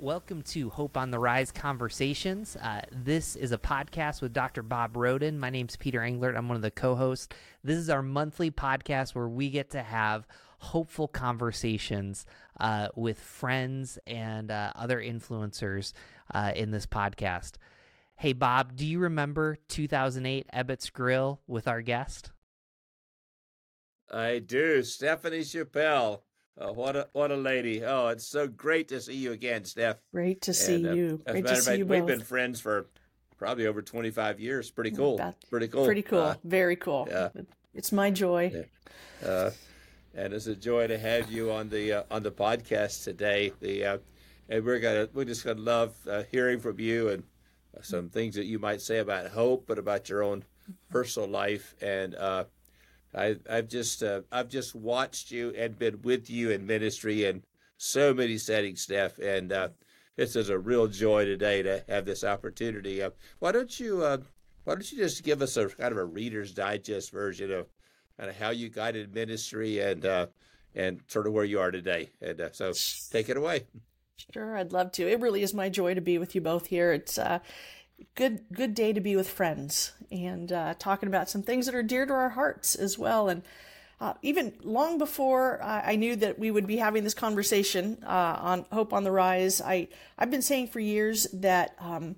Welcome 0.00 0.40
to 0.44 0.70
Hope 0.70 0.96
on 0.96 1.10
the 1.10 1.18
Rise 1.18 1.52
Conversations. 1.52 2.56
Uh, 2.56 2.80
this 2.90 3.36
is 3.36 3.52
a 3.52 3.58
podcast 3.58 4.22
with 4.22 4.32
Dr. 4.32 4.62
Bob 4.62 4.96
Roden. 4.96 5.38
My 5.38 5.50
name's 5.50 5.76
Peter 5.76 6.00
Englert. 6.00 6.38
I'm 6.38 6.48
one 6.48 6.56
of 6.56 6.62
the 6.62 6.70
co 6.70 6.94
hosts. 6.94 7.28
This 7.62 7.76
is 7.76 7.90
our 7.90 8.00
monthly 8.00 8.50
podcast 8.50 9.14
where 9.14 9.28
we 9.28 9.50
get 9.50 9.68
to 9.72 9.82
have 9.82 10.26
hopeful 10.60 11.06
conversations 11.06 12.24
uh, 12.58 12.88
with 12.96 13.20
friends 13.20 13.98
and 14.06 14.50
uh, 14.50 14.72
other 14.74 15.02
influencers 15.02 15.92
uh, 16.32 16.52
in 16.56 16.70
this 16.70 16.86
podcast. 16.86 17.56
Hey, 18.16 18.32
Bob, 18.32 18.76
do 18.76 18.86
you 18.86 19.00
remember 19.00 19.58
2008 19.68 20.46
Ebbitt 20.50 20.92
Grill 20.94 21.42
with 21.46 21.68
our 21.68 21.82
guest? 21.82 22.30
I 24.10 24.38
do. 24.38 24.80
Stefanie 24.80 25.44
Chappell. 25.44 26.24
Oh, 26.58 26.72
what 26.72 26.96
a 26.96 27.08
what 27.12 27.30
a 27.30 27.36
lady! 27.36 27.82
Oh, 27.84 28.08
it's 28.08 28.26
so 28.26 28.46
great 28.46 28.88
to 28.88 29.00
see 29.00 29.14
you 29.14 29.32
again, 29.32 29.64
Steph. 29.64 29.96
Great 30.12 30.42
to 30.42 30.52
see 30.54 30.74
And, 30.76 30.86
uh, 30.86 30.92
you. 30.92 31.06
as 31.06 31.12
a 31.12 31.32
Great 31.32 31.44
matter 31.44 31.46
to 31.46 31.52
of 31.52 31.58
see 31.64 31.70
fact, 31.70 31.78
you 31.78 31.86
we've 31.86 32.06
been 32.06 32.20
friends 32.20 32.60
for 32.60 32.86
probably 33.38 33.66
over 33.66 33.80
twenty 33.82 34.10
five 34.10 34.38
years. 34.40 34.70
Pretty 34.70 34.90
cool. 34.90 35.14
About- 35.14 35.36
Pretty 35.48 35.68
cool. 35.68 35.84
Pretty 35.86 36.02
cool. 36.02 36.18
Uh, 36.20 36.34
Very 36.44 36.76
cool. 36.76 37.08
yeah. 37.10 37.28
It's 37.72 37.92
my 37.92 38.10
joy. 38.10 38.66
Yeah. 39.22 39.28
uh, 39.28 39.50
and 40.14 40.32
it's 40.34 40.48
a 40.48 40.56
joy 40.56 40.88
to 40.88 40.98
have 40.98 41.30
you 41.30 41.50
on 41.52 41.68
the 41.70 41.92
uh, 41.92 42.02
on 42.10 42.22
the 42.22 42.32
podcast 42.32 43.04
today. 43.04 43.52
The 43.60 43.84
uh, 43.84 43.98
and 44.48 44.64
we're 44.64 44.80
gonna 44.80 45.08
we're 45.14 45.24
just 45.24 45.44
gonna 45.44 45.60
love 45.60 45.94
uh, 46.08 46.24
hearing 46.30 46.58
from 46.60 46.78
you 46.80 47.08
and 47.10 47.22
some 47.82 48.10
things 48.10 48.34
that 48.34 48.44
you 48.44 48.58
might 48.58 48.80
say 48.82 48.98
about 48.98 49.28
hope, 49.28 49.64
but 49.66 49.78
about 49.78 50.08
your 50.10 50.22
own 50.24 50.44
personal 50.90 51.28
life. 51.28 51.74
And 51.80 52.14
uh, 52.16 52.44
I 53.14 53.36
I've 53.48 53.68
just 53.68 54.02
uh, 54.02 54.22
I've 54.30 54.48
just 54.48 54.74
watched 54.74 55.30
you 55.30 55.52
and 55.56 55.78
been 55.78 56.02
with 56.02 56.30
you 56.30 56.50
in 56.50 56.66
ministry 56.66 57.24
in 57.24 57.42
so 57.76 58.12
many 58.12 58.38
settings, 58.38 58.82
Steph, 58.82 59.18
and 59.18 59.52
uh, 59.52 59.68
this 60.16 60.36
is 60.36 60.50
a 60.50 60.58
real 60.58 60.86
joy 60.86 61.24
today 61.24 61.62
to 61.62 61.84
have 61.88 62.04
this 62.04 62.24
opportunity. 62.24 63.02
Uh, 63.02 63.10
why 63.38 63.52
don't 63.52 63.80
you 63.80 64.02
uh, 64.02 64.18
why 64.64 64.74
don't 64.74 64.92
you 64.92 64.98
just 64.98 65.24
give 65.24 65.42
us 65.42 65.56
a 65.56 65.68
kind 65.68 65.92
of 65.92 65.98
a 65.98 66.04
Reader's 66.04 66.52
Digest 66.52 67.10
version 67.10 67.50
of 67.50 67.66
kind 68.18 68.30
of 68.30 68.36
how 68.36 68.50
you 68.50 68.68
guided 68.68 69.14
ministry 69.14 69.80
and 69.80 70.04
uh, 70.04 70.26
and 70.74 71.00
sort 71.08 71.26
of 71.26 71.32
where 71.32 71.44
you 71.44 71.58
are 71.58 71.70
today. 71.70 72.10
And 72.20 72.40
uh, 72.40 72.52
so 72.52 72.72
take 73.10 73.28
it 73.28 73.36
away. 73.36 73.66
Sure, 74.34 74.56
I'd 74.56 74.72
love 74.72 74.92
to. 74.92 75.10
It 75.10 75.20
really 75.20 75.42
is 75.42 75.54
my 75.54 75.70
joy 75.70 75.94
to 75.94 76.02
be 76.02 76.18
with 76.18 76.34
you 76.34 76.42
both 76.42 76.66
here. 76.66 76.92
It's 76.92 77.18
good 78.14 78.44
good 78.52 78.74
day 78.74 78.92
to 78.92 79.00
be 79.00 79.16
with 79.16 79.28
friends 79.28 79.92
and 80.10 80.52
uh, 80.52 80.74
talking 80.78 81.08
about 81.08 81.30
some 81.30 81.42
things 81.42 81.66
that 81.66 81.74
are 81.74 81.82
dear 81.82 82.06
to 82.06 82.12
our 82.12 82.30
hearts 82.30 82.74
as 82.74 82.98
well. 82.98 83.28
And 83.28 83.42
uh, 84.00 84.14
even 84.22 84.54
long 84.62 84.96
before 84.96 85.62
I 85.62 85.96
knew 85.96 86.16
that 86.16 86.38
we 86.38 86.50
would 86.50 86.66
be 86.66 86.78
having 86.78 87.04
this 87.04 87.12
conversation 87.12 87.98
uh, 88.06 88.38
on 88.40 88.64
Hope 88.72 88.94
on 88.94 89.04
the 89.04 89.12
Rise, 89.12 89.60
I 89.60 89.88
I've 90.18 90.30
been 90.30 90.42
saying 90.42 90.68
for 90.68 90.80
years 90.80 91.26
that 91.34 91.74
um, 91.78 92.16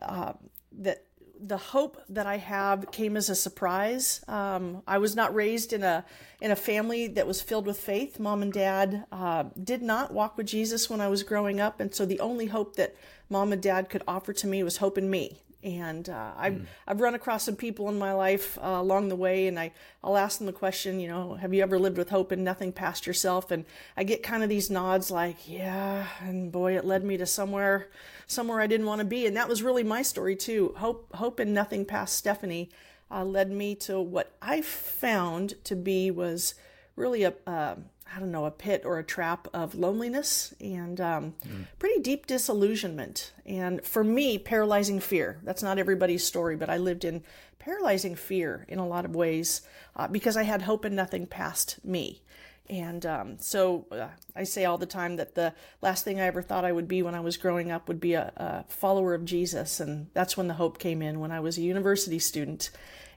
uh, 0.00 0.32
that 0.72 1.04
the 1.40 1.56
hope 1.56 2.02
that 2.08 2.26
I 2.26 2.36
have 2.38 2.90
came 2.90 3.16
as 3.16 3.28
a 3.28 3.34
surprise. 3.34 4.24
Um, 4.26 4.82
I 4.86 4.98
was 4.98 5.14
not 5.14 5.34
raised 5.34 5.72
in 5.72 5.82
a 5.82 6.04
in 6.40 6.50
a 6.50 6.56
family 6.56 7.08
that 7.08 7.26
was 7.26 7.42
filled 7.42 7.66
with 7.66 7.78
faith. 7.78 8.18
Mom 8.18 8.42
and 8.42 8.52
dad 8.52 9.04
uh, 9.12 9.44
did 9.62 9.82
not 9.82 10.12
walk 10.12 10.36
with 10.36 10.46
Jesus 10.46 10.88
when 10.88 11.00
I 11.00 11.08
was 11.08 11.22
growing 11.22 11.60
up, 11.60 11.80
and 11.80 11.94
so 11.94 12.06
the 12.06 12.20
only 12.20 12.46
hope 12.46 12.76
that 12.76 12.94
mom 13.28 13.52
and 13.52 13.62
dad 13.62 13.88
could 13.88 14.02
offer 14.06 14.32
to 14.32 14.46
me 14.46 14.62
was 14.62 14.78
hope 14.78 14.98
in 14.98 15.10
me. 15.10 15.42
And 15.60 16.08
uh, 16.08 16.30
I've 16.36 16.68
I've 16.86 17.00
run 17.00 17.16
across 17.16 17.42
some 17.42 17.56
people 17.56 17.88
in 17.88 17.98
my 17.98 18.12
life 18.12 18.56
uh, 18.58 18.76
along 18.78 19.08
the 19.08 19.16
way, 19.16 19.48
and 19.48 19.58
I 19.58 19.72
I'll 20.04 20.16
ask 20.16 20.38
them 20.38 20.46
the 20.46 20.52
question, 20.52 21.00
you 21.00 21.08
know, 21.08 21.34
have 21.34 21.52
you 21.52 21.62
ever 21.64 21.80
lived 21.80 21.98
with 21.98 22.10
hope 22.10 22.30
and 22.30 22.44
nothing 22.44 22.72
past 22.72 23.08
yourself? 23.08 23.50
And 23.50 23.64
I 23.96 24.04
get 24.04 24.22
kind 24.22 24.44
of 24.44 24.48
these 24.48 24.70
nods, 24.70 25.10
like, 25.10 25.48
yeah, 25.48 26.06
and 26.20 26.52
boy, 26.52 26.76
it 26.76 26.84
led 26.84 27.02
me 27.02 27.16
to 27.16 27.26
somewhere 27.26 27.88
somewhere 28.28 28.60
I 28.60 28.68
didn't 28.68 28.86
want 28.86 29.00
to 29.00 29.04
be, 29.04 29.26
and 29.26 29.36
that 29.36 29.48
was 29.48 29.60
really 29.60 29.82
my 29.82 30.02
story 30.02 30.36
too. 30.36 30.74
Hope 30.76 31.12
hope 31.16 31.40
and 31.40 31.52
nothing 31.52 31.84
past 31.84 32.24
Stefanie 32.24 32.68
uh, 33.10 33.24
led 33.24 33.50
me 33.50 33.74
to 33.74 34.00
what 34.00 34.36
I 34.40 34.62
found 34.62 35.54
to 35.64 35.74
be 35.74 36.12
was 36.12 36.54
really 36.94 37.24
a 37.24 37.34
uh, 37.48 37.76
I 38.14 38.20
don't 38.20 38.30
know 38.30 38.46
a 38.46 38.50
pit 38.50 38.82
or 38.84 38.98
a 38.98 39.04
trap 39.04 39.48
of 39.52 39.74
loneliness 39.74 40.54
and 40.60 41.00
um, 41.00 41.34
pretty 41.78 42.00
deep 42.00 42.26
disillusionment, 42.26 43.32
and 43.44 43.84
for 43.84 44.02
me, 44.02 44.38
paralyzing 44.38 45.00
fear. 45.00 45.40
That's 45.42 45.62
not 45.62 45.78
everybody's 45.78 46.24
story, 46.24 46.56
but 46.56 46.70
I 46.70 46.78
lived 46.78 47.04
in 47.04 47.22
paralyzing 47.58 48.16
fear 48.16 48.64
in 48.68 48.78
a 48.78 48.86
lot 48.86 49.04
of 49.04 49.14
ways 49.14 49.62
uh, 49.96 50.08
because 50.08 50.36
I 50.36 50.44
had 50.44 50.62
hope 50.62 50.84
and 50.84 50.96
nothing 50.96 51.26
past 51.26 51.84
me. 51.84 52.22
And 52.70 53.06
um, 53.06 53.38
so 53.38 53.86
uh, 53.90 54.08
I 54.36 54.44
say 54.44 54.64
all 54.64 54.78
the 54.78 54.86
time 54.86 55.16
that 55.16 55.34
the 55.34 55.54
last 55.80 56.04
thing 56.04 56.20
I 56.20 56.26
ever 56.26 56.42
thought 56.42 56.64
I 56.64 56.72
would 56.72 56.88
be 56.88 57.02
when 57.02 57.14
I 57.14 57.20
was 57.20 57.36
growing 57.36 57.70
up 57.70 57.88
would 57.88 58.00
be 58.00 58.14
a, 58.14 58.32
a 58.36 58.64
follower 58.70 59.14
of 59.14 59.24
Jesus. 59.24 59.80
And 59.80 60.08
that's 60.12 60.36
when 60.36 60.48
the 60.48 60.54
hope 60.54 60.78
came 60.78 61.00
in 61.00 61.20
when 61.20 61.32
I 61.32 61.40
was 61.40 61.56
a 61.56 61.62
university 61.62 62.18
student. 62.18 62.70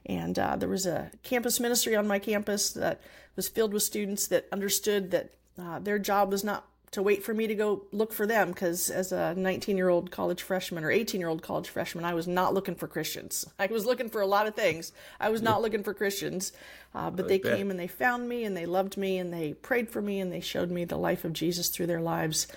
And 0.06 0.38
uh, 0.38 0.56
there 0.56 0.69
was 0.69 0.85
a 0.85 1.12
campus 1.23 1.59
ministry 1.59 1.95
on 1.95 2.07
my 2.07 2.19
campus 2.19 2.72
that 2.72 3.01
was 3.35 3.47
filled 3.47 3.73
with 3.73 3.84
students 3.84 4.28
that 4.28 4.47
understood 4.51 5.12
that 5.12 5.34
uh, 5.59 5.79
their 5.79 6.00
job 6.00 6.31
was 6.31 6.44
not 6.44 6.66
to 6.91 7.01
wait 7.01 7.23
for 7.23 7.34
me 7.34 7.47
to 7.47 7.56
go 7.56 7.84
look 7.94 8.12
for 8.12 8.28
them 8.28 8.50
because 8.50 8.89
as 8.89 9.13
a 9.13 9.34
19 9.35 9.78
year 9.78 9.88
old 9.88 10.12
college 10.12 10.41
freshman 10.41 10.84
or 10.84 10.91
18 10.91 11.22
year 11.22 11.29
old 11.29 11.41
college 11.41 11.69
freshman 11.69 12.03
i 12.03 12.13
was 12.13 12.28
not 12.28 12.53
looking 12.53 12.75
for 12.75 12.88
christians. 12.88 13.45
I 13.59 13.67
was 13.67 13.85
looking 13.85 14.09
for 14.09 14.22
a 14.22 14.25
lot 14.25 14.47
of 14.47 14.56
things. 14.56 14.91
I 15.19 15.29
was 15.29 15.41
not 15.41 15.62
looking 15.62 15.84
for 15.84 15.94
christians 15.94 16.51
uh, 16.94 17.09
but 17.09 17.28
they 17.28 17.39
bet. 17.39 17.56
came 17.56 17.72
and 17.72 17.79
they 17.79 17.88
found 17.88 18.28
me 18.28 18.44
and 18.44 18.56
they 18.56 18.66
loved 18.66 18.97
me 18.97 19.18
and 19.18 19.33
they 19.33 19.53
prayed 19.53 19.89
for 19.89 20.01
me 20.01 20.19
and 20.19 20.31
they 20.31 20.41
showed 20.41 20.69
me 20.69 20.83
the 20.83 20.97
life 20.97 21.23
of 21.23 21.33
jesus 21.33 21.69
through 21.69 21.88
their 21.88 22.01
lives 22.01 22.47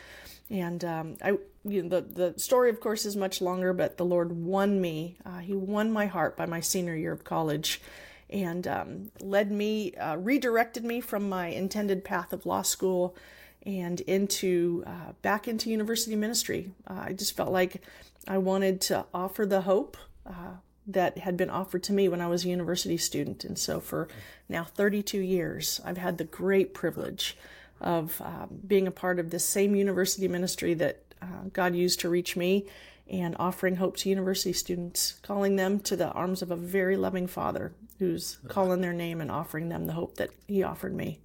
and 0.50 0.84
um, 0.84 1.16
I, 1.22 1.38
you 1.64 1.82
know, 1.82 1.88
the 1.88 2.32
the 2.32 2.38
story, 2.38 2.70
of 2.70 2.80
course, 2.80 3.06
is 3.06 3.16
much 3.16 3.40
longer. 3.40 3.72
But 3.72 3.96
the 3.96 4.04
Lord 4.04 4.32
won 4.32 4.80
me. 4.80 5.16
Uh, 5.24 5.38
he 5.38 5.54
won 5.54 5.92
my 5.92 6.06
heart 6.06 6.36
by 6.36 6.46
my 6.46 6.60
senior 6.60 6.94
year 6.94 7.12
of 7.12 7.24
college, 7.24 7.80
and 8.28 8.66
um, 8.66 9.10
led 9.20 9.50
me, 9.50 9.94
uh, 9.94 10.16
redirected 10.16 10.84
me 10.84 11.00
from 11.00 11.28
my 11.28 11.48
intended 11.48 12.04
path 12.04 12.32
of 12.32 12.46
law 12.46 12.62
school, 12.62 13.16
and 13.64 14.00
into 14.02 14.84
uh, 14.86 15.12
back 15.22 15.48
into 15.48 15.70
university 15.70 16.16
ministry. 16.16 16.70
Uh, 16.86 17.04
I 17.06 17.12
just 17.12 17.36
felt 17.36 17.50
like 17.50 17.82
I 18.28 18.38
wanted 18.38 18.80
to 18.82 19.06
offer 19.14 19.46
the 19.46 19.62
hope. 19.62 19.96
Uh, 20.26 20.56
that 20.86 21.16
had 21.16 21.34
been 21.34 21.48
offered 21.48 21.82
to 21.82 21.94
me 21.94 22.08
when 22.08 22.20
I 22.20 22.26
was 22.26 22.44
a 22.44 22.48
university 22.48 22.98
student. 22.98 23.42
And 23.42 23.58
so 23.58 23.80
for 23.80 24.06
now 24.50 24.64
32 24.64 25.18
years, 25.18 25.80
I've 25.84 25.96
had 25.96 26.18
the 26.18 26.24
great 26.24 26.74
privilege 26.74 27.38
of 27.84 28.20
um, 28.20 28.48
being 28.66 28.88
a 28.88 28.90
part 28.90 29.20
of 29.20 29.30
this 29.30 29.44
same 29.44 29.76
university 29.76 30.26
ministry 30.26 30.74
that 30.74 31.02
uh, 31.22 31.44
God 31.52 31.76
used 31.76 32.00
to 32.00 32.08
reach 32.08 32.36
me 32.36 32.66
and 33.08 33.36
offering 33.38 33.76
hope 33.76 33.96
to 33.98 34.08
university 34.08 34.52
students, 34.52 35.20
calling 35.22 35.56
them 35.56 35.78
to 35.80 35.94
the 35.94 36.10
arms 36.10 36.42
of 36.42 36.50
a 36.50 36.56
very 36.56 36.96
loving 36.96 37.26
Father 37.26 37.72
who's 37.98 38.38
calling 38.48 38.80
their 38.80 38.94
name 38.94 39.20
and 39.20 39.30
offering 39.30 39.68
them 39.68 39.86
the 39.86 39.92
hope 39.92 40.16
that 40.16 40.30
He 40.48 40.62
offered 40.62 40.94
me. 40.94 41.20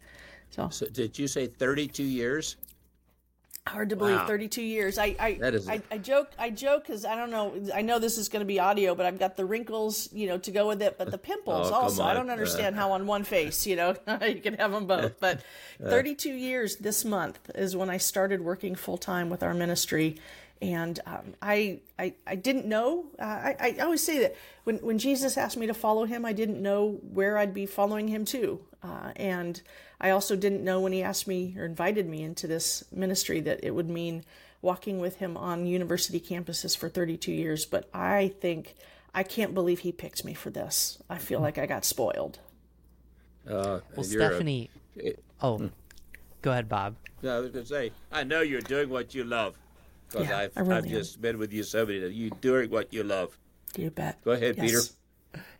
So 0.51 0.69
So 0.69 0.85
did 0.87 1.17
you 1.17 1.27
say 1.27 1.47
thirty 1.47 1.87
two 1.87 2.03
years? 2.03 2.57
Hard 3.67 3.89
to 3.89 3.95
believe. 3.95 4.15
Wow. 4.15 4.25
32 4.27 4.61
years. 4.61 4.97
I 4.97 5.15
i 5.19 5.33
That 5.33 5.53
is- 5.53 5.67
I, 5.69 5.81
I 5.91 5.97
joke 5.99 6.31
i 6.39 6.49
joke 6.49 6.85
because 6.87 7.05
i 7.05 7.15
don't 7.15 7.29
know 7.29 7.53
i 7.73 7.81
know 7.81 7.99
this 7.99 8.17
is 8.17 8.27
going 8.29 8.39
to 8.41 8.45
be 8.45 8.59
audio 8.59 8.95
but 8.95 9.05
i've 9.05 9.19
got 9.19 9.35
the 9.37 9.45
wrinkles 9.45 10.09
you 10.11 10.25
know 10.27 10.37
to 10.39 10.51
go 10.51 10.67
with 10.67 10.81
it 10.81 10.97
but 10.97 11.11
the 11.11 11.17
pimples 11.29 11.69
Oh, 11.69 11.73
also. 11.75 12.03
I 12.03 12.13
don't 12.13 12.29
understand 12.31 12.75
how 12.75 12.91
on 12.93 13.05
one 13.05 13.23
face 13.23 13.67
you 13.67 13.75
know 13.75 13.95
you 14.25 14.41
can 14.41 14.55
have 14.55 14.71
them 14.71 14.85
both. 14.87 15.19
But 15.19 15.41
32 15.81 16.29
years 16.33 16.77
this 16.77 17.05
month 17.05 17.39
is 17.55 17.75
when 17.75 17.89
i 17.89 17.97
started 17.97 18.41
working 18.41 18.75
full-time 18.75 19.29
with 19.29 19.43
our 19.43 19.53
ministry. 19.53 20.17
And 20.61 20.99
um, 21.05 21.35
I, 21.41 21.79
I 21.97 22.13
I 22.27 22.35
didn't 22.35 22.65
know. 22.65 23.05
Uh, 23.17 23.23
I, 23.23 23.55
I 23.61 23.75
always 23.81 24.03
say 24.03 24.19
that 24.19 24.35
when, 24.65 24.75
when 24.79 24.97
Jesus 24.99 25.37
asked 25.37 25.55
me 25.55 25.67
to 25.67 25.73
follow 25.73 26.03
him, 26.03 26.25
I 26.25 26.33
didn't 26.33 26.61
know 26.61 26.99
where 27.13 27.37
I'd 27.37 27.53
be 27.53 27.65
following 27.65 28.09
him 28.09 28.25
to. 28.25 28.59
Uh, 28.81 29.11
and 29.15 29.61
I 29.99 30.09
also 30.11 30.35
didn't 30.35 30.63
know 30.63 30.79
when 30.79 30.93
he 30.93 31.03
asked 31.03 31.27
me 31.27 31.55
or 31.57 31.65
invited 31.65 32.07
me 32.07 32.23
into 32.23 32.47
this 32.47 32.83
ministry 32.91 33.41
that 33.41 33.59
it 33.63 33.71
would 33.71 33.89
mean 33.89 34.23
walking 34.61 34.99
with 34.99 35.17
him 35.17 35.35
on 35.37 35.65
university 35.65 36.19
campuses 36.19 36.77
for 36.77 36.89
32 36.89 37.31
years. 37.31 37.65
But 37.65 37.89
I 37.93 38.33
think 38.39 38.75
I 39.13 39.23
can't 39.23 39.53
believe 39.53 39.79
he 39.79 39.91
picked 39.91 40.23
me 40.23 40.33
for 40.33 40.49
this. 40.49 41.01
I 41.09 41.17
feel 41.17 41.39
like 41.39 41.57
I 41.57 41.65
got 41.65 41.83
spoiled. 41.85 42.39
Uh, 43.47 43.79
Well, 43.95 44.05
you're 44.05 44.21
a- 44.21 44.29
Stefanie. 44.39 44.69
Oh, 45.41 45.69
go 46.41 46.51
ahead, 46.51 46.69
Bob. 46.69 46.95
No, 47.21 47.37
I 47.37 47.39
was 47.39 47.51
going 47.51 47.65
to 47.65 47.69
say, 47.69 47.91
I 48.11 48.23
know 48.23 48.41
you're 48.41 48.61
doing 48.61 48.89
what 48.89 49.13
you 49.13 49.23
love 49.23 49.55
because 50.09 50.27
Yeah, 50.27 50.37
I've, 50.37 50.67
really 50.67 50.73
I've 50.73 50.87
just 50.87 51.21
been 51.21 51.37
with 51.37 51.51
you 51.53 51.63
so 51.63 51.85
many 51.85 52.01
times. 52.01 52.13
You're 52.13 52.29
doing 52.41 52.69
what 52.69 52.93
you 52.93 53.03
love. 53.03 53.37
You 53.77 53.91
bet. 53.91 54.23
Go 54.23 54.31
ahead, 54.31 54.57
Peter. 54.57 54.79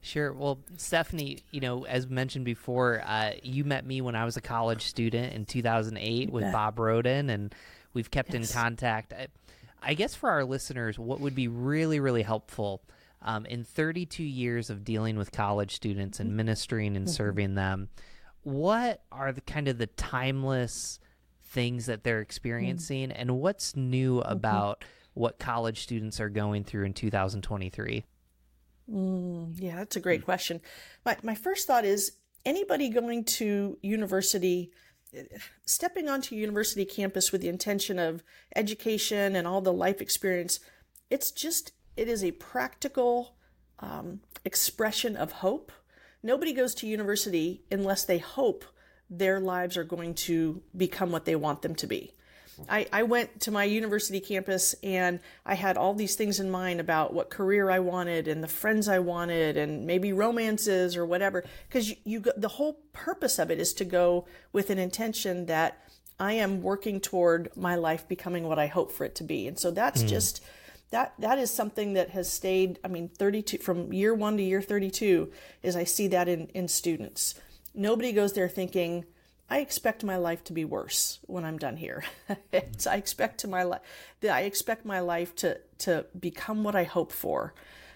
Sure. 0.01 0.33
Well, 0.33 0.59
Stefanie, 0.77 1.43
you 1.51 1.59
know, 1.59 1.85
as 1.85 2.07
mentioned 2.07 2.45
before, 2.45 3.01
uh, 3.05 3.31
you 3.43 3.63
met 3.63 3.85
me 3.85 4.01
when 4.01 4.15
I 4.15 4.25
was 4.25 4.37
a 4.37 4.41
college 4.41 4.83
student 4.83 5.33
in 5.33 5.45
2008 5.45 6.31
with. 6.31 6.51
Bob 6.51 6.79
Roden, 6.79 7.29
and 7.29 7.53
we've 7.93 8.09
kept 8.09 8.33
Yes. 8.33 8.49
in 8.49 8.53
contact. 8.53 9.13
I, 9.13 9.27
I 9.81 9.93
guess 9.93 10.15
for 10.15 10.29
our 10.29 10.43
listeners, 10.43 10.97
what 10.97 11.19
would 11.19 11.35
be 11.35 11.47
really, 11.47 11.99
really 11.99 12.23
helpful 12.23 12.81
um, 13.21 13.45
in 13.45 13.63
32 13.63 14.23
years 14.23 14.69
of 14.69 14.83
dealing 14.83 15.17
with 15.17 15.31
college 15.31 15.75
students 15.75 16.19
and 16.19 16.35
ministering 16.35 16.95
and 16.95 17.09
serving 17.09 17.55
them, 17.55 17.89
what 18.43 19.03
are 19.11 19.31
the 19.31 19.41
kind 19.41 19.67
of 19.67 19.77
the 19.77 19.87
timeless 19.87 20.99
things 21.43 21.87
that 21.87 22.03
they're 22.03 22.21
experiencing, 22.21 23.09
mm-hmm. 23.09 23.21
and 23.21 23.39
what's 23.39 23.75
new 23.75 24.19
mm-hmm. 24.19 24.31
about 24.31 24.83
what 25.13 25.39
college 25.39 25.81
students 25.81 26.19
are 26.19 26.29
going 26.29 26.63
through 26.63 26.85
in 26.85 26.93
2023? 26.93 28.05
Mm, 28.91 29.53
yeah, 29.57 29.75
that's 29.75 29.95
a 29.95 30.01
great 30.01 30.25
question. 30.25 30.61
My, 31.05 31.17
my 31.23 31.35
first 31.35 31.67
thought 31.67 31.85
is 31.85 32.13
anybody 32.45 32.89
going 32.89 33.23
to 33.25 33.77
university, 33.81 34.71
stepping 35.65 36.09
onto 36.09 36.35
university 36.35 36.85
campus 36.85 37.31
with 37.31 37.41
the 37.41 37.49
intention 37.49 37.99
of 37.99 38.23
education 38.55 39.35
and 39.35 39.47
all 39.47 39.61
the 39.61 39.73
life 39.73 40.01
experience, 40.01 40.59
it's 41.09 41.31
just, 41.31 41.71
it 41.97 42.07
is 42.07 42.23
a 42.23 42.31
practical 42.31 43.35
um, 43.79 44.21
expression 44.45 45.15
of 45.15 45.33
hope. 45.33 45.71
Nobody 46.23 46.53
goes 46.53 46.73
to 46.75 46.87
university 46.87 47.63
unless 47.71 48.03
they 48.03 48.17
hope 48.17 48.65
their 49.09 49.39
lives 49.39 49.77
are 49.77 49.83
going 49.83 50.13
to 50.13 50.61
become 50.75 51.11
what 51.11 51.25
they 51.25 51.35
want 51.35 51.61
them 51.61 51.75
to 51.75 51.87
be. 51.87 52.13
I, 52.67 52.87
I 52.91 53.03
went 53.03 53.41
to 53.41 53.51
my 53.51 53.63
university 53.63 54.19
campus 54.19 54.75
and 54.83 55.19
I 55.45 55.55
had 55.55 55.77
all 55.77 55.93
these 55.93 56.15
things 56.15 56.39
in 56.39 56.49
mind 56.49 56.79
about 56.79 57.13
what 57.13 57.29
career 57.29 57.69
I 57.69 57.79
wanted 57.79 58.27
and 58.27 58.43
the 58.43 58.47
friends 58.47 58.87
I 58.87 58.99
wanted 58.99 59.57
and 59.57 59.85
maybe 59.85 60.13
romances 60.13 60.97
or 60.97 61.05
whatever. 61.05 61.43
Because 61.67 61.89
you, 61.89 61.95
you 62.05 62.23
the 62.35 62.47
whole 62.47 62.79
purpose 62.93 63.39
of 63.39 63.51
it 63.51 63.59
is 63.59 63.73
to 63.73 63.85
go 63.85 64.25
with 64.51 64.69
an 64.69 64.79
intention 64.79 65.45
that 65.45 65.83
I 66.19 66.33
am 66.33 66.61
working 66.61 66.99
toward 66.99 67.49
my 67.55 67.75
life 67.75 68.07
becoming 68.07 68.47
what 68.47 68.59
I 68.59 68.67
hope 68.67 68.91
for 68.91 69.05
it 69.05 69.15
to 69.15 69.23
be. 69.23 69.47
And 69.47 69.57
so 69.57 69.71
that's 69.71 70.03
mm. 70.03 70.09
just 70.09 70.43
that 70.91 71.13
that 71.19 71.39
is 71.39 71.51
something 71.51 71.93
that 71.93 72.09
has 72.11 72.31
stayed. 72.31 72.79
I 72.83 72.87
mean, 72.87 73.09
32 73.09 73.59
from 73.59 73.93
year 73.93 74.13
one 74.13 74.37
to 74.37 74.43
year 74.43 74.61
32 74.61 75.31
is 75.63 75.75
I 75.75 75.83
see 75.83 76.07
that 76.07 76.27
in 76.27 76.47
in 76.47 76.67
students. 76.67 77.35
Nobody 77.73 78.11
goes 78.11 78.33
there 78.33 78.49
thinking 78.49 79.05
I 79.49 79.59
expect 79.59 80.03
my 80.03 80.17
life 80.17 80.43
to 80.45 80.53
be 80.53 80.63
worse 80.63 81.19
when 81.25 81.43
I'm 81.43 81.57
done 81.57 81.77
here. 81.77 82.03
I 82.53 82.95
expect 82.95 83.39
to 83.39 83.47
my 83.47 83.63
life, 83.63 83.81
I 84.23 84.41
expect 84.41 84.85
my 84.85 84.99
life 84.99 85.35
to 85.37 85.59
to 85.79 86.05
become 86.19 86.63
what 86.63 86.75
I 86.75 86.83
hope 86.83 87.11
for, 87.11 87.53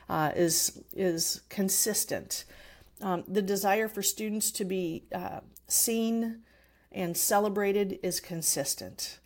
uh, 0.10 0.32
is 0.36 0.82
is 0.94 1.42
consistent. 1.50 2.46
Um, 3.02 3.24
the 3.28 3.42
desire 3.42 3.88
for 3.88 4.02
students 4.02 4.52
to 4.52 4.66
be 4.66 5.04
uh, 5.14 5.42
seen 5.68 6.42
and 6.92 7.16
celebrated 7.16 8.00
is 8.02 8.20
consistent. 8.20 9.20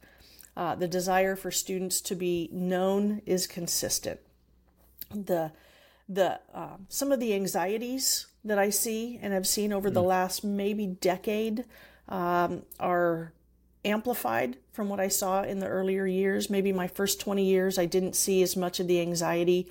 Uh, 0.56 0.74
the 0.76 0.88
desire 0.88 1.36
for 1.36 1.52
students 1.52 2.02
to 2.02 2.16
be 2.16 2.50
known 2.52 3.22
is 3.26 3.48
consistent. 3.48 4.20
The 5.14 5.52
the 6.10 6.40
uh, 6.54 6.78
some 6.90 7.12
of 7.12 7.20
the 7.20 7.34
anxieties 7.34 8.28
that 8.44 8.58
I 8.58 8.70
see 8.70 9.20
and 9.22 9.34
have 9.34 9.48
seen 9.48 9.72
over 9.72 9.90
the 9.90 10.02
mm. 10.02 10.08
last 10.08 10.44
maybe 10.44 10.88
decade 10.88 11.66
um, 12.10 12.64
are 12.80 13.34
amplified 13.86 14.58
from 14.72 14.90
what 14.90 15.00
I 15.00 15.08
saw 15.08 15.44
in 15.44 15.60
the 15.60 15.68
earlier 15.68 16.06
years. 16.06 16.50
Maybe 16.50 16.72
my 16.72 16.88
first 16.88 17.20
20 17.20 17.44
years, 17.44 17.78
I 17.78 17.86
didn't 17.86 18.16
see 18.16 18.42
as 18.44 18.56
much 18.56 18.80
of 18.80 18.88
the 18.88 19.02
anxiety 19.02 19.70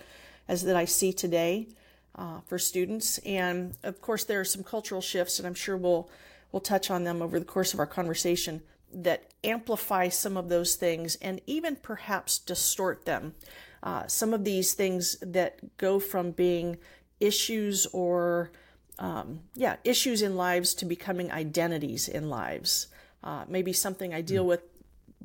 as 0.48 0.62
that 0.64 0.76
I 0.76 0.84
see 0.84 1.12
today 1.12 1.68
uh, 2.14 2.40
for 2.46 2.58
students. 2.58 3.18
And 3.18 3.76
of 3.82 4.00
course, 4.00 4.24
there 4.24 4.40
are 4.40 4.44
some 4.44 4.62
cultural 4.62 5.00
shifts, 5.00 5.38
and 5.38 5.46
I'm 5.46 5.54
sure 5.54 5.76
we'll 5.76 6.08
we'll 6.52 6.60
touch 6.60 6.90
on 6.90 7.04
them 7.04 7.20
over 7.20 7.38
the 7.38 7.44
course 7.44 7.74
of 7.74 7.80
our 7.80 7.86
conversation 7.86 8.62
that 8.92 9.24
amplify 9.44 10.08
some 10.08 10.36
of 10.36 10.48
those 10.48 10.76
things 10.76 11.16
and 11.16 11.40
even 11.46 11.76
perhaps 11.76 12.38
distort 12.38 13.04
them. 13.04 13.34
Uh, 13.82 14.06
some 14.06 14.32
of 14.32 14.44
these 14.44 14.72
things 14.72 15.18
that 15.20 15.76
go 15.76 15.98
from 15.98 16.30
being 16.30 16.78
issues 17.20 17.86
or 17.92 18.50
um, 18.98 19.40
yeah, 19.54 19.76
issues 19.84 20.22
in 20.22 20.37
lives 20.37 20.75
to 20.75 20.84
becoming 20.84 21.31
identities 21.31 22.08
in 22.08 22.28
lives. 22.31 22.88
Uh, 23.22 23.44
maybe 23.48 23.72
something 23.72 24.14
I 24.14 24.20
deal 24.20 24.44
mm. 24.44 24.48
with 24.48 24.62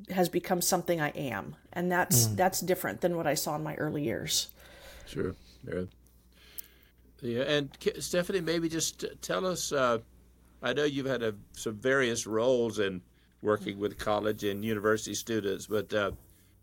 has 0.09 0.29
become 0.29 0.62
something 0.62 1.00
I 1.00 1.09
am, 1.09 1.56
and 1.73 1.91
that's 1.91 2.27
mm. 2.27 2.35
that's 2.35 2.59
different 2.62 3.01
than 3.01 3.15
what 3.15 3.27
I 3.27 3.35
saw 3.35 3.56
in 3.56 3.63
my 3.63 3.75
early 3.75 4.03
years. 4.03 4.50
Sure. 5.06 5.35
Yeah. 5.68 5.83
Yeah, 7.21 7.44
and 7.44 7.71
Stefanie, 7.79 8.44
maybe 8.44 8.68
just 8.68 9.06
tell 9.21 9.45
us. 9.45 9.71
Uh, 9.71 10.00
I 10.63 10.73
know 10.73 10.83
you've 10.83 11.06
had 11.06 11.23
a, 11.23 11.35
some 11.53 11.75
various 11.75 12.25
roles 12.25 12.79
in 12.79 13.01
working 13.41 13.79
with 13.79 13.97
college 13.97 14.44
and 14.44 14.65
university 14.65 15.13
students, 15.13 15.68
but 15.68 15.94
uh, 15.94 16.12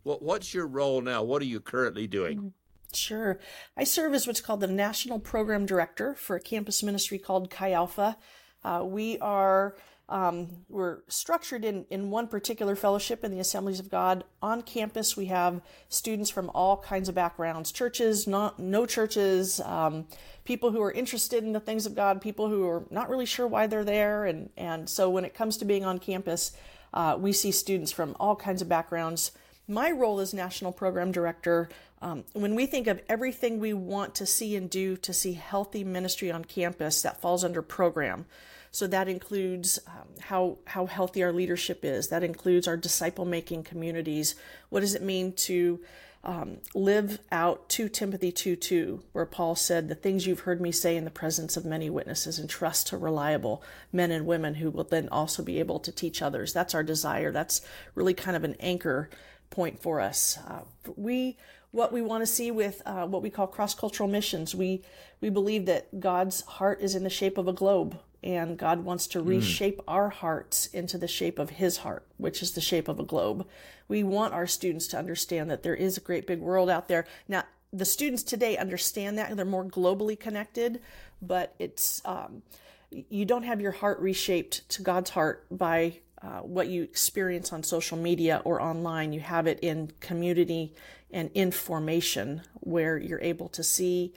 what, 0.02 0.22
what's 0.22 0.54
your 0.54 0.66
role 0.66 1.00
now? 1.00 1.22
What 1.22 1.42
are 1.42 1.46
you 1.46 1.60
currently 1.60 2.06
doing? 2.06 2.52
Sure. 2.92 3.38
I 3.76 3.84
serve 3.84 4.14
as 4.14 4.26
what's 4.26 4.40
called 4.40 4.60
the 4.60 4.66
National 4.66 5.18
Program 5.18 5.66
Director 5.66 6.14
for 6.14 6.36
a 6.36 6.40
campus 6.40 6.82
ministry 6.82 7.18
called 7.18 7.50
Chi 7.50 7.72
Alpha. 7.72 8.16
Uh, 8.64 8.82
we 8.84 9.18
are 9.18 9.76
um, 10.10 10.48
we're 10.70 11.00
structured 11.08 11.66
in, 11.66 11.84
in 11.90 12.10
one 12.10 12.28
particular 12.28 12.74
fellowship 12.74 13.24
in 13.24 13.30
the 13.30 13.40
Assemblies 13.40 13.78
of 13.78 13.90
God. 13.90 14.24
On 14.40 14.62
campus, 14.62 15.18
we 15.18 15.26
have 15.26 15.60
students 15.90 16.30
from 16.30 16.50
all 16.54 16.78
kinds 16.78 17.10
of 17.10 17.14
backgrounds 17.14 17.72
churches, 17.72 18.26
not, 18.26 18.58
no 18.58 18.86
churches, 18.86 19.60
um, 19.60 20.06
people 20.44 20.70
who 20.70 20.80
are 20.80 20.92
interested 20.92 21.44
in 21.44 21.52
the 21.52 21.60
things 21.60 21.84
of 21.84 21.94
God, 21.94 22.22
people 22.22 22.48
who 22.48 22.66
are 22.66 22.84
not 22.90 23.10
really 23.10 23.26
sure 23.26 23.46
why 23.46 23.66
they're 23.66 23.84
there. 23.84 24.24
And, 24.24 24.48
and 24.56 24.88
so 24.88 25.10
when 25.10 25.26
it 25.26 25.34
comes 25.34 25.58
to 25.58 25.66
being 25.66 25.84
on 25.84 25.98
campus, 25.98 26.52
uh, 26.94 27.16
we 27.20 27.34
see 27.34 27.52
students 27.52 27.92
from 27.92 28.16
all 28.18 28.34
kinds 28.34 28.62
of 28.62 28.68
backgrounds. 28.68 29.32
My 29.70 29.90
role 29.90 30.20
as 30.20 30.32
National 30.32 30.72
Program 30.72 31.12
Director 31.12 31.68
um, 32.00 32.24
when 32.32 32.54
we 32.54 32.66
think 32.66 32.86
of 32.86 33.00
everything 33.08 33.58
we 33.58 33.72
want 33.72 34.14
to 34.16 34.26
see 34.26 34.54
and 34.56 34.70
do 34.70 34.96
to 34.98 35.12
see 35.12 35.32
healthy 35.32 35.84
ministry 35.84 36.30
on 36.30 36.44
campus, 36.44 37.02
that 37.02 37.20
falls 37.20 37.44
under 37.44 37.62
program. 37.62 38.26
So 38.70 38.86
that 38.86 39.08
includes 39.08 39.78
um, 39.86 40.08
how 40.20 40.58
how 40.66 40.86
healthy 40.86 41.22
our 41.22 41.32
leadership 41.32 41.84
is. 41.84 42.08
That 42.08 42.22
includes 42.22 42.68
our 42.68 42.76
disciple 42.76 43.24
making 43.24 43.64
communities. 43.64 44.34
What 44.68 44.80
does 44.80 44.94
it 44.94 45.02
mean 45.02 45.32
to 45.34 45.80
um, 46.24 46.58
live 46.74 47.20
out 47.30 47.68
2 47.68 47.88
Timothy 47.88 48.32
2 48.32 48.56
2, 48.56 49.02
where 49.12 49.24
Paul 49.24 49.54
said, 49.54 49.88
The 49.88 49.94
things 49.94 50.26
you've 50.26 50.40
heard 50.40 50.60
me 50.60 50.72
say 50.72 50.96
in 50.96 51.04
the 51.04 51.10
presence 51.10 51.56
of 51.56 51.64
many 51.64 51.88
witnesses, 51.88 52.38
and 52.38 52.50
trust 52.50 52.88
to 52.88 52.98
reliable 52.98 53.62
men 53.92 54.10
and 54.10 54.26
women 54.26 54.56
who 54.56 54.70
will 54.70 54.84
then 54.84 55.08
also 55.10 55.42
be 55.42 55.58
able 55.58 55.78
to 55.80 55.92
teach 55.92 56.20
others. 56.20 56.52
That's 56.52 56.74
our 56.74 56.82
desire. 56.82 57.32
That's 57.32 57.60
really 57.94 58.14
kind 58.14 58.36
of 58.36 58.44
an 58.44 58.56
anchor 58.60 59.08
point 59.50 59.80
for 59.80 60.00
us. 60.00 60.38
Uh, 60.46 60.62
we 60.96 61.36
what 61.70 61.92
we 61.92 62.02
want 62.02 62.22
to 62.22 62.26
see 62.26 62.50
with 62.50 62.82
uh, 62.86 63.06
what 63.06 63.22
we 63.22 63.30
call 63.30 63.46
cross-cultural 63.46 64.08
missions. 64.08 64.54
We 64.54 64.82
we 65.20 65.30
believe 65.30 65.66
that 65.66 66.00
God's 66.00 66.42
heart 66.42 66.80
is 66.80 66.94
in 66.94 67.02
the 67.02 67.10
shape 67.10 67.38
of 67.38 67.48
a 67.48 67.52
globe, 67.52 67.98
and 68.22 68.56
God 68.56 68.84
wants 68.84 69.06
to 69.08 69.20
hmm. 69.20 69.28
reshape 69.28 69.78
mm. 69.78 69.84
our 69.88 70.10
hearts 70.10 70.66
into 70.66 70.96
the 70.98 71.08
shape 71.08 71.38
of 71.38 71.50
His 71.50 71.78
heart, 71.78 72.06
which 72.16 72.42
is 72.42 72.52
the 72.52 72.60
shape 72.60 72.88
of 72.88 73.00
a 73.00 73.04
globe. 73.04 73.46
We 73.88 74.02
want 74.02 74.34
our 74.34 74.46
students 74.46 74.86
to 74.88 74.98
understand 74.98 75.50
that 75.50 75.62
there 75.62 75.74
is 75.74 75.96
a 75.96 76.00
great 76.00 76.26
big 76.26 76.40
world 76.40 76.70
out 76.70 76.88
there. 76.88 77.06
Now, 77.26 77.44
the 77.72 77.84
students 77.84 78.22
today 78.22 78.56
understand 78.56 79.18
that 79.18 79.34
they're 79.36 79.44
more 79.44 79.64
globally 79.64 80.18
connected, 80.18 80.80
but 81.20 81.54
it's 81.58 82.00
um, 82.04 82.42
you 82.90 83.24
don't 83.24 83.42
have 83.42 83.60
your 83.60 83.72
heart 83.72 83.98
reshaped 84.00 84.68
to 84.70 84.82
God's 84.82 85.10
heart 85.10 85.44
by 85.50 85.98
uh, 86.22 86.40
what 86.40 86.68
you 86.68 86.82
experience 86.82 87.52
on 87.52 87.62
social 87.62 87.98
media 87.98 88.42
or 88.44 88.60
online. 88.60 89.12
You 89.12 89.20
have 89.20 89.46
it 89.46 89.60
in 89.60 89.92
community 90.00 90.74
and 91.10 91.30
information 91.34 92.42
where 92.54 92.98
you're 92.98 93.20
able 93.20 93.48
to 93.48 93.62
see, 93.62 94.12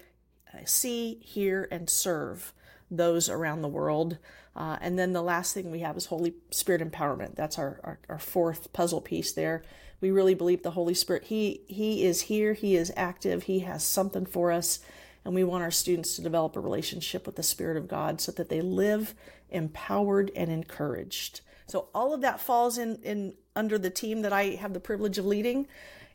uh, 0.53 0.59
see, 0.65 1.19
hear, 1.21 1.67
and 1.71 1.89
serve 1.89 2.53
those 2.89 3.29
around 3.29 3.61
the 3.61 3.67
world. 3.67 4.17
Uh, 4.55 4.77
and 4.81 4.99
then 4.99 5.13
the 5.13 5.21
last 5.21 5.53
thing 5.53 5.71
we 5.71 5.79
have 5.79 5.95
is 5.95 6.07
Holy 6.07 6.33
Spirit 6.51 6.81
empowerment. 6.81 7.35
That's 7.35 7.57
our, 7.57 7.79
our, 7.83 7.99
our, 8.09 8.19
fourth 8.19 8.73
puzzle 8.73 8.99
piece 8.99 9.31
there. 9.31 9.63
We 10.01 10.11
really 10.11 10.35
believe 10.35 10.63
the 10.63 10.71
Holy 10.71 10.93
Spirit, 10.93 11.25
he, 11.25 11.61
he 11.67 12.03
is 12.03 12.21
here, 12.21 12.53
He 12.53 12.75
is 12.75 12.91
active, 12.97 13.43
He 13.43 13.59
has 13.59 13.83
something 13.83 14.25
for 14.25 14.51
us. 14.51 14.79
And 15.23 15.35
we 15.35 15.43
want 15.43 15.63
our 15.63 15.71
students 15.71 16.15
to 16.15 16.21
develop 16.21 16.55
a 16.55 16.59
relationship 16.59 17.25
with 17.25 17.35
the 17.35 17.43
Spirit 17.43 17.77
of 17.77 17.87
God 17.87 18.19
so 18.19 18.31
that 18.33 18.49
they 18.49 18.61
live 18.61 19.13
empowered 19.49 20.31
and 20.35 20.49
encouraged. 20.49 21.41
So 21.67 21.87
all 21.93 22.13
of 22.13 22.21
that 22.21 22.41
falls 22.41 22.77
in, 22.77 22.97
in 23.03 23.35
under 23.55 23.77
the 23.77 23.89
team 23.89 24.23
that 24.23 24.33
I 24.33 24.55
have 24.55 24.73
the 24.73 24.79
privilege 24.79 25.17
of 25.17 25.25
leading. 25.25 25.67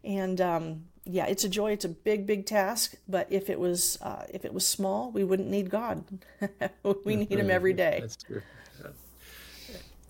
And 0.05 0.41
um, 0.41 0.85
yeah, 1.05 1.27
it's 1.27 1.45
a 1.45 1.49
joy. 1.49 1.73
It's 1.73 1.85
a 1.85 1.91
big, 1.91 2.27
big 2.27 2.47
task. 2.47 2.95
But 3.09 3.27
if 3.31 3.51
it 3.51 3.59
was 3.59 3.99
uh, 4.03 4.25
if 4.29 4.45
it 4.45 4.53
was 4.53 4.67
small, 4.67 5.11
we 5.11 5.25
wouldn't 5.25 5.49
need 5.49 5.71
God. 5.71 6.05
we 7.05 7.17
need 7.17 7.39
Him 7.39 7.51
every 7.51 7.73
day. 7.85 7.99
That's 8.01 8.17
true. 8.17 8.43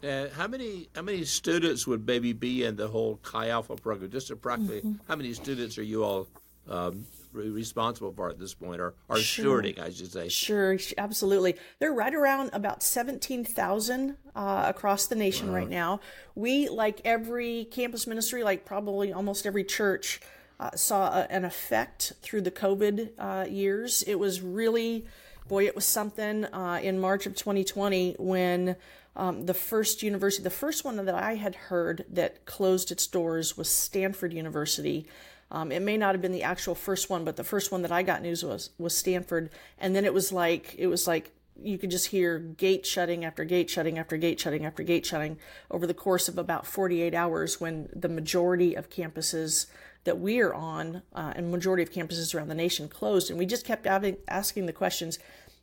Uh, 0.05 0.28
how 0.37 0.47
many 0.47 0.88
how 0.95 1.02
many 1.02 1.25
students 1.25 1.87
would 1.87 2.07
maybe 2.07 2.33
be 2.33 2.64
in 2.64 2.76
the 2.76 2.87
whole 2.87 3.16
Chi 3.23 3.49
Alpha 3.49 3.76
program? 3.76 4.11
Just 4.11 4.31
approximately, 4.31 4.81
mm-hmm. 4.81 4.95
how 5.09 5.16
many 5.16 5.33
students 5.33 5.78
are 5.78 5.83
you 5.83 6.05
all 6.05 6.28
um, 6.69 7.07
responsible 7.37 8.12
for 8.12 8.28
at 8.31 8.38
this 8.38 8.55
point, 8.55 8.81
or, 8.81 8.95
or 9.09 9.19
sure. 9.19 9.62
stewarding, 9.62 9.78
I 9.78 9.90
should 9.90 10.12
say. 10.12 10.28
Sure, 10.28 10.78
absolutely. 10.99 11.57
They're 11.78 11.93
right 11.93 12.14
around 12.14 12.50
about 12.52 12.83
17,000 12.83 14.16
uh, 14.35 14.64
across 14.66 15.07
the 15.07 15.14
nation 15.14 15.49
wow. 15.49 15.55
right 15.55 15.69
now. 15.69 16.00
We, 16.35 16.69
like 16.69 17.00
every 17.05 17.66
campus 17.66 18.07
ministry, 18.07 18.43
like 18.43 18.64
probably 18.64 19.12
almost 19.12 19.47
every 19.47 19.64
church, 19.64 20.21
uh, 20.59 20.71
saw 20.75 21.12
a, 21.12 21.26
an 21.31 21.45
effect 21.45 22.14
through 22.23 22.40
the 22.40 22.50
COVID 22.50 23.11
uh, 23.19 23.47
years. 23.49 24.02
It 24.02 24.16
was 24.16 24.40
really, 24.40 25.07
boy, 25.49 25.66
it 25.66 25.75
was 25.75 25.85
something 25.85 26.47
uh, 26.47 26.81
in 26.83 26.99
March 26.99 27.26
of 27.26 27.35
2020 27.35 28.16
when 28.19 28.76
Um, 29.16 29.47
the 29.47 29.55
first 29.55 30.02
university, 30.02 30.43
the 30.43 30.50
first 30.50 30.85
one 30.85 31.02
that 31.02 31.14
I 31.14 31.37
had 31.37 31.55
heard 31.55 32.05
that 32.11 32.45
closed 32.45 32.90
its 32.90 33.07
doors 33.07 33.57
was 33.57 33.69
Stanford 33.69 34.35
University. 34.35 35.07
Um, 35.50 35.70
it 35.70 35.82
may 35.82 35.96
not 35.96 36.14
have 36.14 36.22
been 36.22 36.32
the 36.32 36.42
actual 36.42 36.74
first 36.74 37.08
one, 37.08 37.24
but 37.24 37.36
the 37.36 37.44
first 37.44 37.70
one 37.70 37.82
that 37.82 37.92
I 37.92 38.02
got 38.02 38.22
news 38.22 38.44
was 38.44 38.70
was 38.78 38.96
Stanford. 38.96 39.50
And 39.78 39.94
then 39.94 40.04
it 40.04 40.12
was 40.12 40.32
like 40.32 40.74
it 40.78 40.88
was 40.88 41.06
like 41.06 41.32
you 41.62 41.78
could 41.78 41.90
just 41.90 42.08
hear 42.08 42.38
gate 42.38 42.84
shutting 42.84 43.24
after 43.24 43.44
gate 43.44 43.70
shutting 43.70 43.98
after 43.98 44.16
gate 44.16 44.38
shutting 44.38 44.64
after 44.64 44.82
gate 44.82 45.06
shutting 45.06 45.38
over 45.70 45.86
the 45.86 45.94
course 45.94 46.28
of 46.28 46.38
about 46.38 46.66
48 46.66 47.14
hours 47.14 47.60
when 47.60 47.88
the 47.94 48.08
majority 48.08 48.74
of 48.74 48.90
campuses 48.90 49.66
that 50.04 50.20
we 50.20 50.40
are 50.40 50.54
on 50.54 51.02
uh, 51.14 51.32
and 51.34 51.50
majority 51.50 51.82
of 51.82 51.90
campuses 51.90 52.34
around 52.34 52.48
the 52.48 52.54
nation 52.54 52.88
closed 52.88 53.30
and 53.30 53.38
we 53.38 53.46
just 53.46 53.64
kept 53.64 53.86
having, 53.86 54.16
asking 54.28 54.66
the 54.66 54.72
questions 54.72 55.18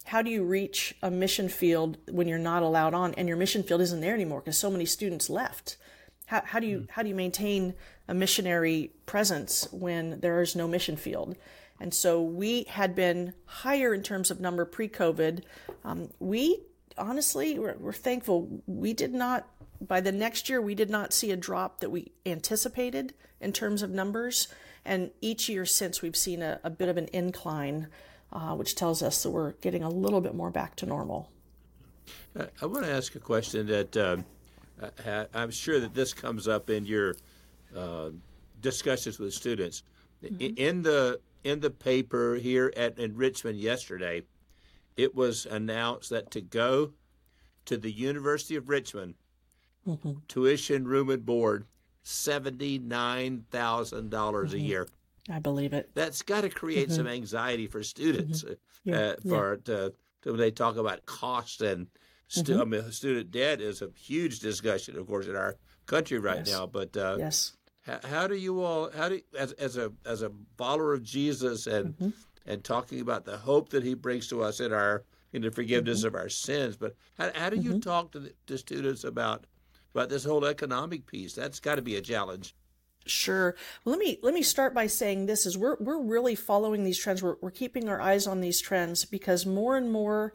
how 0.06 0.22
do 0.22 0.30
you 0.30 0.44
reach 0.44 0.96
a 1.02 1.10
mission 1.10 1.48
field 1.48 1.98
when 2.12 2.28
you're 2.28 2.40
not 2.40 2.64
allowed 2.64 2.94
on 2.94 3.14
and 3.14 3.28
your 3.28 3.38
mission 3.38 3.64
field 3.64 3.80
isn't 3.80 4.02
there 4.02 4.14
anymore 4.14 4.40
because 4.40 4.58
so 4.58 4.70
many 4.72 4.86
students 4.86 5.30
left 5.30 5.78
how, 6.26 6.42
how 6.46 6.60
do 6.60 6.68
you 6.68 6.80
mm. 6.80 6.90
how 6.92 7.04
do 7.04 7.10
you 7.10 7.16
maintain 7.16 7.74
a 8.08 8.14
missionary 8.14 8.92
presence 9.06 9.68
when 9.72 10.20
there 10.20 10.42
is 10.42 10.56
no 10.56 10.68
mission 10.68 10.98
field. 10.98 11.36
And 11.80 11.94
so 11.94 12.22
we 12.22 12.64
had 12.64 12.96
been 12.96 13.34
higher 13.46 13.94
in 13.94 14.04
terms 14.04 14.32
of 14.32 14.40
number 14.40 14.66
pre-covid. 14.66 15.44
Um, 15.84 16.10
we 16.20 16.62
honestly 16.98 17.58
we're, 17.58 17.76
we're 17.78 17.94
thankful. 17.94 18.62
We 18.68 18.94
did 18.94 19.14
not 19.14 19.48
by 19.82 20.00
the 20.00 20.12
next 20.12 20.48
year 20.48 20.62
we 20.62 20.76
did 20.76 20.90
not 20.90 21.12
see 21.12 21.32
a 21.32 21.36
drop 21.36 21.80
that 21.80 21.90
we 21.90 22.12
anticipated 22.26 23.14
in 23.42 23.52
terms 23.52 23.82
of 23.82 23.90
numbers. 23.90 24.48
And 24.86 25.12
each 25.22 25.50
year 25.50 25.66
since 25.66 26.02
we've 26.02 26.16
seen 26.16 26.42
a, 26.42 26.60
a 26.64 26.70
bit 26.70 26.90
of 26.90 26.98
an 26.98 27.10
incline 27.12 27.88
uh, 28.34 28.56
which 28.56 28.76
tells 28.76 29.04
us 29.04 29.22
that 29.24 29.30
we're 29.30 29.52
getting 29.54 29.84
a 29.84 29.90
little 29.90 30.20
bit 30.20 30.34
more 30.34 30.50
back 30.50 30.76
to 30.78 30.86
normal. 30.86 31.30
I 32.36 32.66
want 32.66 32.86
to 32.86 32.92
ask 32.92 33.14
a 33.16 33.20
question 33.20 33.68
that 33.68 33.96
um, 33.96 34.26
I'm 35.34 35.52
sure 35.52 35.80
that 35.80 35.94
this 35.94 36.14
comes 36.14 36.48
up 36.48 36.70
in 36.70 36.86
your 36.86 37.16
uh, 37.76 38.10
discussions 38.60 39.20
with 39.20 39.34
students. 39.34 39.84
Mm-hmm. 40.24 40.54
In 40.58 40.82
the 40.82 41.20
in 41.44 41.60
the 41.60 41.70
paper 41.70 42.36
here 42.36 42.72
at 42.78 42.98
in 42.98 43.16
Richmond 43.16 43.60
yesterday, 43.60 44.24
it 44.96 45.14
was 45.14 45.46
announced 45.46 46.10
that 46.12 46.32
to 46.32 46.42
go 46.42 46.94
to 47.66 47.78
the 47.78 47.92
University 47.92 48.56
of 48.56 48.70
Richmond, 48.70 49.16
mm-hmm. 49.88 50.14
tuition, 50.28 50.88
room, 50.88 51.10
and 51.10 51.26
board, 51.26 51.66
seventy 52.04 52.80
nine 52.80 53.46
thousand 53.52 54.10
dollars 54.10 54.52
mm-hmm. 54.52 54.64
a 54.64 54.68
year. 54.68 54.88
I 55.30 55.40
believe 55.40 55.74
it. 55.74 55.90
That's 55.94 56.22
got 56.22 56.42
to 56.42 56.50
create 56.50 56.88
mm-hmm. 56.88 56.98
some 56.98 57.08
anxiety 57.08 57.68
for 57.68 57.84
students. 57.84 58.44
Mm-hmm. 58.44 58.54
Yeah. 58.84 58.96
Uh, 58.96 59.16
for 59.28 59.54
yeah. 59.54 59.74
to, 59.76 59.94
to, 60.24 60.32
when 60.32 60.40
they 60.40 60.52
talk 60.52 60.76
about 60.76 61.06
cost 61.06 61.62
and 61.62 61.88
stu- 62.28 62.54
mm-hmm. 62.54 62.62
I 62.62 62.66
mean, 62.66 62.92
student 62.92 63.32
debt 63.32 63.62
is 63.62 63.82
a 63.82 63.90
huge 63.96 64.40
discussion, 64.40 64.98
of 64.98 65.08
course, 65.08 65.28
in 65.28 65.36
our 65.38 65.56
country 65.86 66.20
right 66.20 66.40
yes. 66.46 66.52
now. 66.52 66.66
But 66.66 66.98
uh, 66.98 67.16
yes, 67.18 67.54
how, 67.84 68.00
how, 68.04 68.28
do 68.28 68.36
you 68.36 68.64
all 68.64 68.90
how 68.92 69.10
do 69.10 69.22
as 69.38 69.52
as 69.54 69.78
a 69.78 69.92
as 70.06 70.22
a 70.22 70.32
follower 70.58 70.94
of 70.94 71.04
Jesus 71.04 71.68
and 71.68 71.94
mm-hmm. 71.94 72.10
and 72.46 72.64
talking 72.64 73.02
about 73.02 73.26
the 73.26 73.38
hope 73.38 73.70
that 73.70 73.84
He 73.84 73.94
brings 73.94 74.28
to 74.30 74.42
us 74.42 74.60
in 74.60 74.74
our 74.74 75.04
in 75.34 75.42
the 75.42 75.52
forgiveness 75.52 76.00
mm-hmm. 76.00 76.08
of 76.08 76.16
our 76.16 76.30
sins? 76.30 76.78
But 76.78 76.96
how, 77.18 77.32
how 77.36 77.50
do 77.50 77.58
you 77.58 77.72
mm-hmm. 77.72 77.80
talk 77.80 78.12
to 78.12 78.20
the, 78.20 78.34
to 78.48 78.58
students 78.58 79.04
about 79.04 79.46
about 79.94 80.10
this 80.10 80.24
whole 80.24 80.46
economic 80.46 81.06
piece? 81.06 81.34
That's 81.34 81.60
got 81.60 81.76
to 81.76 81.82
be 81.82 81.96
a 81.96 82.02
challenge. 82.02 82.56
Sure. 83.06 83.56
Let 83.84 84.00
me 84.00 84.18
let 84.22 84.34
me 84.34 84.44
start 84.44 84.74
by 84.74 84.88
saying 84.88 85.26
this 85.26 85.46
is 85.46 85.58
we're 85.58 85.76
we're 85.80 86.02
really 86.02 86.36
following 86.36 86.84
these 86.84 86.98
trends. 86.98 87.22
We're 87.22 87.36
we're 87.42 87.52
keeping 87.52 87.90
our 87.90 88.00
eyes 88.00 88.28
on 88.28 88.40
these 88.40 88.62
trends 88.62 89.04
because 89.04 89.46
more 89.46 89.76
and 89.76 89.92
more 89.92 90.34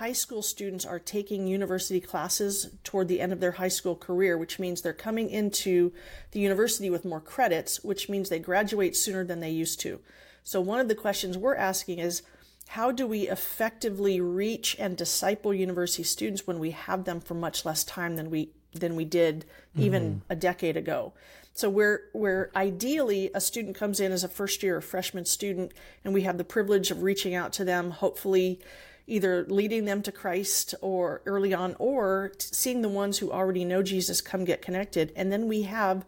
high 0.00 0.12
school 0.12 0.40
students 0.40 0.86
are 0.86 0.98
taking 0.98 1.46
university 1.46 2.00
classes 2.00 2.70
toward 2.84 3.06
the 3.06 3.20
end 3.20 3.34
of 3.34 3.40
their 3.40 3.52
high 3.52 3.68
school 3.68 3.94
career, 3.94 4.38
which 4.38 4.58
means 4.58 4.80
they're 4.80 4.94
coming 4.94 5.28
into 5.28 5.92
the 6.30 6.40
university 6.40 6.88
with 6.88 7.04
more 7.04 7.20
credits, 7.20 7.84
which 7.84 8.08
means 8.08 8.30
they 8.30 8.38
graduate 8.38 8.96
sooner 8.96 9.24
than 9.24 9.40
they 9.40 9.50
used 9.50 9.78
to. 9.78 10.00
So 10.42 10.58
one 10.58 10.80
of 10.80 10.88
the 10.88 10.94
questions 10.94 11.36
we're 11.36 11.54
asking 11.54 11.98
is 11.98 12.22
how 12.68 12.90
do 12.90 13.06
we 13.06 13.28
effectively 13.28 14.22
reach 14.22 14.74
and 14.78 14.96
disciple 14.96 15.52
university 15.52 16.02
students 16.02 16.46
when 16.46 16.58
we 16.58 16.70
have 16.70 17.04
them 17.04 17.20
for 17.20 17.34
much 17.34 17.66
less 17.66 17.84
time 17.84 18.16
than 18.16 18.30
we 18.30 18.52
than 18.72 18.96
we 18.96 19.04
did 19.04 19.44
even 19.76 20.02
mm-hmm. 20.02 20.32
a 20.32 20.36
decade 20.36 20.78
ago? 20.78 21.12
So 21.52 21.68
where 21.68 22.04
where 22.14 22.50
ideally 22.56 23.30
a 23.34 23.40
student 23.40 23.76
comes 23.76 24.00
in 24.00 24.12
as 24.12 24.24
a 24.24 24.28
first 24.28 24.62
year 24.62 24.78
or 24.78 24.80
freshman 24.80 25.26
student, 25.26 25.72
and 26.06 26.14
we 26.14 26.22
have 26.22 26.38
the 26.38 26.44
privilege 26.44 26.90
of 26.90 27.02
reaching 27.02 27.34
out 27.34 27.52
to 27.54 27.66
them, 27.66 27.90
hopefully 27.90 28.60
either 29.06 29.44
leading 29.48 29.84
them 29.84 30.02
to 30.02 30.12
Christ 30.12 30.74
or 30.80 31.22
early 31.26 31.52
on, 31.52 31.76
or 31.78 32.32
seeing 32.38 32.82
the 32.82 32.88
ones 32.88 33.18
who 33.18 33.30
already 33.30 33.64
know 33.64 33.82
Jesus 33.82 34.20
come 34.20 34.44
get 34.44 34.62
connected, 34.62 35.12
and 35.16 35.30
then 35.32 35.48
we 35.48 35.62
have 35.62 36.04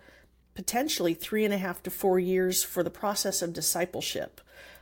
potentially 0.54 1.14
three 1.14 1.44
and 1.44 1.54
a 1.54 1.58
half 1.58 1.82
to 1.82 1.90
four 1.90 2.18
years 2.18 2.62
for 2.62 2.82
the 2.82 2.90
process 2.90 3.42
of 3.42 3.52
discipleship. 3.52 4.40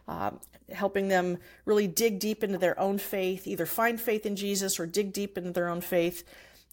Uh, 0.09 0.33
helping 0.73 1.09
them 1.09 1.38
really 1.64 1.87
dig 1.87 2.19
deep 2.19 2.45
into 2.45 2.59
their 2.59 2.79
own 2.79 2.99
faith, 2.99 3.47
either 3.47 3.67
find 3.67 4.00
faith 4.00 4.25
in 4.25 4.37
Jesus 4.37 4.79
or 4.79 4.87
dig 4.87 5.12
deep 5.12 5.37
into 5.37 5.50
their 5.50 5.69
own 5.69 5.81
faith, 5.81 6.25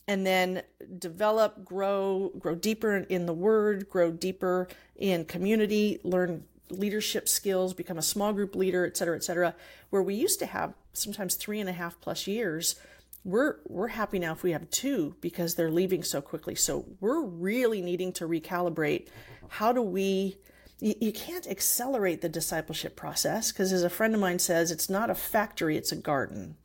and 0.07 0.25
then 0.25 0.61
develop, 0.99 1.65
grow, 1.65 2.31
grow 2.39 2.55
deeper 2.55 2.97
in 2.97 3.25
the 3.25 3.33
word, 3.33 3.89
grow 3.89 4.11
deeper 4.11 4.67
in 4.95 5.25
community, 5.25 5.99
learn 6.03 6.43
leadership 6.69 7.27
skills, 7.29 7.73
become 7.73 7.97
a 7.97 8.01
small 8.01 8.33
group 8.33 8.55
leader, 8.55 8.85
et 8.85 8.97
cetera, 8.97 9.15
et 9.15 9.23
cetera. 9.23 9.55
Where 9.89 10.01
we 10.01 10.15
used 10.15 10.39
to 10.39 10.45
have 10.45 10.73
sometimes 10.93 11.35
three 11.35 11.59
and 11.59 11.69
a 11.69 11.73
half 11.73 11.99
plus 12.01 12.27
years, 12.27 12.75
we're 13.23 13.57
we're 13.67 13.89
happy 13.89 14.19
now 14.19 14.31
if 14.31 14.43
we 14.43 14.51
have 14.51 14.69
two 14.69 15.15
because 15.21 15.55
they're 15.55 15.71
leaving 15.71 16.03
so 16.03 16.21
quickly. 16.21 16.55
So 16.55 16.85
we're 16.99 17.21
really 17.21 17.81
needing 17.81 18.13
to 18.13 18.27
recalibrate. 18.27 19.07
How 19.49 19.71
do 19.71 19.81
we? 19.81 20.37
You, 20.79 20.93
you 21.01 21.11
can't 21.11 21.47
accelerate 21.47 22.21
the 22.21 22.29
discipleship 22.29 22.95
process 22.95 23.51
because, 23.51 23.73
as 23.73 23.83
a 23.83 23.89
friend 23.89 24.13
of 24.13 24.21
mine 24.21 24.39
says, 24.39 24.71
it's 24.71 24.89
not 24.89 25.09
a 25.09 25.15
factory; 25.15 25.77
it's 25.77 25.91
a 25.91 25.95
garden. 25.95 26.55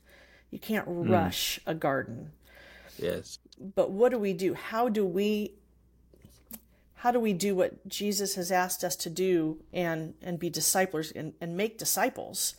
You 0.50 0.58
can't 0.58 0.88
mm. 0.88 1.10
rush 1.10 1.58
a 1.66 1.74
garden. 1.74 2.32
Yes. 2.98 3.38
But 3.58 3.90
what 3.90 4.10
do 4.10 4.18
we 4.18 4.32
do? 4.32 4.54
How 4.54 4.88
do 4.88 5.06
we 5.06 5.54
how 7.02 7.10
do 7.10 7.18
we 7.18 7.32
do 7.32 7.56
what 7.56 7.88
Jesus 7.88 8.36
has 8.36 8.52
asked 8.52 8.84
us 8.84 8.94
to 8.94 9.10
do 9.10 9.58
and 9.72 10.14
and 10.22 10.38
be 10.38 10.48
disciples 10.48 11.10
and, 11.10 11.34
and 11.40 11.56
make 11.56 11.76
disciples 11.76 12.54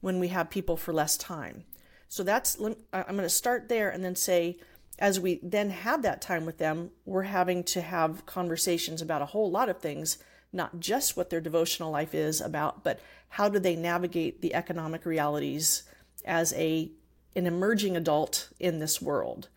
when 0.00 0.18
we 0.18 0.28
have 0.28 0.48
people 0.48 0.78
for 0.78 0.94
less 0.94 1.18
time? 1.18 1.64
So 2.08 2.22
that's 2.22 2.58
I'm 2.58 2.74
going 2.90 3.18
to 3.18 3.28
start 3.28 3.68
there 3.68 3.90
and 3.90 4.02
then 4.02 4.16
say 4.16 4.58
as 4.98 5.20
we 5.20 5.40
then 5.42 5.68
have 5.68 6.00
that 6.02 6.22
time 6.22 6.46
with 6.46 6.56
them, 6.56 6.90
we're 7.04 7.24
having 7.24 7.64
to 7.64 7.82
have 7.82 8.24
conversations 8.24 9.02
about 9.02 9.20
a 9.20 9.26
whole 9.26 9.50
lot 9.50 9.68
of 9.68 9.80
things, 9.80 10.16
not 10.54 10.80
just 10.80 11.14
what 11.14 11.28
their 11.28 11.42
devotional 11.42 11.90
life 11.90 12.14
is 12.14 12.40
about, 12.40 12.82
but 12.82 12.98
how 13.28 13.50
do 13.50 13.58
they 13.58 13.76
navigate 13.76 14.40
the 14.40 14.54
economic 14.54 15.04
realities 15.04 15.82
as 16.24 16.54
a 16.54 16.90
an 17.36 17.46
emerging 17.46 17.94
adult 17.94 18.48
in 18.58 18.78
this 18.78 19.02
world. 19.02 19.48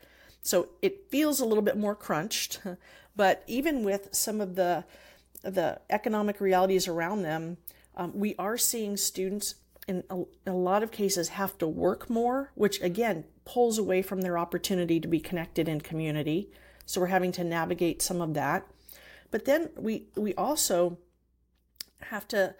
So 0.42 0.68
it 0.82 1.10
feels 1.10 1.40
a 1.40 1.46
little 1.46 1.64
bit 1.64 1.78
more 1.78 1.96
crunched, 1.96 2.60
but 3.16 3.44
even 3.48 3.84
with 3.84 4.10
some 4.12 4.42
of 4.42 4.56
the 4.56 4.86
the 5.44 5.80
economic 5.92 6.42
realities 6.42 6.88
around 6.88 7.22
them, 7.22 7.58
um, 7.96 8.12
we 8.16 8.36
are 8.40 8.58
seeing 8.58 8.98
students 8.98 9.56
in 9.88 10.04
a, 10.10 10.16
in 10.16 10.28
a 10.48 10.58
lot 10.58 10.82
of 10.82 10.90
cases 10.92 11.30
have 11.30 11.56
to 11.60 11.68
work 11.68 12.10
more, 12.10 12.52
which 12.56 12.82
again 12.82 13.26
pulls 13.46 13.78
away 13.78 14.02
from 14.02 14.22
their 14.22 14.38
opportunity 14.38 15.00
to 15.00 15.08
be 15.08 15.20
connected 15.20 15.68
in 15.68 15.82
community. 15.82 16.50
So 16.88 17.00
we're 17.02 17.08
having 17.08 17.32
to 17.34 17.44
navigate 17.44 18.02
some 18.02 18.22
of 18.22 18.34
that. 18.34 18.68
But 19.32 19.46
then 19.46 19.70
we 19.78 20.08
we 20.16 20.34
also 20.34 20.98
have 22.02 22.28
to 22.30 22.56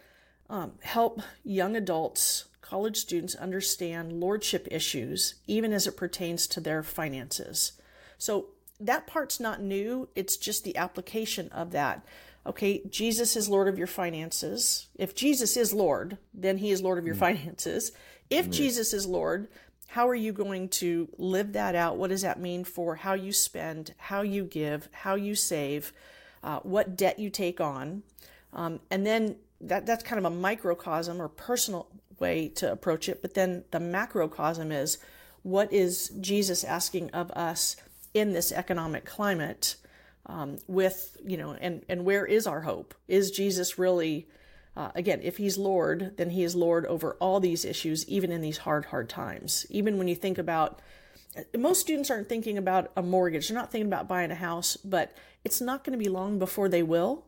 um, 0.50 0.74
help 0.82 1.22
young 1.44 1.76
adults 1.76 2.46
college 2.66 2.98
students 2.98 3.36
understand 3.36 4.20
lordship 4.20 4.68
issues, 4.72 5.36
even 5.46 5.72
as 5.72 5.86
it 5.86 5.96
pertains 5.96 6.48
to 6.48 6.60
their 6.60 6.82
finances. 6.82 7.74
So 8.18 8.48
that 8.80 9.08
part's 9.08 9.40
not 9.40 9.62
new, 9.62 10.10
it's 10.16 10.38
just 10.38 10.64
the 10.64 10.78
application 10.78 11.50
of 11.50 11.72
that. 11.72 12.06
Okay, 12.48 12.82
Jesus 12.90 13.36
is 13.36 13.50
Lord 13.50 13.68
of 13.68 13.78
your 13.78 13.88
finances. 13.88 14.88
If 14.96 15.16
Jesus 15.16 15.58
is 15.58 15.74
Lord, 15.74 16.18
then 16.34 16.58
he 16.58 16.72
is 16.72 16.82
Lord 16.82 17.00
of 17.00 17.06
your 17.06 17.16
mm. 17.16 17.20
finances. 17.20 17.92
If 18.30 18.48
mm. 18.48 18.52
Jesus 18.52 18.94
is 18.94 19.08
Lord, 19.08 19.48
how 19.88 20.08
are 20.08 20.16
you 20.16 20.32
going 20.32 20.70
to 20.70 21.10
live 21.18 21.54
that 21.54 21.74
out? 21.74 21.98
What 21.98 22.10
does 22.10 22.22
that 22.22 22.40
mean 22.40 22.64
for 22.64 22.96
how 22.96 23.14
you 23.14 23.32
spend, 23.32 23.94
how 23.98 24.22
you 24.22 24.44
give, 24.44 24.90
how 24.92 25.16
you 25.16 25.36
save, 25.36 25.94
uh, 26.44 26.60
what 26.60 26.96
debt 26.96 27.18
you 27.18 27.30
take 27.30 27.60
on? 27.60 28.04
Um, 28.54 28.80
and 28.92 29.06
then 29.06 29.38
that, 29.62 29.86
that's 29.86 30.04
kind 30.04 30.20
of 30.20 30.32
a 30.32 30.36
microcosm 30.36 31.22
or 31.22 31.30
personal 31.30 31.88
way 32.20 32.50
to 32.50 32.72
approach 32.72 33.10
it. 33.10 33.22
But 33.22 33.34
then 33.34 33.64
the 33.72 33.80
macrocosm 33.80 34.72
is 34.72 34.98
what 35.44 35.72
is 35.72 36.10
Jesus 36.20 36.64
asking 36.64 37.12
of 37.12 37.32
us 37.32 37.76
in 38.16 38.34
this 38.34 38.52
economic 38.52 39.06
climate? 39.06 39.76
Um, 40.28 40.58
with 40.66 41.18
you 41.24 41.38
know, 41.38 41.54
and 41.54 41.86
and 41.88 42.04
where 42.04 42.26
is 42.26 42.48
our 42.48 42.62
hope? 42.62 42.96
Is 43.08 43.30
Jesus 43.30 43.78
really? 43.78 44.28
Uh, 44.76 44.92
again, 44.94 45.22
if 45.24 45.38
he's 45.38 45.58
Lord, 45.58 46.18
then 46.18 46.32
he 46.32 46.44
is 46.44 46.54
Lord 46.54 46.86
over 46.88 47.16
all 47.22 47.40
these 47.40 47.64
issues, 47.64 48.06
even 48.10 48.30
in 48.30 48.42
these 48.42 48.58
hard, 48.58 48.84
hard 48.86 49.08
times. 49.08 49.66
Even 49.70 49.98
when 49.98 50.10
you 50.10 50.16
think 50.16 50.38
about 50.38 50.82
most 51.58 51.82
students 51.82 52.10
aren't 52.10 52.30
thinking 52.30 52.58
about 52.58 52.92
a 52.96 53.02
mortgage. 53.02 53.48
They're 53.48 53.58
not 53.58 53.72
thinking 53.72 53.88
about 53.88 54.08
buying 54.08 54.32
a 54.32 54.36
house, 54.36 54.78
but 54.78 55.16
it's 55.44 55.62
not 55.62 55.84
going 55.84 55.98
to 55.98 56.04
be 56.04 56.10
long 56.10 56.40
before 56.40 56.70
they 56.70 56.84
will 56.84 57.26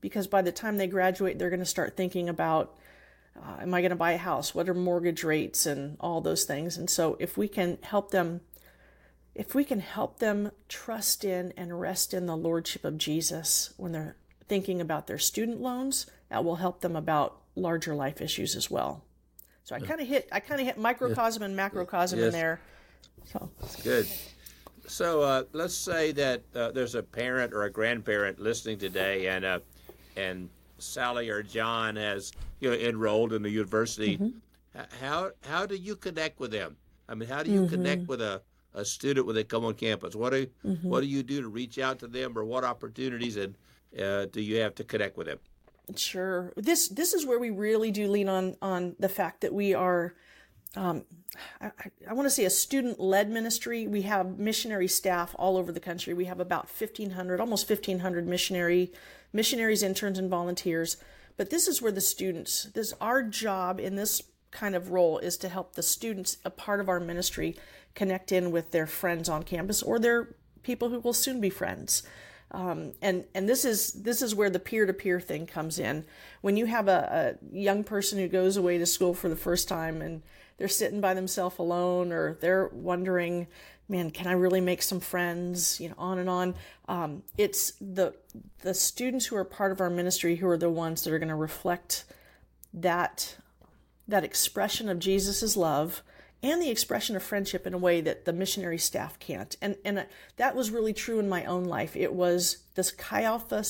because 0.00 0.26
by 0.26 0.42
the 0.42 0.52
time 0.52 0.76
they 0.76 0.86
graduate, 0.86 1.38
they're 1.38 1.50
going 1.50 1.60
to 1.60 1.66
start 1.66 1.96
thinking 1.96 2.28
about 2.28 2.76
uh, 3.36 3.60
am 3.60 3.74
I 3.74 3.82
going 3.82 3.90
to 3.90 3.96
buy 3.96 4.12
a 4.12 4.18
house? 4.18 4.54
What 4.54 4.68
are 4.68 4.74
mortgage 4.74 5.22
rates 5.22 5.66
and 5.66 5.98
all 6.00 6.22
those 6.22 6.44
things? 6.44 6.78
And 6.78 6.88
so 6.88 7.18
if 7.20 7.36
we 7.36 7.48
can 7.48 7.76
help 7.82 8.10
them 8.10 8.40
if 9.36 9.54
we 9.54 9.64
can 9.64 9.80
help 9.80 10.18
them 10.18 10.50
trust 10.68 11.22
in 11.24 11.52
and 11.58 11.78
rest 11.78 12.14
in 12.14 12.24
the 12.26 12.36
lordship 12.36 12.84
of 12.84 12.96
Jesus 12.96 13.70
when 13.76 13.92
they're 13.92 14.16
thinking 14.48 14.80
about 14.80 15.06
their 15.06 15.18
student 15.18 15.60
loans, 15.60 16.06
that 16.30 16.42
will 16.42 16.56
help 16.56 16.80
them 16.80 16.96
about 16.96 17.36
larger 17.54 17.94
life 17.94 18.20
issues 18.22 18.56
as 18.56 18.70
well. 18.70 19.04
So 19.64 19.74
I 19.76 19.80
kind 19.80 20.00
of 20.00 20.06
hit 20.08 20.28
I 20.32 20.40
kind 20.40 20.60
of 20.60 20.66
hit 20.66 20.78
microcosm 20.78 21.42
and 21.42 21.54
macrocosm 21.56 22.18
Yes. 22.18 22.26
in 22.28 22.32
there. 22.32 22.60
So 23.26 23.50
Good. 23.84 24.06
So 24.86 25.20
uh, 25.22 25.42
let's 25.52 25.74
say 25.74 26.12
that 26.12 26.42
uh, 26.54 26.70
there's 26.70 26.94
a 26.94 27.02
parent 27.02 27.52
or 27.52 27.64
a 27.64 27.70
grandparent 27.70 28.38
listening 28.38 28.78
today, 28.78 29.26
and 29.26 29.44
uh, 29.44 29.58
and 30.16 30.48
Sally 30.78 31.28
or 31.28 31.42
John 31.42 31.96
has 31.96 32.32
you 32.60 32.70
know 32.70 32.76
enrolled 32.76 33.32
in 33.32 33.42
the 33.42 33.50
university. 33.50 34.18
H- 34.76 34.84
How 35.00 35.32
how 35.42 35.66
do 35.66 35.74
you 35.74 35.96
connect 35.96 36.38
with 36.38 36.52
them? 36.52 36.76
I 37.08 37.14
mean, 37.16 37.28
how 37.28 37.42
do 37.42 37.50
you 37.50 37.66
connect 37.66 38.06
with 38.08 38.20
a, 38.22 38.42
a 38.76 38.84
student 38.84 39.26
when 39.26 39.34
they 39.34 39.42
come 39.42 39.64
on 39.64 39.74
campus? 39.74 40.14
What 40.14 40.30
do 40.32 40.48
what 40.82 41.00
do 41.00 41.06
you 41.06 41.22
do 41.22 41.40
to 41.40 41.48
reach 41.48 41.78
out 41.78 41.98
to 42.00 42.06
them, 42.06 42.38
or 42.38 42.44
what 42.44 42.62
opportunities 42.62 43.36
and 43.36 43.56
uh, 44.00 44.26
do 44.26 44.40
you 44.40 44.60
have 44.60 44.74
to 44.76 44.84
connect 44.84 45.16
with 45.16 45.26
them? 45.26 45.38
Sure. 45.96 46.52
This 46.56 46.88
this 46.88 47.14
is 47.14 47.26
where 47.26 47.38
we 47.38 47.50
really 47.50 47.90
do 47.90 48.08
lean 48.08 48.28
on 48.28 48.56
on 48.62 48.94
the 48.98 49.08
fact 49.08 49.40
that 49.40 49.52
we 49.52 49.74
are 49.74 50.14
um, 50.76 51.04
I, 51.60 51.70
I 52.08 52.12
want 52.12 52.26
to 52.26 52.30
say 52.30 52.44
a 52.44 52.50
student 52.50 53.00
led 53.00 53.30
ministry. 53.30 53.86
We 53.86 54.02
have 54.02 54.38
missionary 54.38 54.88
staff 54.88 55.34
all 55.38 55.56
over 55.56 55.72
the 55.72 55.80
country. 55.80 56.12
We 56.12 56.26
have 56.26 56.40
about 56.40 56.68
1,500, 56.68 57.40
almost 57.40 57.68
1,500 57.68 58.26
missionary 58.26 58.92
missionaries, 59.32 59.82
interns, 59.82 60.18
and 60.18 60.30
volunteers. 60.30 60.96
But 61.36 61.50
this 61.50 61.68
is 61.68 61.82
where 61.82 61.92
the 61.92 62.00
students, 62.00 62.64
this 62.74 62.92
our 63.00 63.22
job 63.22 63.80
in 63.80 63.96
this 63.96 64.22
kind 64.56 64.74
of 64.74 64.90
role 64.90 65.18
is 65.18 65.36
to 65.38 65.48
help 65.48 65.74
the 65.74 65.82
students, 65.82 66.38
a 66.44 66.50
part 66.50 66.80
of 66.80 66.88
our 66.88 66.98
ministry, 66.98 67.56
connect 67.94 68.32
in 68.32 68.50
with 68.50 68.70
their 68.70 68.86
friends 68.86 69.28
on 69.28 69.42
campus 69.42 69.82
or 69.82 69.98
their 69.98 70.34
people 70.62 70.88
who 70.88 71.00
will 71.00 71.12
soon 71.12 71.40
be 71.40 71.50
friends. 71.50 72.02
Um, 72.52 72.92
and 73.02 73.24
and 73.34 73.48
this 73.48 73.64
is 73.64 73.92
this 73.92 74.22
is 74.22 74.34
where 74.34 74.50
the 74.50 74.60
peer 74.60 74.86
to 74.86 74.92
peer 74.92 75.20
thing 75.20 75.46
comes 75.46 75.78
in. 75.78 76.04
When 76.42 76.56
you 76.56 76.66
have 76.66 76.88
a, 76.88 77.36
a 77.42 77.56
young 77.56 77.84
person 77.84 78.18
who 78.18 78.28
goes 78.28 78.56
away 78.56 78.78
to 78.78 78.86
school 78.86 79.14
for 79.14 79.28
the 79.28 79.36
first 79.36 79.68
time 79.68 80.00
and 80.00 80.22
they're 80.56 80.68
sitting 80.68 81.00
by 81.00 81.12
themselves 81.12 81.58
alone, 81.58 82.12
or 82.12 82.38
they're 82.40 82.68
wondering, 82.68 83.48
"Man, 83.88 84.10
can 84.10 84.26
I 84.26 84.32
really 84.32 84.60
make 84.60 84.82
some 84.82 85.00
friends?" 85.00 85.80
You 85.80 85.88
know, 85.88 85.96
on 85.98 86.18
and 86.18 86.30
on. 86.30 86.54
Um, 86.88 87.22
it's 87.36 87.72
the 87.80 88.14
the 88.60 88.74
students 88.74 89.26
who 89.26 89.36
are 89.36 89.44
part 89.44 89.72
of 89.72 89.80
our 89.80 89.90
ministry 89.90 90.36
who 90.36 90.48
are 90.48 90.58
the 90.58 90.70
ones 90.70 91.02
that 91.02 91.12
are 91.12 91.18
going 91.18 91.28
to 91.28 91.34
reflect 91.34 92.04
that 92.74 93.36
that 94.08 94.24
expression 94.24 94.88
of 94.88 94.98
Jesus's 94.98 95.56
love 95.56 96.02
and 96.42 96.60
the 96.60 96.70
expression 96.70 97.16
of 97.16 97.22
friendship 97.22 97.66
in 97.66 97.74
a 97.74 97.78
way 97.78 98.00
that 98.00 98.24
the 98.24 98.32
missionary 98.32 98.78
staff 98.78 99.18
can't. 99.18 99.56
And 99.60 99.76
and 99.84 100.06
that 100.36 100.54
was 100.54 100.70
really 100.70 100.92
true 100.92 101.18
in 101.18 101.28
my 101.28 101.44
own 101.44 101.64
life. 101.64 101.96
It 101.96 102.12
was 102.12 102.58
this 102.74 102.90
Chi 102.90 103.22
Alpha 103.22 103.64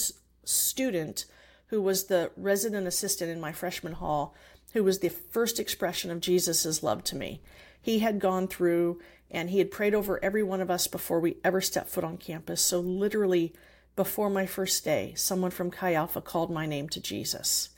student 0.44 1.26
who 1.68 1.80
was 1.82 2.04
the 2.04 2.30
resident 2.36 2.86
assistant 2.86 3.30
in 3.30 3.40
my 3.40 3.52
freshman 3.52 3.94
hall 3.94 4.34
who 4.72 4.84
was 4.84 4.98
the 4.98 5.08
first 5.08 5.58
expression 5.58 6.10
of 6.10 6.20
Jesus's 6.20 6.82
love 6.82 7.02
to 7.04 7.16
me. 7.16 7.40
He 7.80 8.00
had 8.00 8.18
gone 8.18 8.46
through 8.46 9.00
and 9.30 9.50
he 9.50 9.58
had 9.58 9.70
prayed 9.70 9.94
over 9.94 10.22
every 10.22 10.42
one 10.42 10.60
of 10.60 10.70
us 10.70 10.86
before 10.86 11.18
we 11.18 11.36
ever 11.42 11.60
stepped 11.60 11.88
foot 11.88 12.04
on 12.04 12.18
campus. 12.18 12.60
So 12.60 12.78
literally 12.80 13.54
before 13.96 14.28
my 14.28 14.44
first 14.44 14.84
day, 14.84 15.14
someone 15.16 15.50
from 15.50 15.70
Chi 15.70 15.94
Alpha 15.94 16.20
called 16.20 16.50
my 16.50 16.66
name 16.66 16.88
to 16.90 17.00
Jesus. 17.00 17.70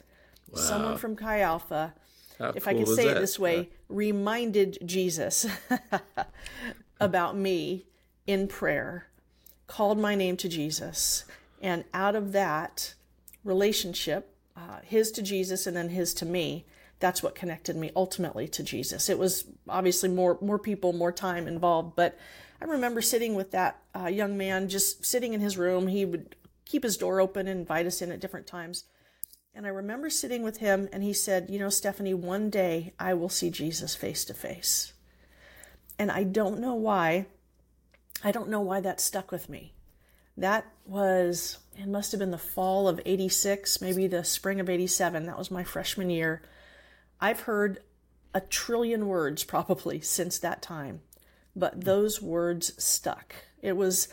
Wow. 0.51 0.61
Someone 0.61 0.99
from 0.99 1.15
Chi 1.15 1.41
Alpha 1.41 1.95
How 2.39 2.53
if 2.55 2.69
I 2.69 2.75
can 2.75 2.87
say 2.87 3.09
it 3.09 3.15
this 3.15 3.39
way, 3.39 3.69
reminded 3.89 4.79
Jesus 4.85 5.47
about 7.01 7.37
me 7.37 7.87
in 8.27 8.47
prayer, 8.47 9.07
called 9.67 9.99
my 9.99 10.15
name 10.15 10.37
to 10.39 10.49
Jesus, 10.49 11.25
and 11.61 11.85
out 11.93 12.15
of 12.15 12.33
that 12.33 12.95
relationship, 13.45 14.35
uh, 14.57 14.79
his 14.83 15.11
to 15.13 15.23
Jesus 15.23 15.67
and 15.67 15.77
then 15.77 15.89
his 15.89 16.15
to 16.15 16.27
me, 16.27 16.65
that's 17.01 17.23
what 17.23 17.35
connected 17.35 17.77
me 17.77 17.91
ultimately 17.95 18.49
to 18.49 18.63
Jesus. 18.63 19.09
It 19.09 19.19
was 19.19 19.45
obviously 19.69 20.09
more 20.09 20.39
more 20.41 20.59
people, 20.59 20.93
more 20.93 21.13
time 21.13 21.49
involved, 21.49 21.97
but 21.97 22.19
I 22.61 22.65
remember 22.65 23.01
sitting 23.01 23.35
with 23.35 23.53
that 23.53 23.81
uh, 23.95 24.07
young 24.07 24.37
man, 24.37 24.69
just 24.69 25.05
sitting 25.05 25.33
in 25.33 25.41
his 25.41 25.57
room. 25.57 25.87
He 25.87 26.05
would 26.05 26.35
keep 26.65 26.83
his 26.83 26.97
door 26.97 27.21
open 27.21 27.47
and 27.47 27.61
invite 27.61 27.87
us 27.87 28.03
in 28.03 28.11
at 28.11 28.21
different 28.21 28.47
times. 28.47 28.85
And 29.59 29.67
I 29.67 29.71
remember 29.71 30.09
sitting 30.09 30.45
with 30.45 30.59
him, 30.59 30.89
and 30.93 31.03
he 31.03 31.13
said, 31.13 31.51
You 31.51 31.59
know, 31.59 31.67
Stefanie, 31.67 32.15
one 32.15 32.49
day 32.49 32.93
I 32.97 33.13
will 33.15 33.29
see 33.29 33.51
Jesus 33.51 33.97
face 33.97 34.25
to 34.27 34.33
face. 34.33 34.93
And 35.99 36.13
I 36.13 36.23
don't 36.23 36.61
know 36.61 36.77
why. 36.77 37.27
I 38.23 38.31
don't 38.31 38.51
know 38.51 38.61
why 38.61 38.81
that 38.81 39.01
stuck 39.01 39.33
with 39.33 39.49
me. 39.49 39.73
That 40.37 40.65
was, 40.87 41.59
it 41.77 41.89
must 41.89 42.13
have 42.13 42.21
been 42.21 42.31
the 42.31 42.39
fall 42.39 42.87
of 42.87 43.01
86, 43.05 43.81
maybe 43.81 44.07
the 44.07 44.23
spring 44.23 44.61
of 44.61 44.71
87. 44.71 45.27
That 45.27 45.37
was 45.37 45.51
my 45.51 45.65
freshman 45.65 46.09
year. 46.09 46.41
I've 47.21 47.41
heard 47.41 47.81
a 48.33 48.41
trillion 48.41 49.09
words 49.09 49.43
probably 49.43 50.01
since 50.03 50.39
that 50.39 50.63
time, 50.63 51.01
but 51.57 51.85
those 51.85 52.23
words 52.23 52.81
stuck. 52.81 53.35
It 53.61 53.77
was, 53.77 54.07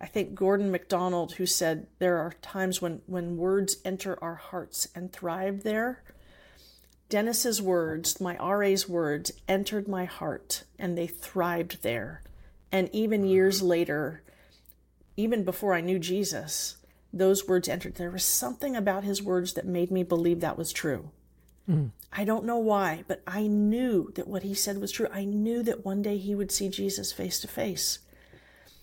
I 0.00 0.06
think, 0.06 0.34
Gordon 0.34 0.70
MacDonald 0.70 1.34
who 1.34 1.46
said 1.46 1.86
there 1.98 2.18
are 2.18 2.32
times 2.40 2.80
when, 2.80 3.02
when 3.06 3.36
words 3.36 3.76
enter 3.84 4.18
our 4.22 4.36
hearts 4.36 4.88
and 4.94 5.12
thrive 5.12 5.62
there. 5.62 6.02
Dennis's 7.10 7.60
words, 7.60 8.20
my 8.20 8.36
RA's 8.38 8.88
words, 8.88 9.32
entered 9.48 9.88
my 9.88 10.04
heart 10.06 10.64
and 10.78 10.96
they 10.96 11.06
thrived 11.06 11.82
there. 11.82 12.22
And 12.72 12.88
even 12.92 13.24
years 13.24 13.60
mm. 13.60 13.68
later, 13.68 14.22
even 15.16 15.44
before 15.44 15.74
I 15.74 15.80
knew 15.80 15.98
Jesus, 15.98 16.76
those 17.12 17.46
words 17.46 17.68
entered. 17.68 17.96
There 17.96 18.10
was 18.10 18.24
something 18.24 18.76
about 18.76 19.04
his 19.04 19.22
words 19.22 19.54
that 19.54 19.66
made 19.66 19.90
me 19.90 20.02
believe 20.02 20.40
that 20.40 20.56
was 20.56 20.72
true. 20.72 21.10
Mm. 21.68 21.90
I 22.12 22.24
don't 22.24 22.44
know 22.44 22.58
why, 22.58 23.04
but 23.06 23.22
I 23.26 23.46
knew 23.46 24.12
that 24.14 24.28
what 24.28 24.44
he 24.44 24.54
said 24.54 24.78
was 24.78 24.92
true. 24.92 25.08
I 25.12 25.24
knew 25.24 25.62
that 25.64 25.84
one 25.84 26.02
day 26.02 26.16
he 26.16 26.34
would 26.34 26.50
see 26.50 26.68
Jesus 26.68 27.12
face 27.12 27.40
to 27.40 27.48
face. 27.48 27.98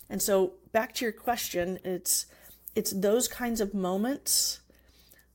And 0.09 0.21
so 0.21 0.53
back 0.71 0.93
to 0.95 1.05
your 1.05 1.11
question, 1.11 1.79
it's 1.83 2.25
it's 2.75 2.91
those 2.91 3.27
kinds 3.27 3.59
of 3.59 3.73
moments 3.73 4.59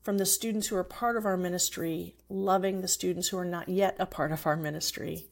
from 0.01 0.17
the 0.17 0.25
students 0.25 0.67
who 0.67 0.75
are 0.75 0.83
part 0.83 1.17
of 1.17 1.25
our 1.25 1.37
ministry, 1.37 2.15
loving 2.29 2.81
the 2.81 2.87
students 2.87 3.29
who 3.29 3.37
are 3.37 3.45
not 3.45 3.69
yet 3.69 3.95
a 3.99 4.05
part 4.05 4.31
of 4.31 4.45
our 4.45 4.55
ministry. 4.55 5.27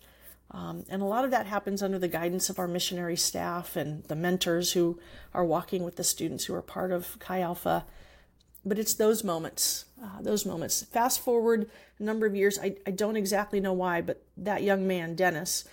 Um, 0.52 0.84
and 0.90 1.02
a 1.02 1.06
lot 1.06 1.24
of 1.24 1.32
that 1.32 1.46
happens 1.46 1.82
under 1.82 1.98
the 1.98 2.10
guidance 2.10 2.50
of 2.50 2.60
our 2.60 2.68
missionary 2.68 3.16
staff 3.16 3.76
and 3.76 4.04
the 4.06 4.16
mentors 4.16 4.74
who 4.74 5.00
are 5.34 5.46
walking 5.46 5.84
with 5.84 5.96
the 5.96 6.04
students 6.04 6.46
who 6.46 6.54
are 6.54 6.62
part 6.62 6.92
of 6.92 7.18
Chi 7.20 7.40
Alpha. 7.40 7.86
But 8.66 8.78
it's 8.78 8.94
those 8.94 9.24
moments, 9.24 9.86
uh, 10.02 10.22
those 10.22 10.46
moments. 10.46 10.84
Fast 10.84 11.22
forward 11.22 11.70
a 12.00 12.04
number 12.04 12.26
of 12.26 12.36
years, 12.36 12.60
I, 12.60 12.76
I 12.86 12.92
don't 12.92 13.16
exactly 13.16 13.60
know 13.60 13.74
why, 13.74 14.02
but 14.02 14.24
that 14.38 14.64
young 14.64 14.86
man, 14.88 15.16
Dennis, 15.16 15.66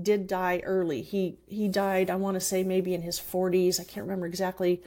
did 0.00 0.26
die 0.26 0.60
early. 0.64 1.02
He 1.02 1.38
he 1.46 1.68
died, 1.68 2.10
I 2.10 2.16
want 2.16 2.34
to 2.34 2.40
say 2.40 2.62
maybe 2.62 2.94
in 2.94 3.02
his 3.02 3.18
40s. 3.18 3.80
I 3.80 3.84
can't 3.84 4.04
remember 4.06 4.26
exactly 4.26 4.82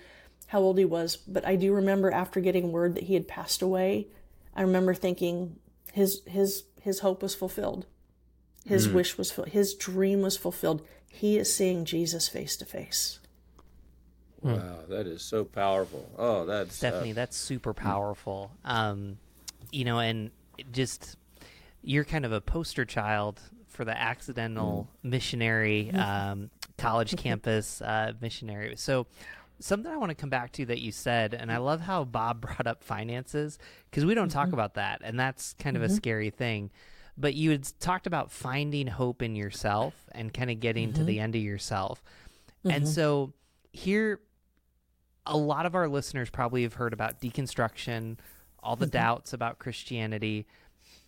how 0.47 0.59
old 0.59 0.77
he 0.77 0.85
was, 0.85 1.17
but 1.17 1.45
I 1.45 1.55
do 1.55 1.73
remember 1.73 2.11
after 2.11 2.39
getting 2.39 2.71
word 2.71 2.95
that 2.95 3.03
he 3.03 3.13
had 3.13 3.27
passed 3.27 3.61
away, 3.61 4.07
I 4.55 4.61
remember 4.61 4.93
thinking 4.93 5.57
his 5.93 6.21
his 6.25 6.63
his 6.81 6.99
hope 6.99 7.21
was 7.21 7.35
fulfilled. 7.35 7.85
His 8.65 8.89
wish 8.89 9.17
was. 9.17 9.31
His 9.47 9.73
dream 9.75 10.21
was 10.21 10.35
fulfilled. 10.35 10.85
He 11.07 11.37
is 11.37 11.53
seeing 11.53 11.85
Jesus 11.85 12.27
face 12.27 12.57
to 12.57 12.65
face. 12.65 13.19
Wow, 14.41 14.79
that 14.89 15.07
is 15.07 15.21
so 15.21 15.45
powerful. 15.45 16.09
Oh, 16.17 16.45
that's 16.45 16.83
uh, 16.83 16.91
Stefanie, 16.91 17.13
that's 17.13 17.35
super 17.35 17.73
powerful. 17.73 18.51
Um, 18.65 19.17
you 19.71 19.85
know, 19.85 19.99
and 19.99 20.31
just 20.71 21.17
you're 21.81 22.03
kind 22.03 22.25
of 22.25 22.31
a 22.31 22.41
poster 22.41 22.85
child 22.85 23.39
for 23.77 23.85
the 23.85 23.97
accidental 23.97 24.89
mm. 24.89 25.09
missionary 25.09 25.91
um, 25.93 26.49
college 26.77 27.15
campus 27.15 27.81
uh, 27.81 28.11
missionary. 28.19 28.75
So, 28.75 29.07
something 29.59 29.91
I 29.91 29.97
want 29.97 30.09
to 30.09 30.15
come 30.15 30.29
back 30.29 30.51
to 30.53 30.65
that 30.65 30.81
you 30.81 30.91
said, 30.91 31.33
and 31.33 31.51
I 31.51 31.57
love 31.57 31.81
how 31.81 32.03
Bob 32.03 32.41
brought 32.41 32.67
up 32.67 32.83
finances 32.83 33.57
because 33.89 34.03
we 34.03 34.15
don't 34.15 34.29
talk 34.29 34.47
mm-hmm. 34.47 34.55
about 34.55 34.73
that, 34.73 35.01
and 35.03 35.17
that's 35.19 35.53
kind 35.53 35.77
of 35.77 35.83
a 35.83 35.85
mm-hmm. 35.85 35.95
scary 35.95 36.29
thing. 36.31 36.71
But 37.17 37.33
you 37.35 37.51
had 37.51 37.67
talked 37.79 38.05
about 38.05 38.31
finding 38.31 38.87
hope 38.87 39.21
in 39.21 39.35
yourself 39.35 39.93
and 40.11 40.33
kind 40.33 40.51
of 40.51 40.59
getting 40.59 40.93
to 40.93 41.03
the 41.03 41.13
mm-hmm. 41.13 41.23
end 41.23 41.35
of 41.35 41.41
yourself. 41.41 42.03
And 42.63 42.87
so 42.87 43.33
here 43.71 44.19
a 45.25 45.37
lot 45.37 45.65
of 45.65 45.75
our 45.75 45.87
listeners 45.87 46.29
probably 46.29 46.63
have 46.63 46.75
heard 46.75 46.93
about 46.93 47.19
deconstruction, 47.19 48.17
all 48.61 48.75
the 48.75 48.85
doubts 48.85 49.33
about 49.33 49.59
Christianity, 49.59 50.47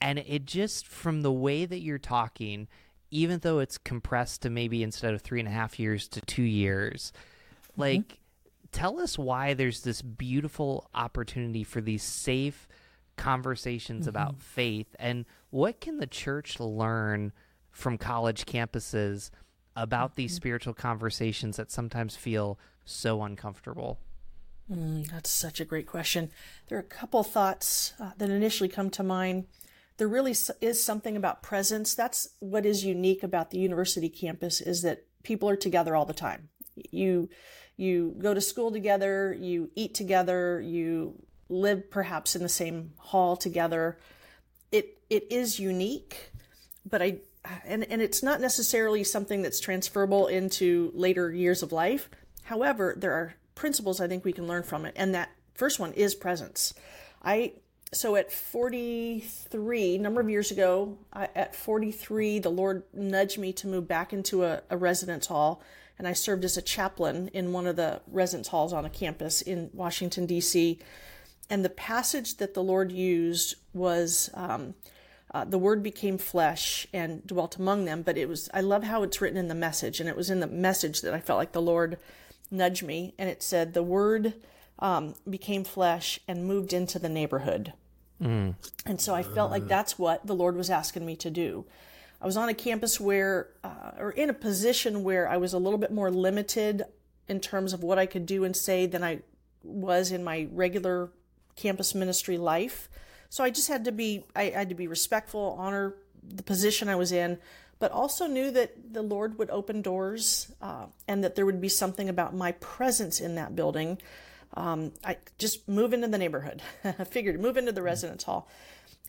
and 0.02 0.20
it 0.20 0.46
just 0.46 0.88
from 0.88 1.22
the 1.22 1.32
way 1.32 1.66
that 1.66 1.80
you're 1.80 1.98
talking, 1.98 2.68
even 3.12 3.40
though 3.40 3.60
it's 3.60 3.78
compressed 3.78 4.42
to 4.44 4.50
maybe 4.50 4.82
instead 4.84 5.14
of 5.14 5.22
three 5.22 5.40
and 5.40 5.48
a 5.50 5.52
half 5.52 5.80
years 5.80 6.08
to 6.10 6.22
two 6.22 6.44
years, 6.44 7.12
Mm-hmm. 7.72 7.82
like 7.82 8.20
tell 8.72 9.00
us 9.00 9.18
why 9.18 9.54
there's 9.54 9.82
this 9.82 10.02
beautiful 10.02 10.90
opportunity 10.94 11.64
for 11.64 11.82
these 11.82 12.04
safe 12.04 12.68
conversations 13.18 14.02
Mm-hmm. 14.02 14.10
about 14.10 14.42
faith 14.42 14.96
and 15.00 15.26
what 15.50 15.80
can 15.82 15.98
the 15.98 16.08
church 16.08 16.60
learn 16.60 17.32
from 17.72 17.98
college 17.98 18.46
campuses 18.46 19.30
about 19.76 20.16
these 20.16 20.32
Mm-hmm. 20.32 20.36
spiritual 20.38 20.74
conversations 20.74 21.58
that 21.58 21.72
sometimes 21.72 22.16
feel 22.16 22.58
so 22.86 23.22
uncomfortable 23.24 24.00
Mm, 24.72 25.10
that's 25.10 25.32
such 25.32 25.60
a 25.60 25.66
great 25.66 25.88
question. 25.88 26.30
There 26.68 26.78
are 26.78 26.82
a 26.82 26.84
couple 26.84 27.24
thoughts 27.24 27.94
uh, 28.00 28.12
that 28.20 28.30
initially 28.30 28.70
come 28.70 28.92
to 28.92 29.02
mind. 29.04 29.48
There 30.00 30.08
really 30.08 30.34
is 30.62 30.82
something 30.82 31.18
about 31.18 31.44
presence. 31.44 31.94
That's 31.94 32.30
what 32.40 32.66
is 32.66 32.86
unique 32.86 33.22
about 33.22 33.52
the 33.52 33.60
university 33.60 34.08
campus 34.08 34.62
is 34.62 34.82
that 34.82 35.04
people 35.24 35.50
are 35.50 35.58
together 35.58 35.94
all 35.94 36.06
the 36.06 36.14
time. 36.14 36.48
You 36.90 37.30
you 37.76 38.16
go 38.18 38.34
to 38.34 38.40
school 38.40 38.72
together, 38.72 39.36
you 39.38 39.72
eat 39.76 39.94
together, 39.94 40.62
you 40.62 41.22
live 41.50 41.92
perhaps 41.92 42.34
in 42.34 42.42
the 42.42 42.50
same 42.50 42.94
hall 42.98 43.36
together. 43.36 44.00
It 44.72 45.00
it 45.10 45.28
is 45.30 45.60
unique, 45.60 46.32
but 46.90 47.02
I 47.02 47.18
and 47.66 47.84
and 47.84 48.02
it's 48.02 48.24
not 48.24 48.40
necessarily 48.40 49.04
something 49.04 49.42
that's 49.42 49.60
transferable 49.60 50.28
into 50.28 50.92
later 50.96 51.34
years 51.34 51.62
of 51.62 51.74
life. 51.74 52.10
However, 52.44 52.96
there 52.96 53.12
are 53.12 53.36
principles 53.54 54.00
I 54.00 54.08
think 54.08 54.24
we 54.24 54.32
can 54.32 54.48
learn 54.48 54.64
from 54.64 54.86
it, 54.86 54.94
and 54.96 55.14
that 55.14 55.32
first 55.56 55.78
one 55.78 55.92
is 55.92 56.16
presence. 56.16 56.74
I 57.22 57.56
so 57.92 58.16
at 58.16 58.32
43 58.32 59.98
number 59.98 60.22
of 60.22 60.30
years 60.30 60.52
ago 60.52 60.98
I, 61.12 61.30
at 61.36 61.56
43 61.56 62.40
the 62.40 62.50
lord 62.50 62.84
nudged 62.94 63.40
me 63.40 63.52
to 63.54 63.68
move 63.68 63.88
back 63.88 64.14
into 64.14 64.44
a, 64.44 64.62
a 64.70 64.78
residence 64.78 65.28
hall 65.28 65.62
and 65.98 66.08
i 66.08 66.14
served 66.14 66.46
as 66.46 66.56
a 66.56 66.62
chaplain 66.62 67.30
in 67.34 67.52
one 67.52 67.66
of 67.66 67.76
the 67.76 68.02
residence 68.08 68.50
halls 68.50 68.74
on 68.74 68.86
a 68.86 68.90
campus 68.90 69.42
in 69.42 69.70
washington 69.74 70.26
d.c 70.26 70.80
and 71.50 71.66
the 71.66 71.70
passage 71.70 72.38
that 72.38 72.54
the 72.54 72.64
lord 72.64 72.92
used 72.92 73.56
was 73.74 74.30
um, 74.36 74.76
uh, 75.32 75.46
the 75.46 75.60
word 75.60 75.82
became 75.82 76.18
flesh 76.18 76.86
and 76.94 77.26
dwelt 77.26 77.58
among 77.58 77.86
them 77.86 78.04
but 78.04 78.18
it 78.18 78.30
was 78.30 78.50
i 78.54 78.62
love 78.62 78.84
how 78.84 79.02
it's 79.02 79.20
written 79.20 79.38
in 79.38 79.48
the 79.48 79.56
message 79.56 80.00
and 80.00 80.08
it 80.08 80.16
was 80.16 80.30
in 80.30 80.42
the 80.42 80.48
message 80.48 81.02
that 81.02 81.14
i 81.16 81.20
felt 81.20 81.38
like 81.38 81.54
the 81.54 81.62
lord 81.62 81.98
nudged 82.52 82.84
me 82.84 83.16
and 83.18 83.30
it 83.30 83.42
said 83.42 83.74
the 83.74 83.84
word 83.84 84.36
um, 84.80 85.14
became 85.30 85.64
flesh 85.64 86.20
and 86.28 86.46
moved 86.46 86.74
into 86.74 87.00
the 87.00 87.10
neighborhood 87.10 87.74
and 88.86 89.00
so 89.00 89.16
I 89.16 89.24
felt 89.24 89.52
like 89.52 89.68
that's 89.68 89.98
what 89.98 90.26
the 90.28 90.36
Lord 90.36 90.56
was 90.56 90.70
asking 90.70 91.06
me 91.06 91.16
to 91.18 91.30
do. 91.30 91.66
I 92.22 92.26
was 92.26 92.36
on 92.36 92.50
a 92.50 92.54
campus 92.54 93.00
where, 93.00 93.48
uh, 93.64 93.92
or 93.98 94.12
in 94.12 94.30
a 94.30 94.34
position 94.34 95.04
where 95.04 95.28
I 95.28 95.38
was 95.38 95.54
a 95.54 95.58
little 95.58 95.80
bit 95.80 95.92
more 95.92 96.12
limited 96.12 96.84
in 97.30 97.40
terms 97.40 97.72
of 97.72 97.82
what 97.82 97.98
I 97.98 98.06
could 98.06 98.26
do 98.26 98.44
and 98.44 98.56
say 98.56 98.86
than 98.86 99.04
I 99.04 99.20
was 99.64 100.12
in 100.12 100.24
my 100.24 100.48
regular 100.52 101.12
campus 101.56 101.96
ministry 101.96 102.38
life. 102.38 102.90
So 103.30 103.44
I 103.44 103.52
just 103.52 103.70
had 103.70 103.86
to 103.86 103.92
be, 103.92 104.26
I 104.36 104.46
had 104.46 104.70
to 104.70 104.76
be 104.76 104.88
respectful, 104.88 105.56
honor 105.58 105.96
the 106.22 106.44
position 106.44 106.90
I 106.90 106.96
was 106.96 107.14
in, 107.14 107.38
but 107.78 107.92
also 107.94 108.28
knew 108.28 108.52
that 108.52 108.94
the 108.94 109.02
Lord 109.02 109.38
would 109.38 109.50
open 109.50 109.82
doors 109.82 110.52
uh, 110.62 110.88
and 111.08 111.24
that 111.24 111.36
there 111.36 111.46
would 111.46 111.62
be 111.62 111.70
something 111.70 112.10
about 112.10 112.36
my 112.36 112.52
presence 112.54 113.22
in 113.22 113.36
that 113.36 113.56
building 113.56 113.98
um, 114.56 114.94
I 115.04 115.18
just 115.38 115.68
move 115.68 115.94
into 115.94 116.08
the 116.08 116.18
neighborhood. 116.18 116.62
I 116.84 117.04
figured 117.04 117.40
move 117.40 117.58
into 117.58 117.72
the 117.72 117.82
residence 117.82 118.24
hall. 118.24 118.48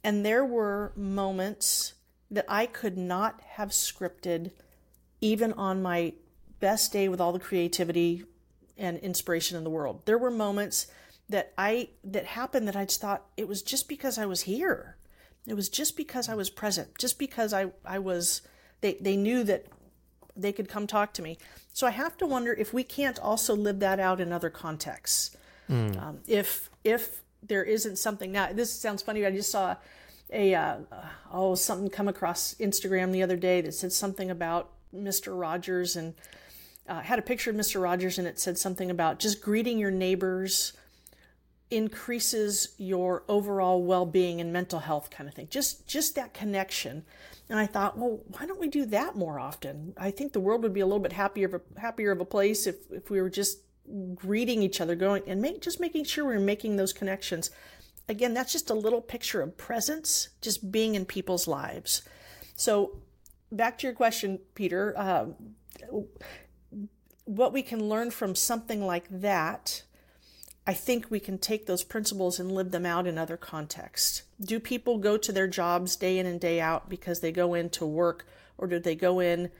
And 0.03 0.25
there 0.25 0.45
were 0.45 0.93
moments 0.97 1.95
that 2.31 2.47
I 2.49 2.67
could 2.67 2.97
not 2.97 3.41
have 3.43 3.71
scripted, 3.71 4.53
even 5.21 5.53
on 5.55 5.83
my 5.83 6.15
best 6.61 6.93
day 6.93 7.09
with 7.09 7.21
all 7.21 7.33
the 7.33 7.39
creativity 7.39 8.25
and 8.79 8.99
inspiration 8.99 9.57
in 9.57 9.65
the 9.65 9.71
world. 9.71 10.03
There 10.05 10.19
were 10.19 10.31
moments 10.31 10.87
that 11.29 11.53
I 11.57 11.89
that 12.05 12.27
happened 12.27 12.67
that 12.69 12.77
I 12.77 12.85
just 12.85 13.01
thought 13.01 13.25
it 13.37 13.49
was 13.49 13.63
just 13.63 13.89
because 13.89 14.19
I 14.19 14.27
was 14.27 14.43
here. 14.43 14.97
It 15.47 15.55
was 15.55 15.69
just 15.69 15.97
because 15.97 16.29
I 16.29 16.35
was 16.35 16.51
present, 16.51 16.99
just 16.99 17.19
because 17.19 17.53
I 17.53 17.73
I 17.85 17.99
was 17.99 18.43
they 18.81 18.95
they 19.01 19.17
knew 19.17 19.45
that 19.45 19.67
they 20.43 20.53
could 20.53 20.69
come 20.69 20.87
talk 20.87 21.13
to 21.15 21.23
me. 21.23 21.39
So 21.73 21.87
I 21.87 21.91
have 21.91 22.17
to 22.19 22.27
wonder 22.27 22.53
if 22.53 22.73
we 22.73 22.85
can't 22.85 23.19
also 23.19 23.55
live 23.55 23.79
that 23.81 24.01
out 24.01 24.21
in 24.21 24.33
other 24.33 24.51
contexts. 24.51 25.37
Um, 25.99 26.19
if 26.27 26.69
if 26.85 27.23
there 27.43 27.65
isn't 27.65 27.97
something 27.97 28.33
now, 28.33 28.53
this 28.53 28.73
sounds 28.73 29.03
funny. 29.03 29.21
But 29.23 29.33
I 29.33 29.37
just 29.37 29.51
saw 29.51 29.77
a 30.33 30.55
uh, 30.55 30.77
oh 31.33 31.55
something 31.55 31.91
come 31.91 32.09
across 32.09 32.55
Instagram 32.55 33.13
the 33.13 33.23
other 33.23 33.37
day 33.37 33.61
that 33.61 33.73
said 33.73 33.93
something 33.93 34.31
about 34.31 34.71
Mister 34.93 35.35
Rogers 35.35 35.97
and 35.97 36.15
uh, 36.89 37.01
had 37.01 37.19
a 37.19 37.23
picture 37.23 37.51
of 37.51 37.57
Mister 37.57 37.81
Rogers 37.81 38.19
and 38.19 38.27
it 38.27 38.39
said 38.39 38.59
something 38.59 38.91
about 38.91 39.19
just 39.19 39.41
greeting 39.41 39.79
your 39.79 39.91
neighbors 39.91 40.73
increases 41.71 42.75
your 42.79 43.23
overall 43.29 43.81
well-being 43.85 44.41
and 44.41 44.53
mental 44.53 44.81
health 44.81 45.09
kind 45.09 45.29
of 45.29 45.35
thing 45.35 45.47
just 45.51 45.87
just 45.87 46.17
that 46.17 46.35
connection 46.35 47.05
and 47.51 47.59
i 47.59 47.67
thought 47.67 47.99
well 47.99 48.21
why 48.29 48.47
don't 48.47 48.61
we 48.61 48.69
do 48.69 48.87
that 48.87 49.17
more 49.17 49.39
often? 49.39 49.93
I 49.97 50.11
think 50.11 50.33
the 50.33 50.41
world 50.41 50.63
would 50.63 50.73
be 50.73 50.81
a 50.81 50.87
little 50.87 51.01
bit 51.01 51.13
happier 51.13 51.47
of 51.47 51.55
a 51.55 51.81
happier 51.81 52.13
of 52.13 52.21
a 52.21 52.25
place 52.25 52.67
if 52.67 52.77
if 52.91 53.11
we 53.11 53.21
were 53.21 53.31
just 53.31 53.61
greeting 54.15 54.63
each 54.63 54.81
other 54.81 54.95
going 54.95 55.23
and 55.27 55.43
make 55.43 55.61
just 55.61 55.81
making 55.81 56.05
sure 56.05 56.25
we're 56.25 56.39
making 56.39 56.77
those 56.77 56.93
connections. 56.93 57.51
Again 58.09 58.35
that's 58.35 58.53
just 58.53 58.71
a 58.71 58.75
little 58.75 59.01
picture 59.01 59.43
of 59.43 59.57
presence 59.57 60.31
just 60.41 60.71
being 60.71 60.95
in 60.95 61.05
people's 61.05 61.49
lives. 61.49 62.03
So 62.55 62.99
back 63.51 63.79
to 63.79 63.87
your 63.87 63.95
question 63.95 64.39
peter 64.55 64.95
uh, 64.97 65.27
what 67.25 67.53
we 67.53 67.63
can 67.63 67.89
learn 67.89 68.11
from 68.11 68.35
something 68.35 68.87
like 68.87 69.07
that 69.11 69.83
I 70.71 70.73
think 70.73 71.11
we 71.11 71.19
can 71.19 71.37
take 71.37 71.67
those 71.67 71.83
principles 71.83 72.39
and 72.39 72.53
live 72.53 72.71
them 72.71 72.87
out 72.87 73.09
in 73.09 73.19
other 73.19 73.37
contexts. 73.37 74.23
Do 74.41 74.61
people 74.61 74.99
go 74.99 75.17
to 75.17 75.33
their 75.33 75.49
jobs 75.49 75.97
day 75.97 76.17
in 76.17 76.27
and 76.27 76.39
day 76.39 76.61
out 76.61 76.89
because 76.89 77.19
they 77.19 77.33
go 77.33 77.55
in 77.55 77.71
to 77.71 77.85
work, 77.85 78.25
or 78.57 78.69
do 78.69 78.79
they 78.79 78.95
go 78.95 79.19
in 79.19 79.51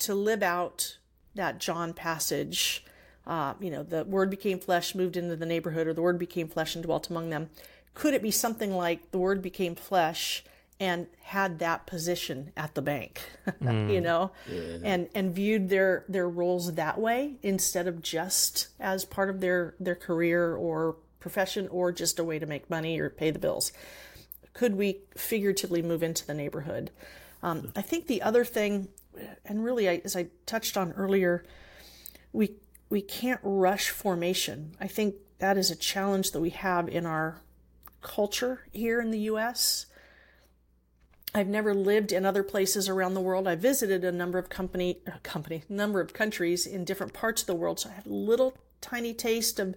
to 0.00 0.14
live 0.14 0.42
out 0.42 0.98
that 1.34 1.60
John 1.60 1.94
passage? 1.94 2.84
Uh, 3.26 3.54
you 3.58 3.70
know, 3.70 3.82
the 3.82 4.04
word 4.04 4.28
became 4.28 4.58
flesh, 4.58 4.94
moved 4.94 5.16
into 5.16 5.34
the 5.34 5.46
neighborhood, 5.46 5.86
or 5.86 5.94
the 5.94 6.02
word 6.02 6.18
became 6.18 6.46
flesh 6.46 6.74
and 6.74 6.84
dwelt 6.84 7.08
among 7.08 7.30
them. 7.30 7.48
Could 7.94 8.12
it 8.12 8.20
be 8.20 8.30
something 8.30 8.76
like 8.76 9.12
the 9.12 9.18
word 9.18 9.40
became 9.40 9.74
flesh 9.74 10.44
and 10.82 11.06
had 11.22 11.60
that 11.60 11.86
position 11.86 12.50
at 12.56 12.74
the 12.74 12.82
bank, 12.82 13.22
you 13.60 14.00
know, 14.00 14.32
and 14.82 15.08
and 15.14 15.32
viewed 15.32 15.68
their 15.68 16.04
their 16.08 16.28
roles 16.28 16.74
that 16.74 16.98
way 16.98 17.36
instead 17.40 17.86
of 17.86 18.02
just 18.02 18.66
as 18.80 19.04
part 19.04 19.30
of 19.30 19.40
their 19.40 19.76
their 19.78 19.94
career 19.94 20.56
or 20.56 20.96
profession 21.20 21.68
or 21.68 21.92
just 21.92 22.18
a 22.18 22.24
way 22.24 22.40
to 22.40 22.46
make 22.46 22.68
money 22.68 22.98
or 22.98 23.08
pay 23.08 23.30
the 23.30 23.38
bills? 23.38 23.70
Could 24.54 24.74
we 24.74 25.02
figuratively 25.16 25.82
move 25.82 26.02
into 26.02 26.26
the 26.26 26.34
neighborhood? 26.34 26.90
Um, 27.44 27.72
I 27.76 27.82
think 27.82 28.08
the 28.08 28.20
other 28.20 28.44
thing, 28.44 28.88
and 29.44 29.64
really, 29.64 29.88
I, 29.88 30.02
as 30.04 30.16
I 30.16 30.26
touched 30.46 30.76
on 30.76 30.90
earlier, 30.94 31.44
we 32.32 32.56
we 32.90 33.02
can't 33.02 33.40
rush 33.44 33.90
formation. 33.90 34.74
I 34.80 34.88
think 34.88 35.14
that 35.38 35.56
is 35.56 35.70
a 35.70 35.76
challenge 35.76 36.32
that 36.32 36.40
we 36.40 36.50
have 36.50 36.88
in 36.88 37.06
our 37.06 37.40
culture 38.00 38.66
here 38.72 39.00
in 39.00 39.12
the 39.12 39.20
U.S. 39.20 39.86
I've 41.34 41.48
never 41.48 41.74
lived 41.74 42.12
in 42.12 42.26
other 42.26 42.42
places 42.42 42.88
around 42.88 43.14
the 43.14 43.20
world. 43.20 43.48
I 43.48 43.54
visited 43.54 44.04
a 44.04 44.12
number 44.12 44.38
of 44.38 44.48
company 44.48 44.98
uh, 45.06 45.12
company 45.22 45.64
number 45.68 46.00
of 46.00 46.12
countries 46.12 46.66
in 46.66 46.84
different 46.84 47.12
parts 47.12 47.42
of 47.42 47.46
the 47.46 47.54
world, 47.54 47.80
so 47.80 47.90
I 47.90 47.92
have 47.92 48.06
a 48.06 48.12
little 48.12 48.56
tiny 48.80 49.14
taste 49.14 49.58
of 49.58 49.74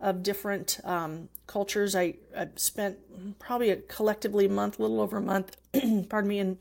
of 0.00 0.22
different 0.22 0.80
um, 0.84 1.28
cultures. 1.46 1.94
I, 1.94 2.14
I 2.36 2.48
spent 2.56 2.98
probably 3.38 3.70
a 3.70 3.76
collectively 3.76 4.46
a 4.46 4.48
month, 4.48 4.78
a 4.78 4.82
little 4.82 5.00
over 5.00 5.18
a 5.18 5.22
month, 5.22 5.56
pardon 6.08 6.28
me, 6.28 6.38
in 6.38 6.58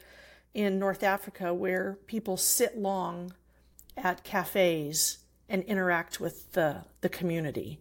in 0.54 0.78
North 0.78 1.04
Africa, 1.04 1.54
where 1.54 1.98
people 2.06 2.38
sit 2.38 2.78
long 2.78 3.34
at 3.98 4.24
cafes 4.24 5.20
and 5.48 5.64
interact 5.64 6.20
with 6.20 6.52
the 6.54 6.84
the 7.02 7.10
community. 7.10 7.80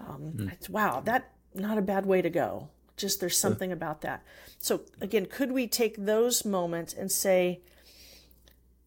Um, 0.00 0.48
it's, 0.52 0.70
wow, 0.70 1.00
that 1.00 1.32
not 1.54 1.76
a 1.76 1.82
bad 1.82 2.06
way 2.06 2.22
to 2.22 2.30
go. 2.30 2.68
Just 2.98 3.20
there's 3.20 3.38
something 3.38 3.72
about 3.72 4.02
that. 4.02 4.22
So 4.58 4.82
again, 5.00 5.26
could 5.26 5.52
we 5.52 5.66
take 5.66 5.96
those 5.96 6.44
moments 6.44 6.92
and 6.92 7.10
say, 7.10 7.60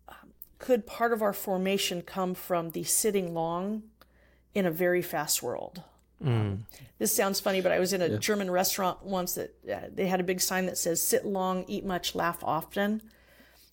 um, 0.07 0.33
could 0.59 0.85
part 0.85 1.13
of 1.13 1.21
our 1.21 1.33
formation 1.33 2.01
come 2.01 2.33
from 2.35 2.71
the 2.71 2.83
sitting 2.83 3.33
long 3.33 3.83
in 4.53 4.65
a 4.65 4.71
very 4.71 5.01
fast 5.01 5.41
world? 5.41 5.81
Um, 6.23 6.65
this 6.99 7.15
sounds 7.15 7.39
funny, 7.39 7.61
but 7.61 7.71
I 7.71 7.79
was 7.79 7.93
in 7.93 8.01
a 8.01 8.19
German 8.19 8.51
restaurant 8.51 9.03
once 9.03 9.33
that 9.33 9.55
uh, 9.67 9.87
they 9.91 10.05
had 10.05 10.19
a 10.19 10.23
big 10.23 10.39
sign 10.39 10.67
that 10.67 10.77
says 10.77 11.01
"Sit 11.01 11.25
long, 11.25 11.65
eat 11.67 11.83
much, 11.83 12.13
laugh 12.13 12.43
often." 12.43 13.01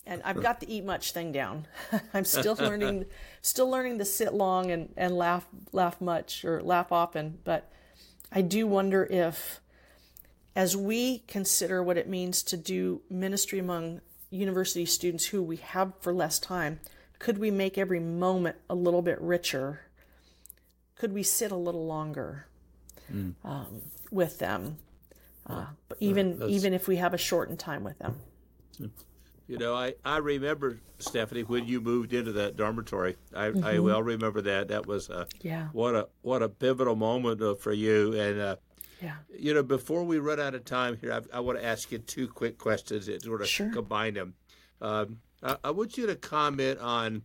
And 0.07 0.23
I've 0.25 0.41
got 0.41 0.61
the 0.61 0.75
eat 0.75 0.87
much 0.87 1.13
thing 1.13 1.33
down. 1.33 1.67
I'm 2.15 2.25
still 2.25 2.55
learning, 2.55 3.05
still 3.43 3.69
learning 3.69 3.99
to 3.99 4.07
sit 4.07 4.33
long 4.33 4.71
and, 4.71 4.89
and 4.97 5.19
laugh 5.19 5.47
laugh 5.73 6.01
much 6.01 6.47
or 6.47 6.63
laugh 6.63 6.91
often. 6.91 7.39
But 7.45 7.71
I 8.33 8.41
do 8.41 8.67
wonder 8.67 9.05
if, 9.05 9.61
as 10.59 10.77
we 10.77 11.21
consider 11.29 11.81
what 11.85 11.97
it 11.97 12.09
means 12.09 12.43
to 12.43 12.57
do 12.57 13.01
ministry 13.09 13.61
among 13.61 14.01
university 14.29 14.85
students 14.85 15.27
who 15.27 15.41
we 15.41 15.57
have 15.59 15.93
for 16.01 16.13
less 16.13 16.41
time, 16.41 16.81
could 17.21 17.39
we 17.39 17.49
make 17.49 17.79
every 17.79 18.01
moment 18.01 18.57
a 18.69 18.75
little 18.75 19.01
bit 19.01 19.21
richer? 19.21 19.83
Could 20.97 21.13
we 21.13 21.23
sit 21.23 21.53
a 21.53 21.57
little 21.57 21.87
longer 21.87 22.49
mm. 23.11 23.35
um, 23.45 23.83
with 24.11 24.41
them? 24.41 24.79
Uh, 25.47 25.67
but 25.89 25.97
even 26.01 26.43
even 26.49 26.75
if 26.75 26.89
we 26.89 26.97
have 26.97 27.15
a 27.15 27.19
shortened 27.19 27.61
time 27.61 27.85
with 27.85 27.99
them. 28.01 28.17
You 29.47 29.59
know, 29.59 29.75
I, 29.75 29.95
I 30.05 30.19
remember 30.19 30.81
Stefanie 30.99 31.49
when 31.49 31.67
you 31.67 31.81
moved 31.81 32.13
into 32.13 32.33
that 32.33 32.57
dormitory. 32.57 33.17
I, 33.33 33.47
mm-hmm. 33.47 33.65
I 33.65 33.79
well 33.79 34.03
remember 34.03 34.43
that. 34.43 34.69
That 34.69 34.87
was 34.87 35.09
a, 35.09 35.29
yeah. 35.41 35.69
What 35.73 35.95
a 35.95 36.09
what 36.23 36.43
a 36.43 36.49
pivotal 36.49 36.97
moment 36.97 37.41
uh, 37.41 37.55
for 37.55 37.73
you. 37.73 38.13
And 38.13 38.41
uh, 38.41 38.57
yeah. 39.03 39.15
You 39.37 39.55
know, 39.55 39.63
before 39.63 40.05
we 40.05 40.19
run 40.19 40.41
out 40.41 40.55
of 40.55 40.65
time 40.65 40.99
here, 41.01 41.13
I, 41.13 41.37
I 41.37 41.41
want 41.41 41.59
to 41.59 41.65
ask 41.65 41.91
you 41.93 41.99
two 41.99 42.29
quick 42.29 42.59
questions 42.59 43.07
that 43.07 43.23
sort 43.23 43.43
of 43.43 43.49
sure. 43.49 43.71
combine 43.71 44.15
them. 44.15 44.35
Um, 44.81 45.19
I, 45.43 45.57
I, 45.65 45.71
want 45.71 45.97
you 45.97 46.07
to 46.07 46.17
comment 46.17 46.79
on 46.81 47.23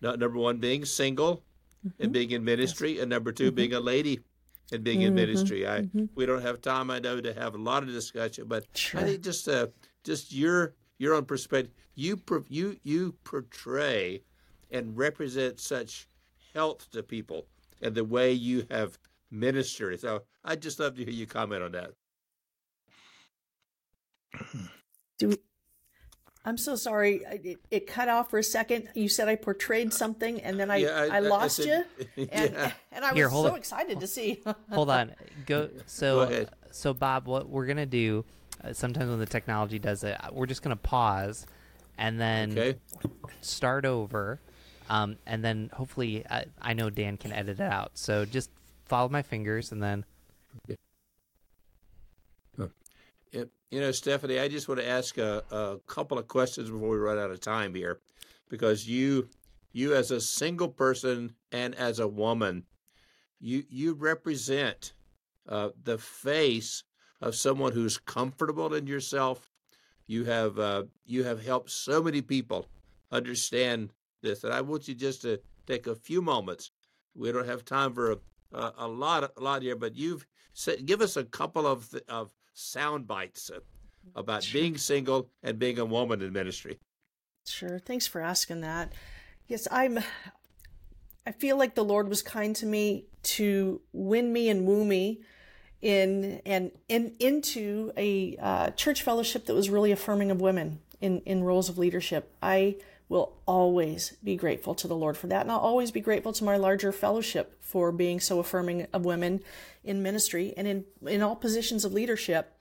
number 0.00 0.38
one, 0.38 0.58
being 0.58 0.84
single 0.84 1.42
mm-hmm. 1.86 2.02
and 2.02 2.12
being 2.12 2.30
in 2.30 2.44
ministry, 2.44 2.92
yes. 2.92 3.02
and 3.02 3.10
number 3.10 3.32
2 3.32 3.46
mm-hmm. 3.46 3.54
being 3.54 3.72
a 3.74 3.80
lady 3.80 4.20
and 4.72 4.84
being 4.84 5.02
in 5.02 5.08
mm-hmm. 5.08 5.16
ministry. 5.16 5.66
I 5.66 5.80
mm-hmm. 5.80 6.06
we 6.14 6.26
don't 6.26 6.42
have 6.42 6.60
time, 6.60 6.90
I 6.90 6.98
know, 6.98 7.20
to 7.20 7.32
have 7.34 7.54
a 7.54 7.58
lot 7.58 7.82
of 7.82 7.88
discussion, 7.88 8.44
but 8.46 8.64
sure. 8.74 9.00
I 9.00 9.04
think 9.04 9.22
just 9.22 9.48
uh, 9.48 9.68
just 10.04 10.32
your 10.32 10.74
your 10.98 11.14
own 11.14 11.24
perspective, 11.24 11.72
you 11.94 12.20
you 12.48 12.76
you 12.82 13.14
portray 13.24 14.22
and 14.70 14.96
represent 14.96 15.60
such 15.60 16.08
health 16.54 16.90
to 16.90 17.02
people 17.02 17.46
and 17.80 17.94
the 17.94 18.04
way 18.04 18.32
you 18.32 18.66
have 18.70 18.98
ministered. 19.30 20.00
So 20.00 20.22
I'd 20.44 20.62
just 20.62 20.80
love 20.80 20.96
to 20.96 21.04
hear 21.04 21.14
you 21.14 21.26
comment 21.26 21.62
on 21.62 21.72
that. 21.72 21.90
Do 25.18 25.28
we, 25.28 25.36
I'm 26.44 26.56
so 26.56 26.76
sorry. 26.76 27.22
It, 27.30 27.58
it, 27.70 27.86
cut 27.86 28.08
off 28.08 28.30
for 28.30 28.38
a 28.38 28.42
second. 28.42 28.88
You 28.94 29.08
said 29.08 29.28
I 29.28 29.36
portrayed 29.36 29.92
something, 29.92 30.40
and 30.40 30.58
then 30.58 30.70
I 30.70 30.76
yeah, 30.76 31.08
I, 31.10 31.16
I, 31.16 31.18
lost 31.20 31.60
I 31.60 31.64
said, 31.64 31.86
you, 32.16 32.28
and 32.32 32.52
yeah. 32.54 32.72
and 32.92 33.04
I 33.04 33.10
was 33.10 33.16
Here, 33.16 33.30
so 33.30 33.48
on. 33.48 33.56
excited 33.56 34.00
to 34.00 34.06
see. 34.06 34.42
hold 34.70 34.90
on. 34.90 35.12
Go. 35.46 35.68
So 35.86 36.28
Go 36.28 36.46
so 36.70 36.94
Bob, 36.94 37.26
what 37.26 37.48
we're 37.48 37.66
gonna 37.66 37.86
do? 37.86 38.24
Uh, 38.62 38.72
sometimes 38.72 39.10
when 39.10 39.18
the 39.18 39.26
technology 39.26 39.78
does 39.78 40.04
it, 40.04 40.16
we're 40.32 40.46
just 40.46 40.62
gonna 40.62 40.76
pause, 40.76 41.46
and 41.98 42.20
then 42.20 42.52
okay. 42.52 42.78
start 43.40 43.84
over, 43.84 44.40
um, 44.88 45.16
and 45.26 45.44
then 45.44 45.70
hopefully 45.72 46.24
I, 46.30 46.46
I 46.62 46.72
know 46.72 46.88
Dan 46.88 47.16
can 47.16 47.32
edit 47.32 47.60
it 47.60 47.62
out. 47.62 47.90
So 47.94 48.24
just 48.24 48.50
follow 48.88 49.08
my 49.08 49.22
fingers, 49.22 49.72
and 49.72 49.82
then. 49.82 50.04
You 53.70 53.80
know, 53.80 53.90
Stefanie, 53.90 54.40
I 54.40 54.48
just 54.48 54.66
want 54.66 54.80
to 54.80 54.88
ask 54.88 55.18
a, 55.18 55.44
a 55.50 55.76
couple 55.86 56.18
of 56.18 56.26
questions 56.26 56.70
before 56.70 56.88
we 56.88 56.96
run 56.96 57.18
out 57.18 57.30
of 57.30 57.38
time 57.38 57.74
here, 57.74 58.00
because 58.48 58.88
you, 58.88 59.28
you 59.72 59.94
as 59.94 60.10
a 60.10 60.22
single 60.22 60.68
person 60.68 61.34
and 61.52 61.74
as 61.74 61.98
a 61.98 62.08
woman, 62.08 62.64
you 63.38 63.64
you 63.68 63.92
represent 63.92 64.94
uh, 65.50 65.68
the 65.84 65.98
face 65.98 66.82
of 67.20 67.34
someone 67.34 67.72
who's 67.72 67.98
comfortable 67.98 68.72
in 68.72 68.86
yourself. 68.86 69.50
You 70.06 70.24
have 70.24 70.58
uh, 70.58 70.84
you 71.04 71.24
have 71.24 71.44
helped 71.44 71.70
so 71.70 72.02
many 72.02 72.22
people 72.22 72.68
understand 73.12 73.90
this, 74.22 74.44
and 74.44 74.52
I 74.54 74.62
want 74.62 74.88
you 74.88 74.94
just 74.94 75.20
to 75.22 75.40
take 75.66 75.86
a 75.86 75.94
few 75.94 76.22
moments. 76.22 76.70
We 77.14 77.30
don't 77.32 77.46
have 77.46 77.66
time 77.66 77.92
for 77.92 78.12
a, 78.12 78.18
a, 78.52 78.72
a 78.78 78.88
lot 78.88 79.30
a 79.36 79.40
lot 79.40 79.62
here, 79.62 79.76
but 79.76 79.96
you've 79.96 80.26
said, 80.52 80.86
give 80.86 81.00
us 81.00 81.16
a 81.16 81.24
couple 81.24 81.66
of 81.66 81.94
of 82.08 82.32
sound 82.54 83.06
bites 83.06 83.50
about 84.16 84.42
sure. 84.42 84.60
being 84.60 84.76
single 84.76 85.30
and 85.42 85.58
being 85.58 85.78
a 85.78 85.84
woman 85.84 86.22
in 86.22 86.32
ministry. 86.32 86.78
Sure. 87.46 87.78
Thanks 87.78 88.06
for 88.06 88.20
asking 88.20 88.60
that. 88.62 88.92
Yes, 89.46 89.66
I'm. 89.70 89.98
I 91.26 91.32
feel 91.32 91.58
like 91.58 91.74
the 91.74 91.84
Lord 91.84 92.08
was 92.08 92.22
kind 92.22 92.56
to 92.56 92.66
me 92.66 93.04
to 93.22 93.82
win 93.92 94.32
me 94.32 94.48
and 94.48 94.66
woo 94.66 94.84
me 94.84 95.20
in 95.80 96.40
and 96.44 96.72
in 96.88 97.14
into 97.18 97.92
a 97.96 98.36
uh, 98.40 98.70
church 98.70 99.02
fellowship 99.02 99.46
that 99.46 99.54
was 99.54 99.70
really 99.70 99.92
affirming 99.92 100.30
of 100.30 100.40
women 100.40 100.80
in 101.00 101.20
in 101.20 101.44
roles 101.44 101.68
of 101.68 101.78
leadership. 101.78 102.34
I 102.42 102.76
will 103.08 103.32
always 103.46 104.16
be 104.22 104.36
grateful 104.36 104.74
to 104.74 104.88
the 104.88 104.96
Lord 104.96 105.16
for 105.16 105.26
that, 105.28 105.42
and 105.42 105.50
I'll 105.50 105.58
always 105.58 105.90
be 105.90 106.00
grateful 106.00 106.32
to 106.34 106.44
my 106.44 106.56
larger 106.56 106.92
fellowship 106.92 107.56
for 107.62 107.90
being 107.90 108.20
so 108.20 108.38
affirming 108.38 108.86
of 108.92 109.04
women 109.04 109.40
in 109.84 110.02
ministry 110.02 110.54
and 110.56 110.66
in 110.66 110.84
in 111.06 111.22
all 111.22 111.36
positions 111.36 111.84
of 111.84 111.92
leadership. 111.92 112.54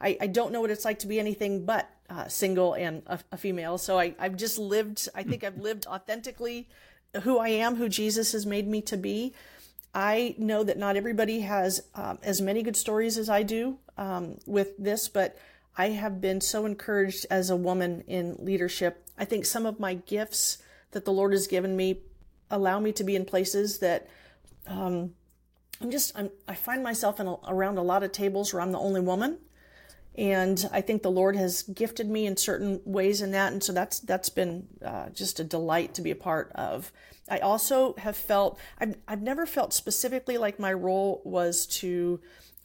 I, 0.00 0.16
I 0.20 0.26
don't 0.26 0.52
know 0.52 0.60
what 0.60 0.70
it's 0.70 0.84
like 0.84 0.98
to 1.00 1.06
be 1.06 1.18
anything 1.18 1.64
but 1.64 1.88
uh, 2.10 2.28
single 2.28 2.74
and 2.74 3.02
a, 3.06 3.18
a, 3.32 3.36
female. 3.36 3.78
So 3.78 3.98
I, 3.98 4.14
I've 4.18 4.36
just 4.36 4.58
lived, 4.58 5.08
I 5.14 5.22
think 5.22 5.42
I've 5.44 5.58
lived 5.58 5.86
authentically 5.86 6.68
who 7.22 7.38
I 7.38 7.48
am, 7.48 7.76
who 7.76 7.88
Jesus 7.88 8.32
has 8.32 8.44
made 8.44 8.68
me 8.68 8.82
to 8.82 8.96
be. 8.96 9.34
I 9.94 10.34
know 10.36 10.64
that 10.64 10.76
not 10.76 10.96
everybody 10.96 11.40
has 11.40 11.82
um, 11.94 12.18
as 12.22 12.40
many 12.40 12.62
good 12.62 12.76
stories 12.76 13.16
as 13.16 13.30
I 13.30 13.44
do 13.44 13.78
um, 13.96 14.38
with 14.44 14.76
this, 14.76 15.08
but 15.08 15.38
I 15.76 15.90
have 15.90 16.20
been 16.20 16.40
so 16.40 16.66
encouraged 16.66 17.26
as 17.30 17.50
a 17.50 17.56
woman 17.56 18.04
in 18.06 18.36
leadership. 18.38 19.04
I 19.18 19.24
think 19.24 19.44
some 19.44 19.66
of 19.66 19.80
my 19.80 19.94
gifts 19.94 20.58
that 20.92 21.04
the 21.04 21.12
Lord 21.12 21.32
has 21.32 21.46
given 21.46 21.76
me 21.76 22.00
allow 22.50 22.78
me 22.78 22.92
to 22.92 23.04
be 23.04 23.16
in 23.16 23.24
places 23.24 23.78
that 23.78 24.08
um, 24.66 25.14
I'm 25.80 25.90
just 25.90 26.16
I'm, 26.16 26.30
i 26.48 26.54
find 26.54 26.82
myself 26.82 27.20
in 27.20 27.26
a, 27.26 27.36
around 27.48 27.78
a 27.78 27.82
lot 27.82 28.02
of 28.02 28.12
tables 28.12 28.52
where 28.52 28.62
I'm 28.62 28.72
the 28.72 28.78
only 28.78 29.00
woman, 29.00 29.38
and 30.16 30.68
I 30.72 30.80
think 30.80 31.02
the 31.02 31.10
Lord 31.10 31.36
has 31.36 31.62
gifted 31.62 32.08
me 32.08 32.26
in 32.26 32.36
certain 32.36 32.80
ways 32.84 33.20
in 33.20 33.32
that, 33.32 33.52
and 33.52 33.62
so 33.62 33.72
that's 33.72 34.00
that's 34.00 34.28
been 34.28 34.68
uh, 34.84 35.08
just 35.10 35.40
a 35.40 35.44
delight 35.44 35.94
to 35.94 36.02
be 36.02 36.10
a 36.10 36.16
part 36.16 36.52
of. 36.54 36.92
I 37.28 37.38
also 37.38 37.94
have 37.98 38.16
felt 38.16 38.58
I've 38.78 38.96
I've 39.08 39.22
never 39.22 39.46
felt 39.46 39.74
specifically 39.74 40.38
like 40.38 40.58
my 40.58 40.72
role 40.72 41.20
was 41.24 41.66
to 41.78 42.20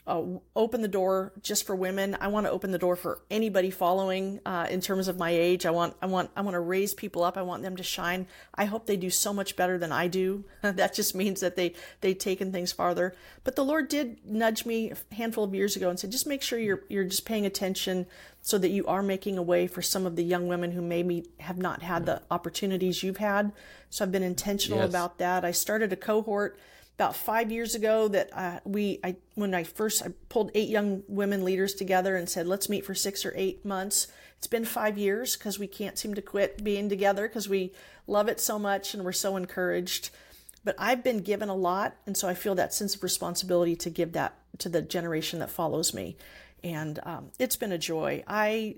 uh, 0.09 0.23
open 0.55 0.81
the 0.81 0.87
door 0.87 1.31
just 1.41 1.67
for 1.67 1.75
women. 1.75 2.17
I 2.19 2.27
want 2.27 2.47
to 2.47 2.51
open 2.51 2.71
the 2.71 2.79
door 2.79 2.95
for 2.95 3.21
anybody 3.29 3.69
following 3.69 4.39
uh, 4.43 4.65
in 4.69 4.81
terms 4.81 5.07
of 5.07 5.17
my 5.17 5.29
age. 5.29 5.67
I 5.67 5.69
want 5.69 5.95
I 6.01 6.07
want 6.07 6.31
I 6.35 6.41
want 6.41 6.55
to 6.55 6.59
raise 6.59 6.95
people 6.95 7.23
up. 7.23 7.37
I 7.37 7.43
want 7.43 7.61
them 7.61 7.75
to 7.77 7.83
shine. 7.83 8.27
I 8.55 8.65
hope 8.65 8.87
they 8.87 8.97
do 8.97 9.11
so 9.11 9.31
much 9.31 9.55
better 9.55 9.77
than 9.77 9.91
I 9.91 10.07
do. 10.07 10.45
that 10.61 10.95
just 10.95 11.13
means 11.13 11.41
that 11.41 11.55
they 11.55 11.73
they've 12.01 12.17
taken 12.17 12.51
things 12.51 12.71
farther. 12.71 13.13
But 13.43 13.55
the 13.55 13.63
Lord 13.63 13.87
did 13.87 14.25
nudge 14.25 14.65
me 14.65 14.91
a 14.91 15.15
handful 15.15 15.43
of 15.43 15.53
years 15.53 15.75
ago 15.75 15.89
and 15.89 15.99
said, 15.99 16.11
just 16.11 16.27
make 16.27 16.41
sure 16.41 16.57
you're 16.57 16.83
you're 16.89 17.03
just 17.03 17.25
paying 17.25 17.45
attention 17.45 18.07
so 18.41 18.57
that 18.57 18.69
you 18.69 18.87
are 18.87 19.03
making 19.03 19.37
a 19.37 19.43
way 19.43 19.67
for 19.67 19.83
some 19.83 20.07
of 20.07 20.15
the 20.15 20.23
young 20.23 20.47
women 20.47 20.71
who 20.71 20.81
maybe 20.81 21.29
have 21.39 21.59
not 21.59 21.83
had 21.83 22.07
the 22.07 22.21
opportunities 22.31 23.03
you've 23.03 23.17
had. 23.17 23.51
So 23.91 24.03
I've 24.03 24.11
been 24.11 24.23
intentional 24.23 24.79
yes. 24.79 24.89
about 24.89 25.19
that. 25.19 25.45
I 25.45 25.51
started 25.51 25.93
a 25.93 25.95
cohort 25.95 26.57
about 26.99 27.15
five 27.15 27.49
years 27.49 27.75
ago 27.75 28.09
that 28.09 28.29
uh, 28.33 28.59
we 28.65 28.99
I 29.05 29.15
when 29.35 29.53
I 29.53 29.63
first 29.63 30.03
I 30.03 30.09
pulled 30.27 30.51
eight 30.53 30.67
young 30.67 31.01
women 31.07 31.45
leaders 31.45 31.73
together 31.73 32.17
and 32.17 32.27
said 32.27 32.45
let's 32.45 32.67
meet 32.67 32.85
for 32.85 32.93
six 32.93 33.25
or 33.25 33.33
eight 33.37 33.63
months. 33.63 34.07
It's 34.37 34.47
been 34.47 34.65
five 34.65 34.97
years 34.97 35.37
because 35.37 35.57
we 35.57 35.67
can't 35.67 35.97
seem 35.97 36.13
to 36.15 36.21
quit 36.21 36.61
being 36.61 36.89
together 36.89 37.25
because 37.29 37.47
we 37.47 37.71
love 38.05 38.27
it 38.27 38.41
so 38.41 38.59
much 38.59 38.93
and 38.93 39.05
we're 39.05 39.13
so 39.13 39.37
encouraged. 39.37 40.09
But 40.65 40.75
I've 40.77 41.01
been 41.01 41.19
given 41.19 41.47
a 41.47 41.55
lot, 41.55 41.95
and 42.05 42.17
so 42.17 42.27
I 42.27 42.33
feel 42.33 42.55
that 42.55 42.73
sense 42.73 42.95
of 42.95 43.01
responsibility 43.01 43.77
to 43.77 43.89
give 43.89 44.11
that 44.11 44.35
to 44.57 44.67
the 44.67 44.81
generation 44.81 45.39
that 45.39 45.49
follows 45.49 45.93
me, 45.93 46.17
and 46.65 46.99
um, 47.03 47.31
it's 47.39 47.55
been 47.55 47.71
a 47.71 47.77
joy. 47.77 48.25
I 48.27 48.75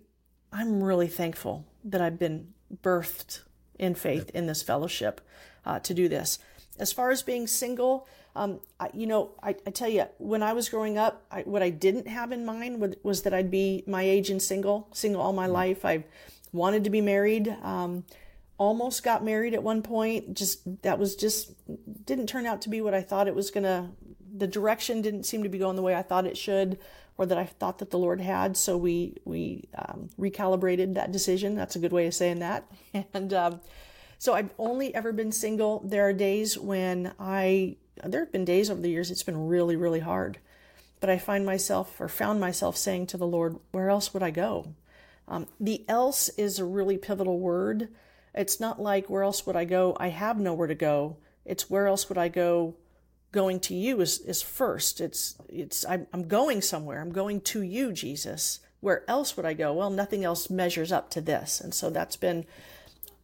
I'm 0.53 0.83
really 0.83 1.07
thankful 1.07 1.65
that 1.85 2.01
I've 2.01 2.19
been 2.19 2.53
birthed 2.83 3.41
in 3.79 3.95
faith 3.95 4.29
in 4.35 4.45
this 4.45 4.61
fellowship 4.61 5.21
uh, 5.65 5.79
to 5.79 5.95
do 5.95 6.07
this. 6.07 6.37
As 6.79 6.91
far 6.91 7.11
as 7.11 7.21
being 7.21 7.47
single, 7.47 8.07
um, 8.35 8.59
I, 8.79 8.89
you 8.93 9.07
know, 9.07 9.31
I, 9.43 9.49
I, 9.67 9.71
tell 9.71 9.89
you, 9.89 10.05
when 10.17 10.41
I 10.41 10.53
was 10.53 10.69
growing 10.69 10.97
up, 10.97 11.25
I, 11.29 11.41
what 11.41 11.61
I 11.61 11.69
didn't 11.69 12.07
have 12.07 12.31
in 12.31 12.45
mind 12.45 12.79
was, 12.79 12.95
was, 13.03 13.21
that 13.23 13.33
I'd 13.33 13.51
be 13.51 13.83
my 13.85 14.03
age 14.03 14.29
and 14.29 14.41
single, 14.41 14.87
single 14.93 15.21
all 15.21 15.33
my 15.33 15.45
mm-hmm. 15.45 15.53
life. 15.53 15.85
I 15.85 16.05
wanted 16.53 16.85
to 16.85 16.89
be 16.89 17.01
married. 17.01 17.49
Um, 17.61 18.05
almost 18.57 19.03
got 19.03 19.23
married 19.23 19.53
at 19.53 19.63
one 19.63 19.81
point. 19.81 20.35
Just 20.37 20.81
that 20.83 20.99
was 20.99 21.15
just 21.15 21.51
didn't 22.05 22.27
turn 22.27 22.45
out 22.45 22.61
to 22.61 22.69
be 22.69 22.79
what 22.79 22.93
I 22.93 23.01
thought 23.01 23.27
it 23.27 23.35
was 23.35 23.51
gonna. 23.51 23.91
The 24.37 24.47
direction 24.47 25.01
didn't 25.01 25.23
seem 25.23 25.43
to 25.43 25.49
be 25.49 25.57
going 25.57 25.75
the 25.75 25.81
way 25.81 25.95
I 25.95 26.03
thought 26.03 26.25
it 26.25 26.37
should, 26.37 26.77
or 27.17 27.25
that 27.25 27.37
I 27.37 27.45
thought 27.45 27.79
that 27.79 27.91
the 27.91 27.99
Lord 27.99 28.21
had. 28.21 28.55
So 28.55 28.77
we 28.77 29.17
we 29.25 29.67
um, 29.75 30.09
recalibrated 30.19 30.93
that 30.93 31.11
decision. 31.11 31.55
That's 31.55 31.75
a 31.75 31.79
good 31.79 31.91
way 31.91 32.07
of 32.07 32.13
saying 32.13 32.39
that. 32.39 32.65
And 33.13 33.33
um, 33.33 33.61
so 34.21 34.35
I've 34.35 34.53
only 34.59 34.93
ever 34.93 35.11
been 35.11 35.31
single. 35.31 35.81
There 35.83 36.07
are 36.07 36.13
days 36.13 36.55
when 36.55 37.11
I, 37.19 37.77
there 38.03 38.19
have 38.19 38.31
been 38.31 38.45
days 38.45 38.69
over 38.69 38.79
the 38.79 38.91
years 38.91 39.09
it's 39.09 39.23
been 39.23 39.47
really, 39.47 39.75
really 39.75 40.01
hard. 40.01 40.37
But 40.99 41.09
I 41.09 41.17
find 41.17 41.43
myself 41.43 41.99
or 41.99 42.07
found 42.07 42.39
myself 42.39 42.77
saying 42.77 43.07
to 43.07 43.17
the 43.17 43.25
Lord, 43.25 43.57
where 43.71 43.89
else 43.89 44.13
would 44.13 44.21
I 44.21 44.29
go? 44.29 44.75
Um, 45.27 45.47
the 45.59 45.83
else 45.89 46.29
is 46.37 46.59
a 46.59 46.65
really 46.65 46.99
pivotal 46.99 47.39
word. 47.39 47.87
It's 48.35 48.59
not 48.59 48.79
like 48.79 49.09
where 49.09 49.23
else 49.23 49.47
would 49.47 49.55
I 49.55 49.65
go? 49.65 49.97
I 49.99 50.09
have 50.09 50.39
nowhere 50.39 50.67
to 50.67 50.75
go. 50.75 51.17
It's 51.43 51.67
where 51.67 51.87
else 51.87 52.07
would 52.07 52.19
I 52.19 52.27
go? 52.27 52.75
Going 53.31 53.59
to 53.61 53.73
you 53.73 54.01
is, 54.01 54.19
is 54.19 54.43
first. 54.43 55.01
It's, 55.01 55.33
it's, 55.49 55.83
I'm, 55.83 56.05
I'm 56.13 56.27
going 56.27 56.61
somewhere. 56.61 57.01
I'm 57.01 57.11
going 57.11 57.41
to 57.41 57.63
you, 57.63 57.91
Jesus. 57.91 58.59
where 58.81 59.09
else 59.09 59.37
would 59.37 59.45
I 59.45 59.53
go? 59.53 59.73
Well, 59.73 59.89
nothing 59.89 60.25
else 60.25 60.49
measures 60.49 60.91
up 60.91 61.09
to 61.11 61.21
this. 61.21 61.61
And 61.61 61.73
so 61.73 61.89
that's 61.89 62.17
been, 62.17 62.45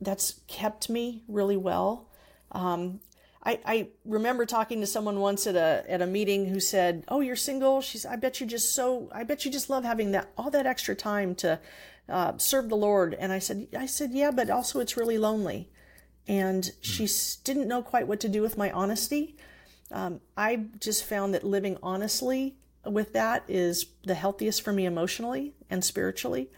that's 0.02 0.42
kept 0.48 0.90
me 0.90 1.24
really 1.28 1.58
well. 1.58 2.10
Um, 2.52 3.00
I, 3.44 3.60
I 3.66 3.88
remember 4.04 4.46
talking 4.46 4.82
to 4.82 4.88
someone 4.88 5.20
once 5.20 5.48
at 5.48 5.56
a 5.56 5.86
at 5.88 6.02
a 6.02 6.08
meeting 6.08 6.48
who 6.48 6.60
said, 6.60 7.06
"Oh, 7.08 7.22
you're 7.22 7.36
single." 7.36 7.82
She's, 7.82 8.06
"I 8.06 8.18
bet 8.18 8.42
you 8.42 8.46
just 8.46 8.76
so. 8.76 9.10
I 9.14 9.24
bet 9.24 9.46
you 9.46 9.52
just 9.52 9.70
love 9.70 9.84
having 9.84 10.12
that 10.12 10.30
all 10.38 10.52
that 10.52 10.66
extra 10.66 10.96
time 10.96 11.34
to 11.36 11.60
uh, 12.10 12.38
serve 12.38 12.68
the 12.68 12.76
Lord." 12.76 13.14
And 13.14 13.32
I 13.32 13.40
said, 13.40 13.68
"I 13.78 13.86
said, 13.86 14.12
yeah, 14.12 14.32
but 14.32 14.50
also 14.50 14.80
it's 14.80 14.98
really 14.98 15.18
lonely." 15.18 15.70
And 16.28 16.64
mm. 16.64 16.74
she 16.82 17.08
didn't 17.44 17.70
know 17.70 17.82
quite 17.82 18.08
what 18.08 18.20
to 18.22 18.30
do 18.30 18.42
with 18.42 18.58
my 18.58 18.70
honesty. 18.72 19.38
Um, 19.92 20.20
I 20.36 20.66
just 20.80 21.06
found 21.06 21.34
that 21.34 21.46
living 21.46 21.78
honestly 21.82 22.58
with 22.86 23.14
that 23.14 23.44
is 23.48 23.86
the 24.04 24.16
healthiest 24.16 24.62
for 24.62 24.74
me 24.74 24.86
emotionally 24.86 25.54
and 25.70 25.84
spiritually. 25.84 26.50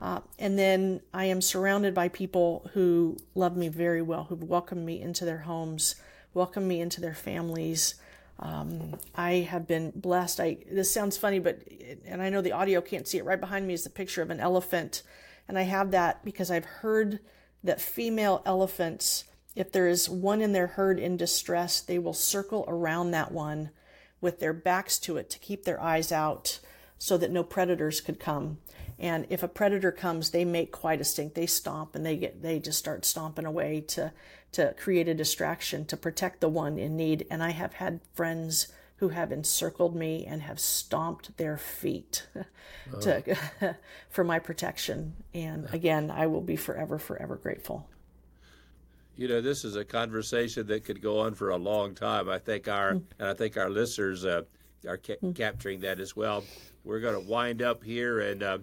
Uh, 0.00 0.20
and 0.38 0.58
then 0.58 1.00
I 1.12 1.26
am 1.26 1.42
surrounded 1.42 1.94
by 1.94 2.08
people 2.08 2.70
who 2.72 3.16
love 3.34 3.56
me 3.56 3.68
very 3.68 4.00
well, 4.00 4.24
who've 4.24 4.42
welcomed 4.42 4.86
me 4.86 5.00
into 5.00 5.24
their 5.24 5.40
homes, 5.40 5.96
welcomed 6.32 6.66
me 6.66 6.80
into 6.80 7.00
their 7.00 7.14
families. 7.14 7.96
Um, 8.38 8.96
I 9.14 9.32
have 9.50 9.66
been 9.66 9.92
blessed. 9.94 10.40
I 10.40 10.58
this 10.70 10.90
sounds 10.90 11.18
funny, 11.18 11.38
but 11.38 11.60
and 12.06 12.22
I 12.22 12.30
know 12.30 12.40
the 12.40 12.52
audio 12.52 12.80
can't 12.80 13.06
see 13.06 13.18
it. 13.18 13.24
Right 13.24 13.40
behind 13.40 13.66
me 13.66 13.74
is 13.74 13.84
the 13.84 13.90
picture 13.90 14.22
of 14.22 14.30
an 14.30 14.40
elephant, 14.40 15.02
and 15.46 15.58
I 15.58 15.62
have 15.62 15.90
that 15.90 16.24
because 16.24 16.50
I've 16.50 16.64
heard 16.64 17.20
that 17.62 17.82
female 17.82 18.42
elephants, 18.46 19.24
if 19.54 19.70
there 19.70 19.86
is 19.86 20.08
one 20.08 20.40
in 20.40 20.52
their 20.52 20.68
herd 20.68 20.98
in 20.98 21.18
distress, 21.18 21.82
they 21.82 21.98
will 21.98 22.14
circle 22.14 22.64
around 22.66 23.10
that 23.10 23.32
one 23.32 23.70
with 24.22 24.40
their 24.40 24.54
backs 24.54 24.98
to 25.00 25.18
it 25.18 25.28
to 25.30 25.38
keep 25.38 25.64
their 25.64 25.80
eyes 25.80 26.10
out 26.10 26.60
so 26.98 27.18
that 27.18 27.30
no 27.30 27.42
predators 27.42 28.00
could 28.00 28.20
come. 28.20 28.58
And 29.00 29.26
if 29.30 29.42
a 29.42 29.48
predator 29.48 29.90
comes, 29.90 30.30
they 30.30 30.44
make 30.44 30.72
quite 30.72 31.00
a 31.00 31.04
stink. 31.04 31.32
They 31.32 31.46
stomp 31.46 31.96
and 31.96 32.04
they 32.04 32.16
get 32.16 32.42
they 32.42 32.58
just 32.58 32.78
start 32.78 33.06
stomping 33.06 33.46
away 33.46 33.80
to 33.88 34.12
to 34.52 34.74
create 34.78 35.08
a 35.08 35.14
distraction 35.14 35.86
to 35.86 35.96
protect 35.96 36.40
the 36.40 36.48
one 36.48 36.78
in 36.78 36.96
need. 36.96 37.26
And 37.30 37.42
I 37.42 37.50
have 37.50 37.74
had 37.74 38.00
friends 38.12 38.68
who 38.96 39.08
have 39.08 39.32
encircled 39.32 39.96
me 39.96 40.26
and 40.26 40.42
have 40.42 40.60
stomped 40.60 41.34
their 41.38 41.56
feet 41.56 42.26
to, 43.00 43.38
oh. 43.62 43.74
for 44.10 44.24
my 44.24 44.38
protection. 44.38 45.14
And 45.32 45.66
again, 45.72 46.10
I 46.10 46.26
will 46.26 46.42
be 46.42 46.56
forever, 46.56 46.98
forever 46.98 47.36
grateful. 47.36 47.88
You 49.16 49.28
know, 49.28 49.40
this 49.40 49.64
is 49.64 49.76
a 49.76 49.84
conversation 49.86 50.66
that 50.66 50.84
could 50.84 51.00
go 51.00 51.20
on 51.20 51.34
for 51.34 51.50
a 51.50 51.56
long 51.56 51.94
time. 51.94 52.28
I 52.28 52.38
think 52.38 52.68
our 52.68 52.94
mm. 52.94 53.02
and 53.18 53.28
I 53.28 53.34
think 53.34 53.56
our 53.56 53.70
listeners 53.70 54.26
uh, 54.26 54.42
are 54.86 54.98
ca- 54.98 55.16
mm. 55.22 55.34
capturing 55.34 55.80
that 55.80 55.98
as 56.00 56.14
well. 56.14 56.44
We're 56.84 57.00
going 57.00 57.14
to 57.14 57.30
wind 57.30 57.62
up 57.62 57.82
here, 57.82 58.20
and 58.20 58.42
uh, 58.42 58.58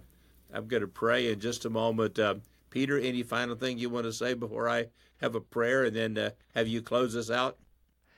I'm 0.54 0.68
going 0.68 0.82
to 0.82 0.88
pray 0.88 1.32
in 1.32 1.40
just 1.40 1.66
a 1.66 1.70
moment. 1.70 2.20
Uh, 2.20 2.36
Peter, 2.70 2.98
any 2.98 3.24
final 3.24 3.56
thing 3.56 3.78
you 3.78 3.90
want 3.90 4.06
to 4.06 4.14
say 4.14 4.34
before 4.34 4.70
I 4.70 4.88
have 5.18 5.36
a 5.36 5.42
prayer, 5.42 5.86
and 5.86 5.96
then 5.96 6.18
uh, 6.18 6.30
have 6.56 6.68
you 6.68 6.82
close 6.82 7.16
us 7.16 7.30
out? 7.30 7.58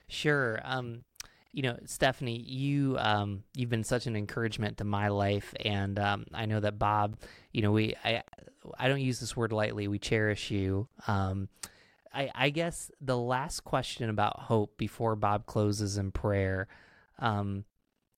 Sure. 0.08 0.60
Um, 0.64 1.04
you 1.52 1.64
know, 1.64 1.78
Stefanie, 1.86 2.44
you 2.46 2.98
um, 3.00 3.44
you've 3.56 3.70
been 3.70 3.84
such 3.84 4.06
an 4.08 4.16
encouragement 4.16 4.78
to 4.78 4.84
my 4.84 5.08
life, 5.08 5.54
and 5.64 5.98
um, 5.98 6.26
I 6.34 6.46
know 6.46 6.60
that 6.60 6.78
Bob. 6.78 7.18
You 7.52 7.62
know, 7.64 7.72
we 7.72 7.96
I 8.04 8.24
I 8.78 8.88
don't 8.88 9.02
use 9.02 9.20
this 9.20 9.36
word 9.36 9.52
lightly. 9.52 9.88
We 9.88 10.00
cherish 10.00 10.52
you. 10.52 10.88
Um, 11.08 11.50
I, 12.14 12.32
I 12.34 12.50
guess 12.50 12.92
the 13.02 13.18
last 13.18 13.64
question 13.64 14.10
about 14.10 14.40
hope 14.40 14.78
before 14.78 15.16
Bob 15.16 15.46
closes 15.46 15.98
in 15.98 16.12
prayer, 16.12 16.68
um, 17.20 17.66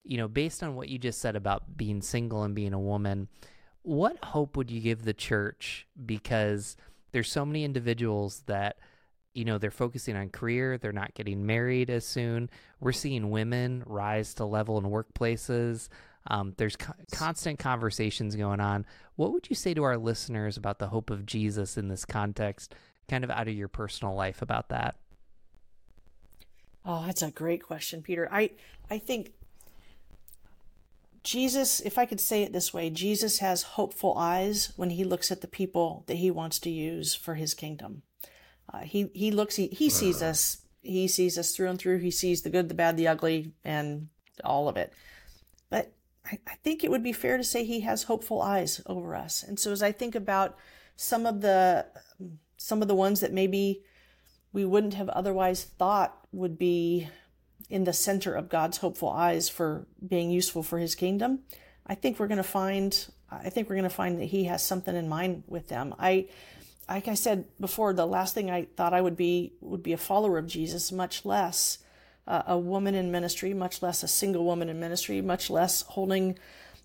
you 0.03 0.17
know, 0.17 0.27
based 0.27 0.63
on 0.63 0.75
what 0.75 0.89
you 0.89 0.97
just 0.97 1.19
said 1.19 1.35
about 1.35 1.77
being 1.77 2.01
single 2.01 2.43
and 2.43 2.55
being 2.55 2.73
a 2.73 2.79
woman, 2.79 3.27
what 3.83 4.23
hope 4.23 4.57
would 4.57 4.71
you 4.71 4.81
give 4.81 5.03
the 5.03 5.13
church? 5.13 5.87
Because 6.05 6.75
there's 7.11 7.31
so 7.31 7.45
many 7.45 7.63
individuals 7.63 8.43
that, 8.45 8.77
you 9.33 9.45
know, 9.45 9.57
they're 9.57 9.71
focusing 9.71 10.15
on 10.15 10.29
career, 10.29 10.77
they're 10.77 10.91
not 10.91 11.13
getting 11.13 11.45
married 11.45 11.89
as 11.89 12.05
soon. 12.05 12.49
We're 12.79 12.91
seeing 12.91 13.29
women 13.29 13.83
rise 13.85 14.33
to 14.35 14.45
level 14.45 14.77
in 14.77 14.85
workplaces. 14.85 15.89
Um, 16.27 16.53
there's 16.57 16.75
co- 16.75 16.93
constant 17.11 17.57
conversations 17.57 18.35
going 18.35 18.59
on. 18.59 18.85
What 19.15 19.33
would 19.33 19.49
you 19.49 19.55
say 19.55 19.73
to 19.73 19.83
our 19.83 19.97
listeners 19.97 20.57
about 20.57 20.79
the 20.79 20.87
hope 20.87 21.09
of 21.09 21.25
Jesus 21.25 21.77
in 21.77 21.87
this 21.87 22.05
context 22.05 22.75
kind 23.09 23.23
of 23.23 23.31
out 23.31 23.47
of 23.47 23.55
your 23.55 23.67
personal 23.67 24.13
life 24.15 24.41
about 24.41 24.69
that? 24.69 24.95
Oh, 26.85 27.03
that's 27.05 27.21
a 27.21 27.31
great 27.31 27.63
question, 27.63 28.01
Peter. 28.01 28.27
I 28.31 28.51
I 28.89 28.97
think 28.97 29.33
Jesus, 31.23 31.79
if 31.81 31.97
I 31.97 32.05
could 32.05 32.19
say 32.19 32.43
it 32.43 32.51
this 32.51 32.73
way, 32.73 32.89
Jesus 32.89 33.39
has 33.39 33.63
hopeful 33.63 34.17
eyes 34.17 34.73
when 34.75 34.91
he 34.91 35.03
looks 35.03 35.31
at 35.31 35.41
the 35.41 35.47
people 35.47 36.03
that 36.07 36.17
he 36.17 36.31
wants 36.31 36.57
to 36.59 36.69
use 36.69 37.13
for 37.13 37.35
his 37.35 37.53
kingdom. 37.53 38.01
Uh, 38.73 38.79
he 38.79 39.11
he 39.13 39.31
looks 39.31 39.55
he, 39.57 39.67
he 39.67 39.89
sees 39.89 40.21
us 40.21 40.61
he 40.81 41.07
sees 41.07 41.37
us 41.37 41.55
through 41.55 41.69
and 41.69 41.79
through. 41.79 41.99
He 41.99 42.11
sees 42.11 42.41
the 42.41 42.49
good, 42.49 42.69
the 42.69 42.75
bad, 42.75 42.97
the 42.97 43.07
ugly, 43.07 43.53
and 43.63 44.09
all 44.43 44.67
of 44.67 44.77
it. 44.77 44.93
But 45.69 45.93
I, 46.25 46.39
I 46.47 46.55
think 46.63 46.83
it 46.83 46.91
would 46.91 47.03
be 47.03 47.13
fair 47.13 47.37
to 47.37 47.43
say 47.43 47.63
he 47.63 47.81
has 47.81 48.03
hopeful 48.03 48.41
eyes 48.41 48.81
over 48.85 49.15
us. 49.15 49.43
And 49.43 49.59
so 49.59 49.71
as 49.71 49.83
I 49.83 49.91
think 49.91 50.15
about 50.15 50.57
some 50.95 51.25
of 51.25 51.41
the 51.41 51.85
some 52.57 52.81
of 52.81 52.87
the 52.87 52.95
ones 52.95 53.19
that 53.19 53.33
maybe 53.33 53.83
we 54.53 54.65
wouldn't 54.65 54.93
have 54.95 55.09
otherwise 55.09 55.63
thought 55.63 56.17
would 56.31 56.57
be 56.57 57.07
in 57.71 57.85
the 57.85 57.93
center 57.93 58.33
of 58.33 58.49
God's 58.49 58.77
hopeful 58.77 59.09
eyes 59.09 59.49
for 59.49 59.87
being 60.05 60.29
useful 60.29 60.61
for 60.61 60.77
his 60.77 60.93
kingdom, 60.93 61.39
I 61.87 61.95
think 61.95 62.19
we're 62.19 62.27
going 62.27 62.37
to 62.37 62.43
find 62.43 63.07
I 63.31 63.49
think 63.49 63.69
we're 63.69 63.75
going 63.75 63.83
to 63.83 63.89
find 63.89 64.19
that 64.19 64.25
he 64.25 64.43
has 64.45 64.61
something 64.61 64.95
in 64.95 65.07
mind 65.07 65.43
with 65.47 65.69
them. 65.69 65.95
I 65.97 66.27
like 66.89 67.07
I 67.07 67.13
said 67.13 67.45
before, 67.59 67.93
the 67.93 68.05
last 68.05 68.33
thing 68.33 68.51
I 68.51 68.65
thought 68.75 68.93
I 68.93 69.01
would 69.01 69.15
be 69.15 69.53
would 69.61 69.81
be 69.81 69.93
a 69.93 69.97
follower 69.97 70.37
of 70.37 70.47
Jesus, 70.47 70.91
much 70.91 71.23
less 71.23 71.77
uh, 72.27 72.43
a 72.47 72.57
woman 72.57 72.93
in 72.93 73.11
ministry, 73.11 73.53
much 73.53 73.81
less 73.81 74.03
a 74.03 74.07
single 74.07 74.43
woman 74.43 74.67
in 74.67 74.79
ministry, 74.79 75.21
much 75.21 75.49
less 75.49 75.83
holding 75.83 76.37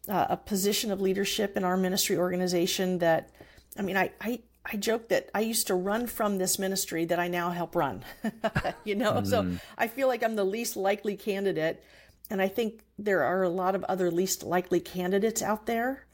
uh, 0.09 0.27
a 0.31 0.37
position 0.37 0.93
of 0.93 1.01
leadership 1.01 1.57
in 1.57 1.65
our 1.65 1.77
ministry 1.77 2.17
organization. 2.17 2.99
That 2.99 3.31
I 3.77 3.83
mean, 3.83 3.97
I, 3.97 4.13
I 4.21 4.41
I 4.71 4.77
joke 4.77 5.09
that 5.09 5.31
I 5.35 5.41
used 5.41 5.69
to 5.69 5.75
run 5.75 6.07
from 6.07 6.39
this 6.39 6.59
ministry 6.59 7.05
that 7.07 7.19
I 7.19 7.29
now 7.29 7.51
help 7.51 7.77
run. 7.77 8.05
you 8.85 8.95
know, 8.95 9.13
mm. 9.13 9.27
so 9.27 9.59
I 9.79 9.87
feel 9.87 10.09
like 10.09 10.23
I'm 10.23 10.37
the 10.37 10.45
least 10.45 10.77
likely 10.77 11.17
candidate. 11.17 11.83
And 12.31 12.43
I 12.43 12.49
think 12.49 12.83
there 12.99 13.23
are 13.23 13.43
a 13.43 13.49
lot 13.49 13.75
of 13.75 13.85
other 13.85 14.11
least 14.11 14.43
likely 14.43 14.81
candidates 14.81 15.43
out 15.43 15.67
there 15.67 16.07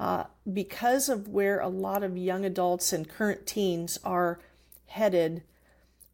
uh, 0.00 0.24
because 0.50 1.08
of 1.08 1.28
where 1.28 1.60
a 1.60 1.68
lot 1.68 2.02
of 2.02 2.16
young 2.16 2.44
adults 2.44 2.92
and 2.92 3.08
current 3.08 3.46
teens 3.46 3.98
are 4.04 4.40
headed. 4.86 5.42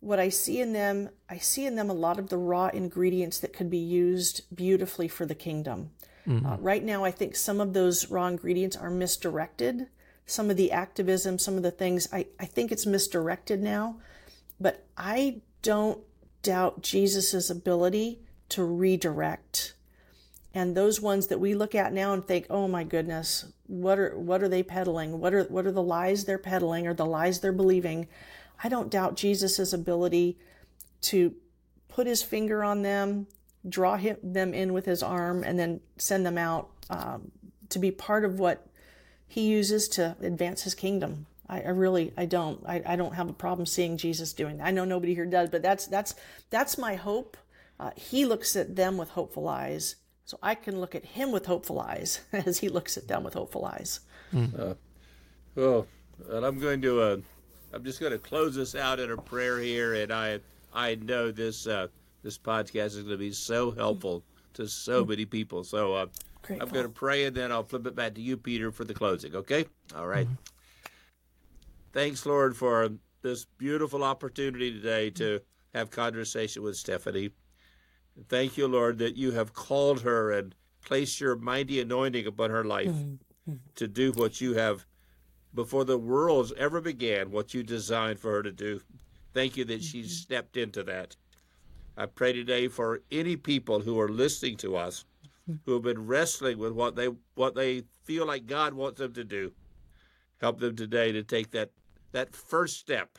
What 0.01 0.19
I 0.19 0.31
see 0.31 0.61
in 0.61 0.73
them, 0.73 1.11
I 1.29 1.39
see 1.39 1.65
in 1.65 1.77
them 1.77 1.91
a 1.91 1.95
lot 1.95 2.19
of 2.19 2.29
the 2.29 2.37
raw 2.37 2.69
ingredients 2.69 3.39
that 3.39 3.53
could 3.53 3.71
be 3.71 3.79
used 3.79 4.43
beautifully 4.55 5.07
for 5.07 5.27
the 5.27 5.35
kingdom. 5.35 5.91
Mm-hmm. 6.27 6.47
Uh, 6.47 6.57
right 6.57 6.83
now, 6.83 7.05
I 7.05 7.11
think 7.11 7.37
some 7.37 7.61
of 7.61 7.73
those 7.73 8.11
raw 8.11 8.27
ingredients 8.27 8.77
are 8.77 8.91
misdirected 8.91 9.87
some 10.27 10.51
of 10.51 10.57
the 10.57 10.73
activism, 10.73 11.39
some 11.39 11.57
of 11.57 11.63
the 11.63 11.71
things. 11.71 12.09
I, 12.13 12.27
I 12.39 12.47
think 12.47 12.73
it's 12.73 12.87
misdirected 12.87 13.63
now, 13.63 13.97
but 14.61 14.85
I 14.97 15.43
don't 15.63 16.01
doubt 16.43 16.83
Jesus's 16.83 17.51
ability 17.51 18.21
to 18.51 18.65
redirect. 18.65 19.75
And 20.53 20.77
those 20.77 21.01
ones 21.01 21.27
that 21.29 21.41
we 21.41 21.55
look 21.55 21.75
at 21.75 21.93
now 21.93 22.13
and 22.13 22.25
think, 22.25 22.47
"Oh 22.49 22.69
my 22.69 22.85
goodness, 22.85 23.47
what 23.67 23.99
are 23.99 24.17
what 24.17 24.43
are 24.43 24.49
they 24.49 24.63
peddling? 24.63 25.19
What 25.19 25.35
are 25.35 25.45
what 25.45 25.67
are 25.67 25.73
the 25.73 25.83
lies 25.83 26.25
they're 26.25 26.39
peddling 26.39 26.87
or 26.87 26.95
the 26.95 27.07
lies 27.07 27.41
they're 27.41 27.53
believing?" 27.53 28.07
I 28.63 28.69
don't 28.69 28.91
doubt 28.91 29.17
Jesus's 29.17 29.75
ability 29.75 30.39
to 31.03 31.35
put 31.89 32.07
his 32.07 32.23
finger 32.23 32.63
on 32.63 32.83
them, 32.83 33.27
draw 33.69 33.97
him, 33.97 34.17
them 34.23 34.55
in 34.55 34.73
with 34.73 34.87
his 34.87 35.03
arm, 35.03 35.43
and 35.43 35.59
then 35.59 35.81
send 35.97 36.25
them 36.25 36.39
out 36.39 36.71
um, 36.89 37.33
to 37.71 37.79
be 37.81 37.91
part 37.91 38.25
of 38.25 38.39
what 38.39 38.67
he 39.35 39.49
uses 39.49 39.89
to 39.89 40.15
advance 40.23 40.63
his 40.63 40.77
kingdom. 40.77 41.27
I, 41.49 41.63
I 41.63 41.71
really 41.71 42.13
I 42.17 42.25
don't 42.25 42.63
I, 42.65 42.81
I 42.87 42.95
don't 42.95 43.15
have 43.15 43.29
a 43.29 43.33
problem 43.33 43.67
seeing 43.67 43.97
Jesus 43.97 44.33
doing 44.33 44.59
that. 44.59 44.67
I 44.69 44.71
know 44.71 44.85
nobody 44.85 45.13
here 45.13 45.27
does, 45.27 45.51
but 45.51 45.61
that's 45.61 45.89
that's 45.89 46.15
that's 46.51 46.79
my 46.79 46.95
hope. 46.95 47.37
Uh, 47.81 47.91
he 47.97 48.27
looks 48.27 48.55
at 48.55 48.77
them 48.77 48.97
with 48.97 49.09
hopeful 49.11 49.49
eyes, 49.49 49.97
so 50.25 50.39
I 50.41 50.55
can 50.55 50.81
look 50.81 50.95
at 50.95 51.05
him 51.05 51.33
with 51.33 51.47
hopeful 51.47 51.81
eyes 51.81 52.21
as 52.33 52.59
he 52.59 52.69
looks 52.69 52.97
at 52.97 53.09
them 53.09 53.25
with 53.25 53.35
hopeful 53.35 53.65
eyes. 53.65 53.99
Mm. 54.33 54.57
Uh, 54.57 54.75
well, 55.57 55.89
and 56.31 56.47
I'm 56.47 56.61
going 56.61 56.81
to 56.83 57.01
uh, 57.01 57.17
I'm 57.73 57.83
just 57.83 57.99
going 57.99 58.13
to 58.13 58.19
close 58.19 58.55
this 58.55 58.77
out 58.77 59.01
in 59.01 59.11
a 59.11 59.17
prayer 59.17 59.59
here, 59.59 59.95
and 59.95 60.13
I 60.13 60.39
I 60.73 60.95
know 60.95 61.33
this 61.33 61.67
uh, 61.67 61.89
this 62.23 62.39
podcast 62.39 62.95
is 62.95 63.03
going 63.03 63.09
to 63.09 63.19
be 63.19 63.33
so 63.33 63.73
helpful 63.73 64.23
to 64.53 64.69
so 64.69 65.05
many 65.05 65.25
people. 65.25 65.65
So 65.65 66.09
I'm 66.51 66.69
going 66.69 66.85
to 66.85 66.89
pray 66.89 67.25
and 67.25 67.37
then 67.37 67.53
I'll 67.53 67.63
flip 67.63 67.87
it 67.87 67.95
back 67.95 68.15
to 68.15 68.21
you, 68.21 68.37
Peter, 68.37 68.71
for 68.71 68.85
the 68.85 68.95
closing. 68.95 69.35
Okay? 69.35 69.67
All 69.97 70.07
right. 70.07 70.27
mm-hmm. 70.27 70.35
Thanks, 71.93 72.27
Lord, 72.27 72.57
for 72.57 72.91
this 73.23 73.47
beautiful 73.59 74.03
opportunity 74.03 74.73
today 74.73 75.11
to 75.11 75.41
have 75.75 75.91
conversation 75.91 76.63
with 76.63 76.75
Stefanie. 76.77 77.31
Thank 78.29 78.57
you, 78.57 78.69
Lord, 78.69 78.99
that 78.99 79.17
you 79.17 79.33
have 79.33 79.55
called 79.55 80.03
her 80.03 80.33
and 80.33 80.55
placed 80.85 81.21
your 81.21 81.37
mighty 81.37 81.81
anointing 81.81 82.27
upon 82.27 82.51
her 82.51 82.65
life. 82.65 82.89
Mm-hmm. 82.89 83.57
to 83.75 83.87
do 83.87 84.11
what 84.13 84.41
you 84.41 84.55
have 84.55 84.87
before 85.55 85.85
the 85.85 85.99
worlds 85.99 86.53
ever 86.57 86.81
began, 86.81 87.31
what 87.31 87.53
you 87.53 87.63
designed 87.63 88.19
for 88.19 88.33
her 88.33 88.43
to 88.43 88.51
do. 88.51 88.81
Thank 89.35 89.57
you 89.57 89.65
that 89.67 89.83
she 89.83 90.05
stepped 90.05 90.57
into 90.57 90.83
that. 90.85 91.15
I 91.97 92.07
pray 92.07 92.33
today 92.33 92.69
for 92.69 93.03
any 93.13 93.37
people 93.37 93.81
who 93.81 94.01
are 94.01 94.09
listening 94.09 94.57
to 94.59 94.77
us 94.77 95.05
who 95.65 95.73
have 95.75 95.83
been 95.83 96.07
wrestling 96.07 96.59
with 96.59 96.73
what 96.73 96.97
they 96.97 97.09
what 97.35 97.55
they 97.55 97.83
feel 98.05 98.27
like 98.27 98.47
God 98.47 98.75
wants 98.75 98.99
them 98.99 99.13
to 99.15 99.25
do. 99.25 99.53
Help 100.41 100.59
them 100.59 100.77
today 100.77 101.13
to 101.13 101.23
take 101.23 101.51
that 101.53 101.71
that 102.13 102.35
first 102.35 102.79
step 102.79 103.19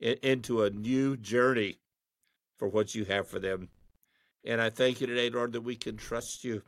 in, 0.00 0.16
into 0.22 0.62
a 0.62 0.70
new 0.70 1.16
journey 1.16 1.78
for 2.56 2.68
what 2.68 2.94
you 2.94 3.04
have 3.04 3.28
for 3.28 3.38
them. 3.38 3.68
And 4.44 4.60
I 4.60 4.70
thank 4.70 5.00
you 5.00 5.06
today, 5.06 5.28
Lord, 5.30 5.52
that 5.52 5.60
we 5.60 5.76
can 5.76 5.96
trust 5.96 6.44
you. 6.44 6.62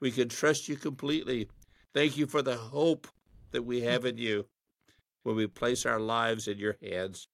We 0.00 0.10
can 0.10 0.28
trust 0.28 0.68
you 0.68 0.76
completely. 0.76 1.48
Thank 1.92 2.16
you 2.16 2.26
for 2.26 2.42
the 2.42 2.56
hope 2.56 3.08
that 3.50 3.62
we 3.62 3.80
have 3.82 4.04
in 4.04 4.18
you 4.18 4.46
when 5.22 5.36
we 5.36 5.46
place 5.46 5.86
our 5.86 6.00
lives 6.00 6.48
in 6.48 6.58
your 6.58 6.76
hands. 6.82 7.28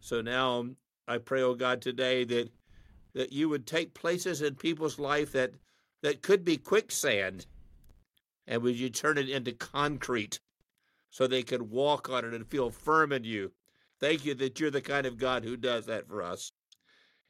So 0.00 0.20
now 0.20 0.60
um, 0.60 0.76
I 1.06 1.18
pray, 1.18 1.42
oh 1.42 1.54
God, 1.54 1.80
today 1.80 2.24
that 2.24 2.50
that 3.14 3.32
you 3.32 3.48
would 3.48 3.66
take 3.66 3.94
places 3.94 4.42
in 4.42 4.54
people's 4.54 4.98
life 4.98 5.32
that 5.32 5.52
that 6.02 6.22
could 6.22 6.44
be 6.44 6.56
quicksand, 6.56 7.46
and 8.46 8.62
would 8.62 8.78
you 8.78 8.88
turn 8.90 9.18
it 9.18 9.28
into 9.28 9.52
concrete 9.52 10.40
so 11.10 11.26
they 11.26 11.42
could 11.42 11.70
walk 11.70 12.08
on 12.08 12.24
it 12.24 12.34
and 12.34 12.46
feel 12.46 12.70
firm 12.70 13.12
in 13.12 13.24
you. 13.24 13.52
Thank 14.00 14.24
you 14.24 14.34
that 14.34 14.60
you're 14.60 14.70
the 14.70 14.80
kind 14.80 15.06
of 15.06 15.18
God 15.18 15.44
who 15.44 15.56
does 15.56 15.86
that 15.86 16.06
for 16.06 16.22
us. 16.22 16.52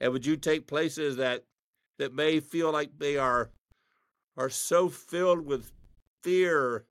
And 0.01 0.13
would 0.13 0.27
you 0.27 0.37
take 0.37 0.67
places 0.67 1.17
that 1.17 1.45
that 1.99 2.15
may 2.15 2.41
feel 2.41 2.71
like 2.71 2.91
they 2.99 3.17
are 3.17 3.51
are 4.37 4.51
so 4.51 4.89
filled 4.89 5.45
with 5.45 5.73
fear 6.23 6.85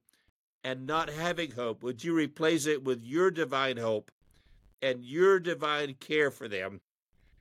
and 0.63 0.85
not 0.85 1.09
having 1.09 1.51
hope, 1.51 1.81
would 1.81 2.03
you 2.03 2.13
replace 2.13 2.65
it 2.65 2.83
with 2.83 3.01
your 3.03 3.31
divine 3.31 3.77
hope 3.77 4.11
and 4.81 5.03
your 5.03 5.39
divine 5.39 5.93
care 5.93 6.29
for 6.29 6.49
them? 6.49 6.81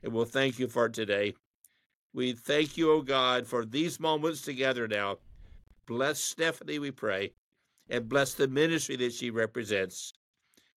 And 0.01 0.13
we'll 0.13 0.25
thank 0.25 0.59
you 0.59 0.67
for 0.67 0.87
today. 0.87 1.33
We 2.17 2.33
thank 2.33 2.77
you, 2.77 2.91
O 2.91 2.95
oh 2.95 3.01
God, 3.03 3.45
for 3.45 3.63
these 3.63 3.99
moments 3.99 4.41
together 4.41 4.87
now. 4.87 5.17
Bless 5.85 6.19
Stefanie, 6.19 6.79
we 6.79 6.89
pray, 6.89 7.33
and 7.91 8.09
bless 8.09 8.33
the 8.33 8.47
ministry 8.47 8.95
that 8.95 9.13
she 9.13 9.29
represents. 9.29 10.13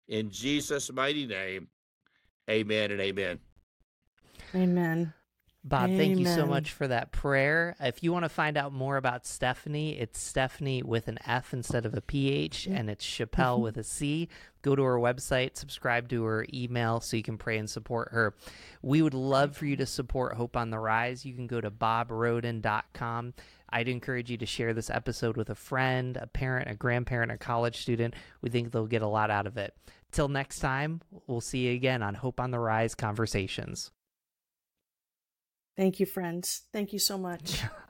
In 0.07 0.29
Jesus' 0.29 0.91
mighty 0.91 1.25
name, 1.25 1.67
amen 2.47 2.91
and 2.91 3.01
amen. 3.01 3.39
Amen. 4.53 5.15
Bob, 5.63 5.91
thank 5.91 6.17
you 6.17 6.25
so 6.25 6.47
much 6.47 6.71
for 6.71 6.87
that 6.87 7.11
prayer. 7.11 7.75
If 7.79 8.01
you 8.01 8.11
want 8.11 8.25
to 8.25 8.29
find 8.29 8.57
out 8.57 8.73
more 8.73 8.97
about 8.97 9.25
Stefanie, 9.25 10.01
it's 10.01 10.19
Stefanie 10.19 10.83
with 10.83 11.07
an 11.07 11.19
F 11.25 11.53
instead 11.53 11.85
of 11.85 11.93
a 11.93 12.01
PH, 12.01 12.63
mm-hmm. 12.63 12.75
and 12.75 12.89
it's 12.89 13.05
Chappell 13.05 13.57
mm-hmm. 13.57 13.63
with 13.65 13.77
a 13.77 13.83
C. 13.83 14.27
Go 14.63 14.75
to 14.75 14.81
her 14.81 14.97
website, 14.97 15.57
subscribe 15.57 16.09
to 16.09 16.23
her 16.23 16.47
email 16.51 16.99
so 16.99 17.15
you 17.15 17.21
can 17.21 17.37
pray 17.37 17.59
and 17.59 17.69
support 17.69 18.09
her. 18.11 18.33
We 18.81 19.03
would 19.03 19.13
love 19.13 19.55
for 19.55 19.67
you 19.67 19.75
to 19.75 19.85
support 19.85 20.33
Hope 20.33 20.57
on 20.57 20.71
the 20.71 20.79
Rise. 20.79 21.25
You 21.25 21.35
can 21.35 21.45
go 21.45 21.61
to 21.61 21.69
bobroden.com. 21.69 23.33
I'd 23.69 23.87
encourage 23.87 24.31
you 24.31 24.37
to 24.37 24.45
share 24.47 24.73
this 24.73 24.89
episode 24.89 25.37
with 25.37 25.51
a 25.51 25.55
friend, 25.55 26.17
a 26.17 26.25
parent, 26.25 26.71
a 26.71 26.75
grandparent, 26.75 27.31
a 27.31 27.37
college 27.37 27.81
student. 27.81 28.15
We 28.41 28.49
think 28.49 28.71
they'll 28.71 28.87
get 28.87 29.03
a 29.03 29.07
lot 29.07 29.29
out 29.29 29.45
of 29.45 29.57
it. 29.57 29.75
Till 30.11 30.27
next 30.27 30.59
time, 30.59 31.01
we'll 31.27 31.39
see 31.39 31.67
you 31.67 31.73
again 31.73 32.01
on 32.01 32.15
Hope 32.15 32.39
on 32.39 32.49
the 32.49 32.59
Rise 32.59 32.95
Conversations. 32.95 33.91
Thank 35.75 35.99
you, 35.99 36.05
friends. 36.05 36.63
Thank 36.71 36.93
you 36.93 36.99
so 36.99 37.17
much. 37.17 37.61